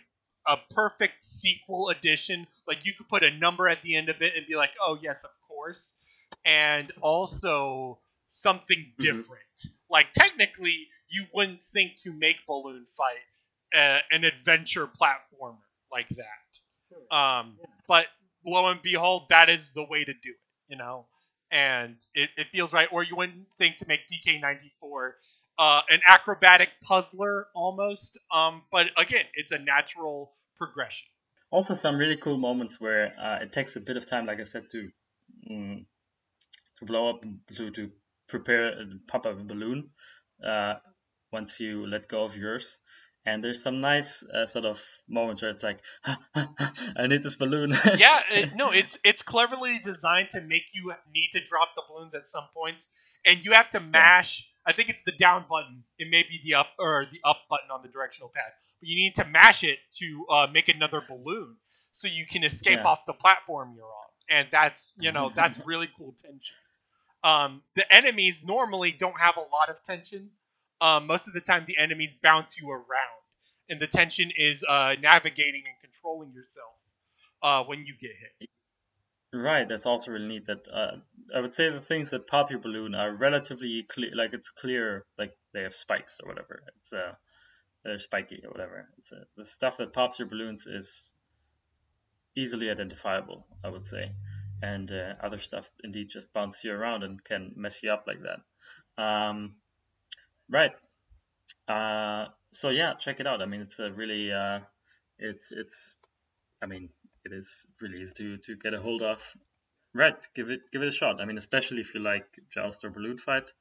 a 0.47 0.57
perfect 0.71 1.23
sequel 1.23 1.89
edition. 1.89 2.45
Like 2.67 2.85
you 2.85 2.93
could 2.93 3.07
put 3.07 3.23
a 3.23 3.31
number 3.31 3.67
at 3.69 3.81
the 3.81 3.95
end 3.95 4.09
of 4.09 4.21
it 4.21 4.35
and 4.35 4.45
be 4.47 4.55
like, 4.55 4.71
"Oh 4.81 4.97
yes, 5.01 5.23
of 5.23 5.31
course," 5.47 5.93
and 6.43 6.91
also 7.01 7.99
something 8.27 8.93
different. 8.99 9.67
Like 9.89 10.11
technically, 10.13 10.89
you 11.09 11.25
wouldn't 11.33 11.63
think 11.63 11.95
to 11.99 12.11
make 12.11 12.35
Balloon 12.47 12.85
Fight 12.97 13.23
uh, 13.73 13.99
an 14.11 14.25
adventure 14.25 14.87
platformer 14.87 15.57
like 15.91 16.09
that. 16.09 17.15
Um, 17.15 17.57
but 17.87 18.07
lo 18.45 18.67
and 18.67 18.81
behold, 18.81 19.29
that 19.29 19.49
is 19.49 19.71
the 19.71 19.85
way 19.85 20.03
to 20.03 20.13
do 20.13 20.31
it, 20.31 20.39
you 20.67 20.77
know, 20.77 21.07
and 21.51 21.95
it, 22.13 22.29
it 22.37 22.47
feels 22.47 22.73
right. 22.73 22.89
Or 22.91 23.03
you 23.03 23.15
wouldn't 23.15 23.47
think 23.57 23.77
to 23.77 23.87
make 23.87 24.01
DK94 24.07 25.13
uh, 25.57 25.81
an 25.89 25.99
acrobatic 26.05 26.69
puzzler 26.81 27.47
almost. 27.55 28.17
Um, 28.33 28.63
but 28.71 28.87
again, 28.97 29.25
it's 29.33 29.51
a 29.51 29.59
natural 29.59 30.33
progression. 30.57 31.07
Also, 31.51 31.73
some 31.73 31.97
really 31.97 32.17
cool 32.17 32.37
moments 32.37 32.81
where 32.81 33.13
uh, 33.19 33.43
it 33.43 33.51
takes 33.51 33.75
a 33.75 33.81
bit 33.81 33.97
of 33.97 34.09
time, 34.09 34.25
like 34.25 34.39
I 34.39 34.43
said, 34.43 34.69
to 34.71 34.89
mm, 35.49 35.85
to 36.79 36.85
blow 36.85 37.09
up 37.09 37.23
to 37.55 37.71
to 37.71 37.91
prepare 38.27 38.69
uh, 38.69 38.83
pop 39.07 39.25
up 39.25 39.39
a 39.39 39.43
balloon 39.43 39.91
uh, 40.45 40.75
once 41.31 41.59
you 41.59 41.87
let 41.87 42.07
go 42.07 42.23
of 42.23 42.35
yours. 42.35 42.79
And 43.27 43.43
there's 43.43 43.63
some 43.63 43.81
nice 43.81 44.21
uh, 44.21 44.45
sort 44.45 44.65
of 44.65 44.79
moments 45.09 45.41
where 45.41 45.49
it's 45.49 45.63
like, 45.63 45.79
I 46.35 47.07
need 47.07 47.23
this 47.23 47.37
balloon. 47.37 47.71
yeah, 47.97 48.19
it, 48.31 48.55
no, 48.55 48.71
it's 48.71 48.99
it's 49.03 49.23
cleverly 49.23 49.79
designed 49.79 50.29
to 50.31 50.41
make 50.41 50.63
you 50.73 50.93
need 51.11 51.29
to 51.31 51.39
drop 51.39 51.69
the 51.75 51.81
balloons 51.87 52.13
at 52.13 52.27
some 52.27 52.45
points, 52.53 52.87
and 53.25 53.43
you 53.43 53.53
have 53.53 53.69
to 53.71 53.79
mash. 53.79 54.47
I 54.65 54.73
think 54.73 54.89
it's 54.89 55.03
the 55.03 55.11
down 55.13 55.45
button. 55.49 55.83
It 55.99 56.09
may 56.09 56.23
be 56.23 56.39
the 56.43 56.55
up 56.55 56.67
or 56.79 57.05
the 57.11 57.19
up 57.23 57.41
button 57.49 57.69
on 57.71 57.81
the 57.83 57.89
directional 57.89 58.29
pad, 58.33 58.51
but 58.79 58.87
you 58.89 58.95
need 58.95 59.15
to 59.15 59.25
mash 59.25 59.63
it 59.63 59.79
to 59.99 60.25
uh, 60.29 60.47
make 60.51 60.69
another 60.69 61.01
balloon 61.07 61.57
so 61.91 62.07
you 62.07 62.25
can 62.25 62.43
escape 62.43 62.79
Yeah. 62.79 62.87
off 62.87 63.05
the 63.05 63.13
platform 63.13 63.73
you're 63.75 63.85
on, 63.85 64.09
and 64.29 64.47
that's 64.51 64.93
you 64.99 65.11
know 65.11 65.31
that's 65.33 65.59
really 65.65 65.87
cool 65.97 66.13
tension. 66.17 66.55
Um, 67.23 67.63
the 67.75 67.91
enemies 67.93 68.43
normally 68.43 68.91
don't 68.91 69.19
have 69.19 69.37
a 69.37 69.41
lot 69.41 69.69
of 69.69 69.81
tension. 69.83 70.29
Um, 70.81 71.07
most 71.07 71.27
of 71.27 71.33
the 71.33 71.41
time, 71.41 71.65
the 71.67 71.77
enemies 71.77 72.13
bounce 72.13 72.59
you 72.59 72.69
around, 72.69 73.21
and 73.69 73.79
the 73.79 73.87
tension 73.87 74.31
is 74.35 74.63
uh, 74.67 74.95
navigating 75.01 75.63
and 75.65 75.75
controlling 75.81 76.33
yourself 76.33 76.73
uh, 77.41 77.63
when 77.63 77.85
you 77.85 77.93
get 77.99 78.11
hit. 78.11 78.49
Right, 79.35 79.67
that's 79.69 79.85
also 79.85 80.11
really 80.11 80.27
neat. 80.27 80.47
That 80.47 80.67
uh, 80.67 80.97
I 81.35 81.41
would 81.41 81.53
say 81.53 81.69
the 81.69 81.79
things 81.81 82.09
that 82.11 82.25
pop 82.25 82.49
your 82.49 82.59
balloon 82.59 82.95
are 82.95 83.13
relatively 83.13 83.83
clear, 83.83 84.11
like 84.15 84.33
it's 84.33 84.49
clear, 84.49 85.05
like 85.17 85.37
they 85.53 85.61
have 85.63 85.75
spikes 85.75 86.19
or 86.23 86.29
whatever. 86.29 86.63
It's 86.77 86.93
uh, 86.93 87.13
they're 87.83 87.99
spiky 87.99 88.43
or 88.45 88.51
whatever. 88.51 88.89
It's 88.99 89.13
uh, 89.13 89.25
the 89.37 89.45
stuff 89.45 89.77
that 89.77 89.93
pops 89.93 90.19
your 90.19 90.27
balloons 90.29 90.67
is 90.67 91.11
easily 92.35 92.69
identifiable, 92.69 93.45
I 93.63 93.69
would 93.69 93.85
say, 93.85 94.11
and 94.61 94.91
uh, 94.91 95.15
other 95.21 95.37
stuff 95.37 95.69
indeed 95.83 96.09
just 96.09 96.33
bounce 96.33 96.63
you 96.63 96.73
around 96.73 97.03
and 97.03 97.23
can 97.23 97.53
mess 97.55 97.81
you 97.83 97.91
up 97.91 98.05
like 98.07 98.19
that. 98.23 99.03
Um, 99.03 99.55
right. 100.49 100.71
Uh, 101.67 102.27
so 102.51 102.69
yeah, 102.69 102.93
check 102.95 103.19
it 103.19 103.27
out. 103.27 103.41
I 103.41 103.45
mean, 103.45 103.61
it's 103.61 103.79
a 103.79 103.91
really, 103.91 104.31
uh, 104.31 104.59
it's 105.19 105.51
it's, 105.51 105.95
I 106.61 106.67
mean, 106.67 106.89
it 107.25 107.33
is 107.33 107.67
really 107.81 107.99
easy 107.99 108.13
to, 108.17 108.37
to 108.37 108.55
get 108.55 108.73
a 108.73 108.79
hold 108.79 109.01
of. 109.01 109.19
Right, 109.93 110.15
give 110.35 110.49
it 110.49 110.59
give 110.71 110.81
it 110.81 110.89
a 110.89 110.91
shot. 110.91 111.21
I 111.21 111.25
mean, 111.25 111.37
especially 111.37 111.79
if 111.79 111.93
you 111.95 112.01
like 112.01 112.27
Joust 112.49 112.83
or 112.83 112.89
Balloon 112.89 113.17
Fight, 113.17 113.51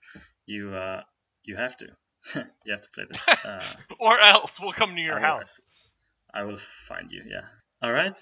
you 0.47 0.75
uh 0.75 1.03
you 1.45 1.57
have 1.57 1.77
to 1.79 1.87
you 2.65 2.73
have 2.73 2.83
to 2.83 2.91
play 2.91 3.05
this. 3.09 3.29
Uh, 3.45 3.65
Or 4.01 4.19
else 4.19 4.61
we'll 4.61 4.73
come 4.73 4.97
to 4.97 5.01
your 5.01 5.21
house. 5.21 5.63
I 6.33 6.43
will 6.43 6.57
find 6.57 7.13
you. 7.13 7.23
Yeah. 7.29 7.47
All 7.81 7.93
right. 7.93 8.17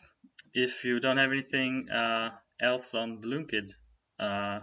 If 0.53 0.84
you 0.84 1.01
don't 1.01 1.16
have 1.16 1.32
anything 1.32 1.88
uh, 1.88 2.30
else 2.61 2.95
on 2.95 3.22
Balloon 3.22 3.47
Kid, 3.47 3.72
uh, 4.20 4.61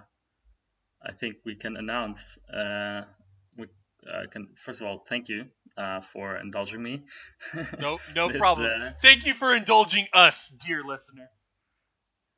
I 1.02 1.12
think 1.20 1.38
we 1.44 1.56
can 1.56 1.76
announce. 1.76 2.38
Uh, 2.48 3.02
we 3.58 3.66
uh, 4.08 4.28
can 4.30 4.50
first 4.56 4.82
of 4.82 4.88
all 4.88 5.04
thank 5.10 5.30
you 5.30 5.46
uh, 5.80 6.02
for 6.02 6.36
indulging 6.38 6.84
me. 6.84 7.02
No, 7.80 7.98
no 8.16 8.28
This, 8.28 8.38
problem. 8.38 8.70
uh, 8.82 8.92
Thank 9.02 9.26
you 9.26 9.34
for 9.34 9.56
indulging 9.56 10.08
us, 10.14 10.50
dear 10.50 10.84
listener. 10.84 11.30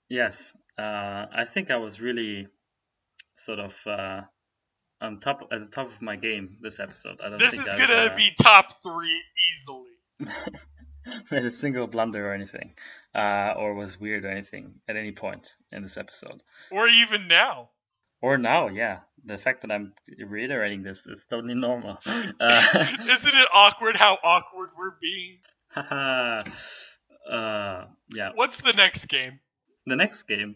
Yes, 0.10 0.56
uh, 0.78 1.26
I 1.34 1.46
think 1.46 1.72
I 1.72 1.78
was 1.78 2.00
really 2.00 2.48
sort 3.36 3.60
of 3.60 3.88
uh, 3.88 4.22
on 5.02 5.20
top 5.20 5.48
at 5.52 5.60
the 5.62 5.68
top 5.68 5.88
of 5.88 6.02
my 6.02 6.16
game 6.18 6.58
this 6.62 6.80
episode. 6.80 7.20
I 7.22 7.30
don't 7.30 7.40
This 7.40 7.52
think 7.52 7.66
is 7.68 7.74
I've, 7.74 7.80
gonna 7.80 8.16
be 8.16 8.30
top 8.42 8.84
three 8.84 9.24
easily. 9.50 9.92
made 11.32 11.46
a 11.46 11.52
single 11.52 11.88
blunder 11.88 12.30
or 12.30 12.34
anything, 12.34 12.74
uh, 13.16 13.54
or 13.58 13.74
was 13.74 14.00
weird 14.00 14.24
or 14.26 14.30
anything 14.30 14.76
at 14.88 14.96
any 14.98 15.12
point 15.12 15.56
in 15.72 15.82
this 15.82 15.98
episode. 15.98 16.44
Or 16.72 16.88
even 16.88 17.28
now. 17.28 17.70
Or 18.22 18.38
now, 18.38 18.68
yeah. 18.68 19.00
The 19.24 19.38
fact 19.38 19.62
that 19.62 19.72
I'm 19.72 19.94
reiterating 20.26 20.84
this 20.84 21.06
is 21.08 21.26
totally 21.30 21.56
normal. 21.56 21.98
Uh, 22.40 22.64
Isn't 23.00 23.36
it 23.36 23.48
awkward 23.54 23.96
how 23.98 24.18
awkward 24.24 24.70
we're 24.78 24.96
being? 25.02 25.38
uh, 25.76 26.42
yeah. 28.14 28.32
What's 28.34 28.62
the 28.62 28.74
next 28.74 29.06
game? 29.06 29.40
The 29.86 29.96
next 29.96 30.24
game 30.24 30.56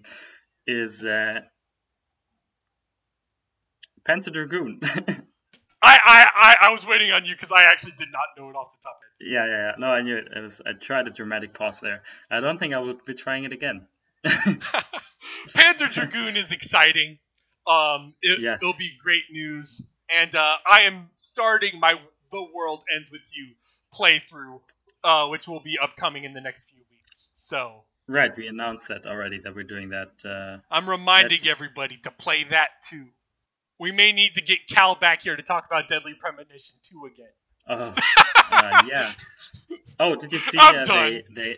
is 0.65 1.05
uh, 1.05 1.41
Panzer 4.07 4.33
Dragoon. 4.33 4.79
I, 4.83 5.99
I, 6.03 6.25
I, 6.35 6.55
I 6.61 6.71
was 6.71 6.85
waiting 6.85 7.11
on 7.11 7.25
you 7.25 7.35
because 7.35 7.51
I 7.51 7.63
actually 7.63 7.93
did 7.99 8.11
not 8.11 8.25
know 8.37 8.49
it 8.49 8.55
off 8.55 8.71
the 8.71 8.83
top 8.83 8.95
of 8.95 9.01
my 9.01 9.27
yeah, 9.27 9.45
yeah, 9.45 9.51
yeah. 9.51 9.71
No, 9.77 9.87
I 9.87 10.01
knew 10.01 10.17
it. 10.17 10.27
it 10.35 10.41
was, 10.41 10.61
I 10.65 10.73
tried 10.73 11.07
a 11.07 11.11
dramatic 11.11 11.53
pause 11.53 11.81
there. 11.81 12.01
I 12.29 12.39
don't 12.39 12.57
think 12.57 12.73
I 12.73 12.79
would 12.79 13.05
be 13.05 13.13
trying 13.13 13.43
it 13.43 13.53
again. 13.53 13.87
Panzer 14.25 15.91
Dragoon 15.91 16.35
is 16.35 16.51
exciting. 16.51 17.19
Um, 17.67 18.13
it, 18.21 18.39
Yes. 18.39 18.61
It'll 18.61 18.73
be 18.77 18.91
great 19.01 19.23
news. 19.31 19.81
And 20.09 20.33
uh, 20.35 20.55
I 20.71 20.81
am 20.81 21.09
starting 21.17 21.79
my 21.79 21.95
The 22.31 22.47
World 22.53 22.83
Ends 22.93 23.11
With 23.11 23.21
You 23.33 23.53
playthrough, 23.93 24.59
uh, 25.03 25.27
which 25.29 25.47
will 25.47 25.61
be 25.61 25.77
upcoming 25.81 26.23
in 26.25 26.33
the 26.33 26.41
next 26.41 26.69
few 26.69 26.81
weeks. 26.91 27.31
So 27.35 27.83
Right, 28.07 28.35
we 28.37 28.47
announced 28.47 28.89
that 28.89 29.07
already 29.07 29.39
that 29.39 29.55
we're 29.55 29.63
doing 29.63 29.89
that. 29.89 30.11
Uh, 30.23 30.57
I'm 30.69 30.87
reminding 30.87 31.39
That's- 31.39 31.49
everybody 31.49 31.97
to 32.03 32.11
play 32.11 32.43
that 32.51 32.69
too. 32.83 33.07
We 33.79 33.91
may 33.91 34.11
need 34.13 34.35
to 34.35 34.41
get 34.41 34.67
Cal 34.67 34.95
back 34.95 35.23
here 35.23 35.35
to 35.35 35.41
talk 35.43 35.65
about 35.65 35.89
Deadly 35.89 36.13
Premonition 36.13 36.77
2 36.83 37.09
again. 37.11 37.27
Oh, 37.67 37.93
uh, 38.51 38.83
yeah. 38.87 39.11
Oh, 39.99 40.15
did 40.15 40.31
you 40.31 40.39
see? 40.39 40.57
Uh. 40.61 40.85
They, 40.85 41.23
they, 41.33 41.57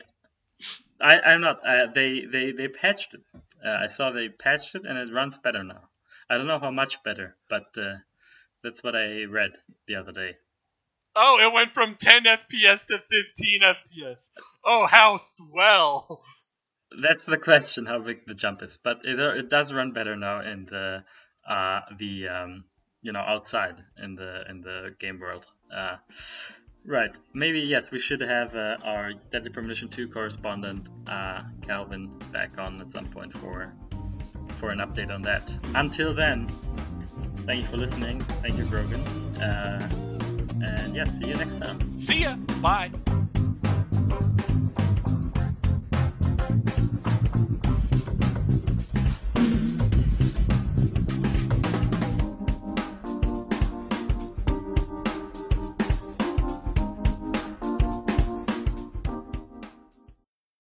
I, 1.00 1.20
I'm 1.20 1.42
not. 1.42 1.60
Uh, 1.68 1.88
they, 1.94 2.22
they, 2.22 2.54
they 2.54 2.70
patched 2.70 3.14
it. 3.14 3.22
Uh, 3.64 3.70
I 3.70 3.86
saw 3.88 4.12
they 4.12 4.30
patched 4.30 4.74
it, 4.76 4.88
and 4.88 4.98
it 4.98 5.14
runs 5.14 5.38
better 5.38 5.64
now. 5.64 5.82
I 6.30 6.38
don't 6.38 6.48
know 6.48 6.60
how 6.60 6.72
much 6.72 7.04
better, 7.04 7.36
but 7.50 7.68
uh, 7.78 7.96
that's 8.64 8.84
what 8.84 8.96
I 8.96 9.24
read 9.24 9.52
the 9.88 9.96
other 9.96 10.12
day. 10.12 10.38
Oh, 11.16 11.40
it 11.40 11.54
went 11.54 11.74
from 11.74 11.96
10 11.96 12.24
FPS 12.26 12.86
to 12.88 13.00
15 13.00 13.62
FPS. 13.62 14.30
Oh, 14.64 14.86
how 14.86 15.18
swell! 15.18 16.22
That's 17.02 17.26
the 17.26 17.38
question, 17.38 17.86
how 17.86 18.00
big 18.00 18.26
the 18.26 18.36
jump 18.36 18.62
is. 18.62 18.78
But 18.78 19.02
it, 19.04 19.20
uh, 19.20 19.30
it 19.30 19.50
does 19.50 19.74
run 19.74 19.94
better 19.94 20.16
now 20.16 20.42
in 20.42 20.66
the, 20.66 21.04
uh, 21.48 21.82
the, 21.98 22.28
um, 22.28 22.66
you 23.02 23.12
know, 23.12 23.20
outside 23.20 23.84
in 24.02 24.16
the 24.16 24.44
in 24.50 24.62
the 24.62 24.96
game 25.00 25.20
world. 25.20 25.46
Uh, 25.74 25.98
right. 26.86 27.16
Maybe 27.34 27.62
yes, 27.62 27.92
we 27.92 28.00
should 28.00 28.22
have 28.22 28.56
uh, 28.56 28.78
our 28.84 29.14
Deadly 29.32 29.50
Premonition 29.50 29.90
2 29.90 30.10
correspondent 30.10 30.90
uh, 31.08 31.42
Calvin 31.62 32.20
back 32.32 32.58
on 32.58 32.80
at 32.80 32.92
some 32.92 33.06
point 33.06 33.34
for 33.34 33.74
for 34.54 34.70
an 34.70 34.80
update 34.80 35.14
on 35.14 35.22
that. 35.24 35.54
Until 35.76 36.14
then, 36.14 36.48
thank 37.46 37.62
you 37.62 37.68
for 37.68 37.78
listening. 37.78 38.22
Thank 38.42 38.58
you, 38.58 38.66
Brogan. 38.66 39.02
Uh, 39.42 39.90
and 40.64 40.96
yeah, 40.96 41.06
see 41.06 41.28
you 41.28 41.36
next 41.36 41.60
time. 41.60 42.00
See 42.00 42.24
ya. 42.24 42.36
Bye. 42.62 42.92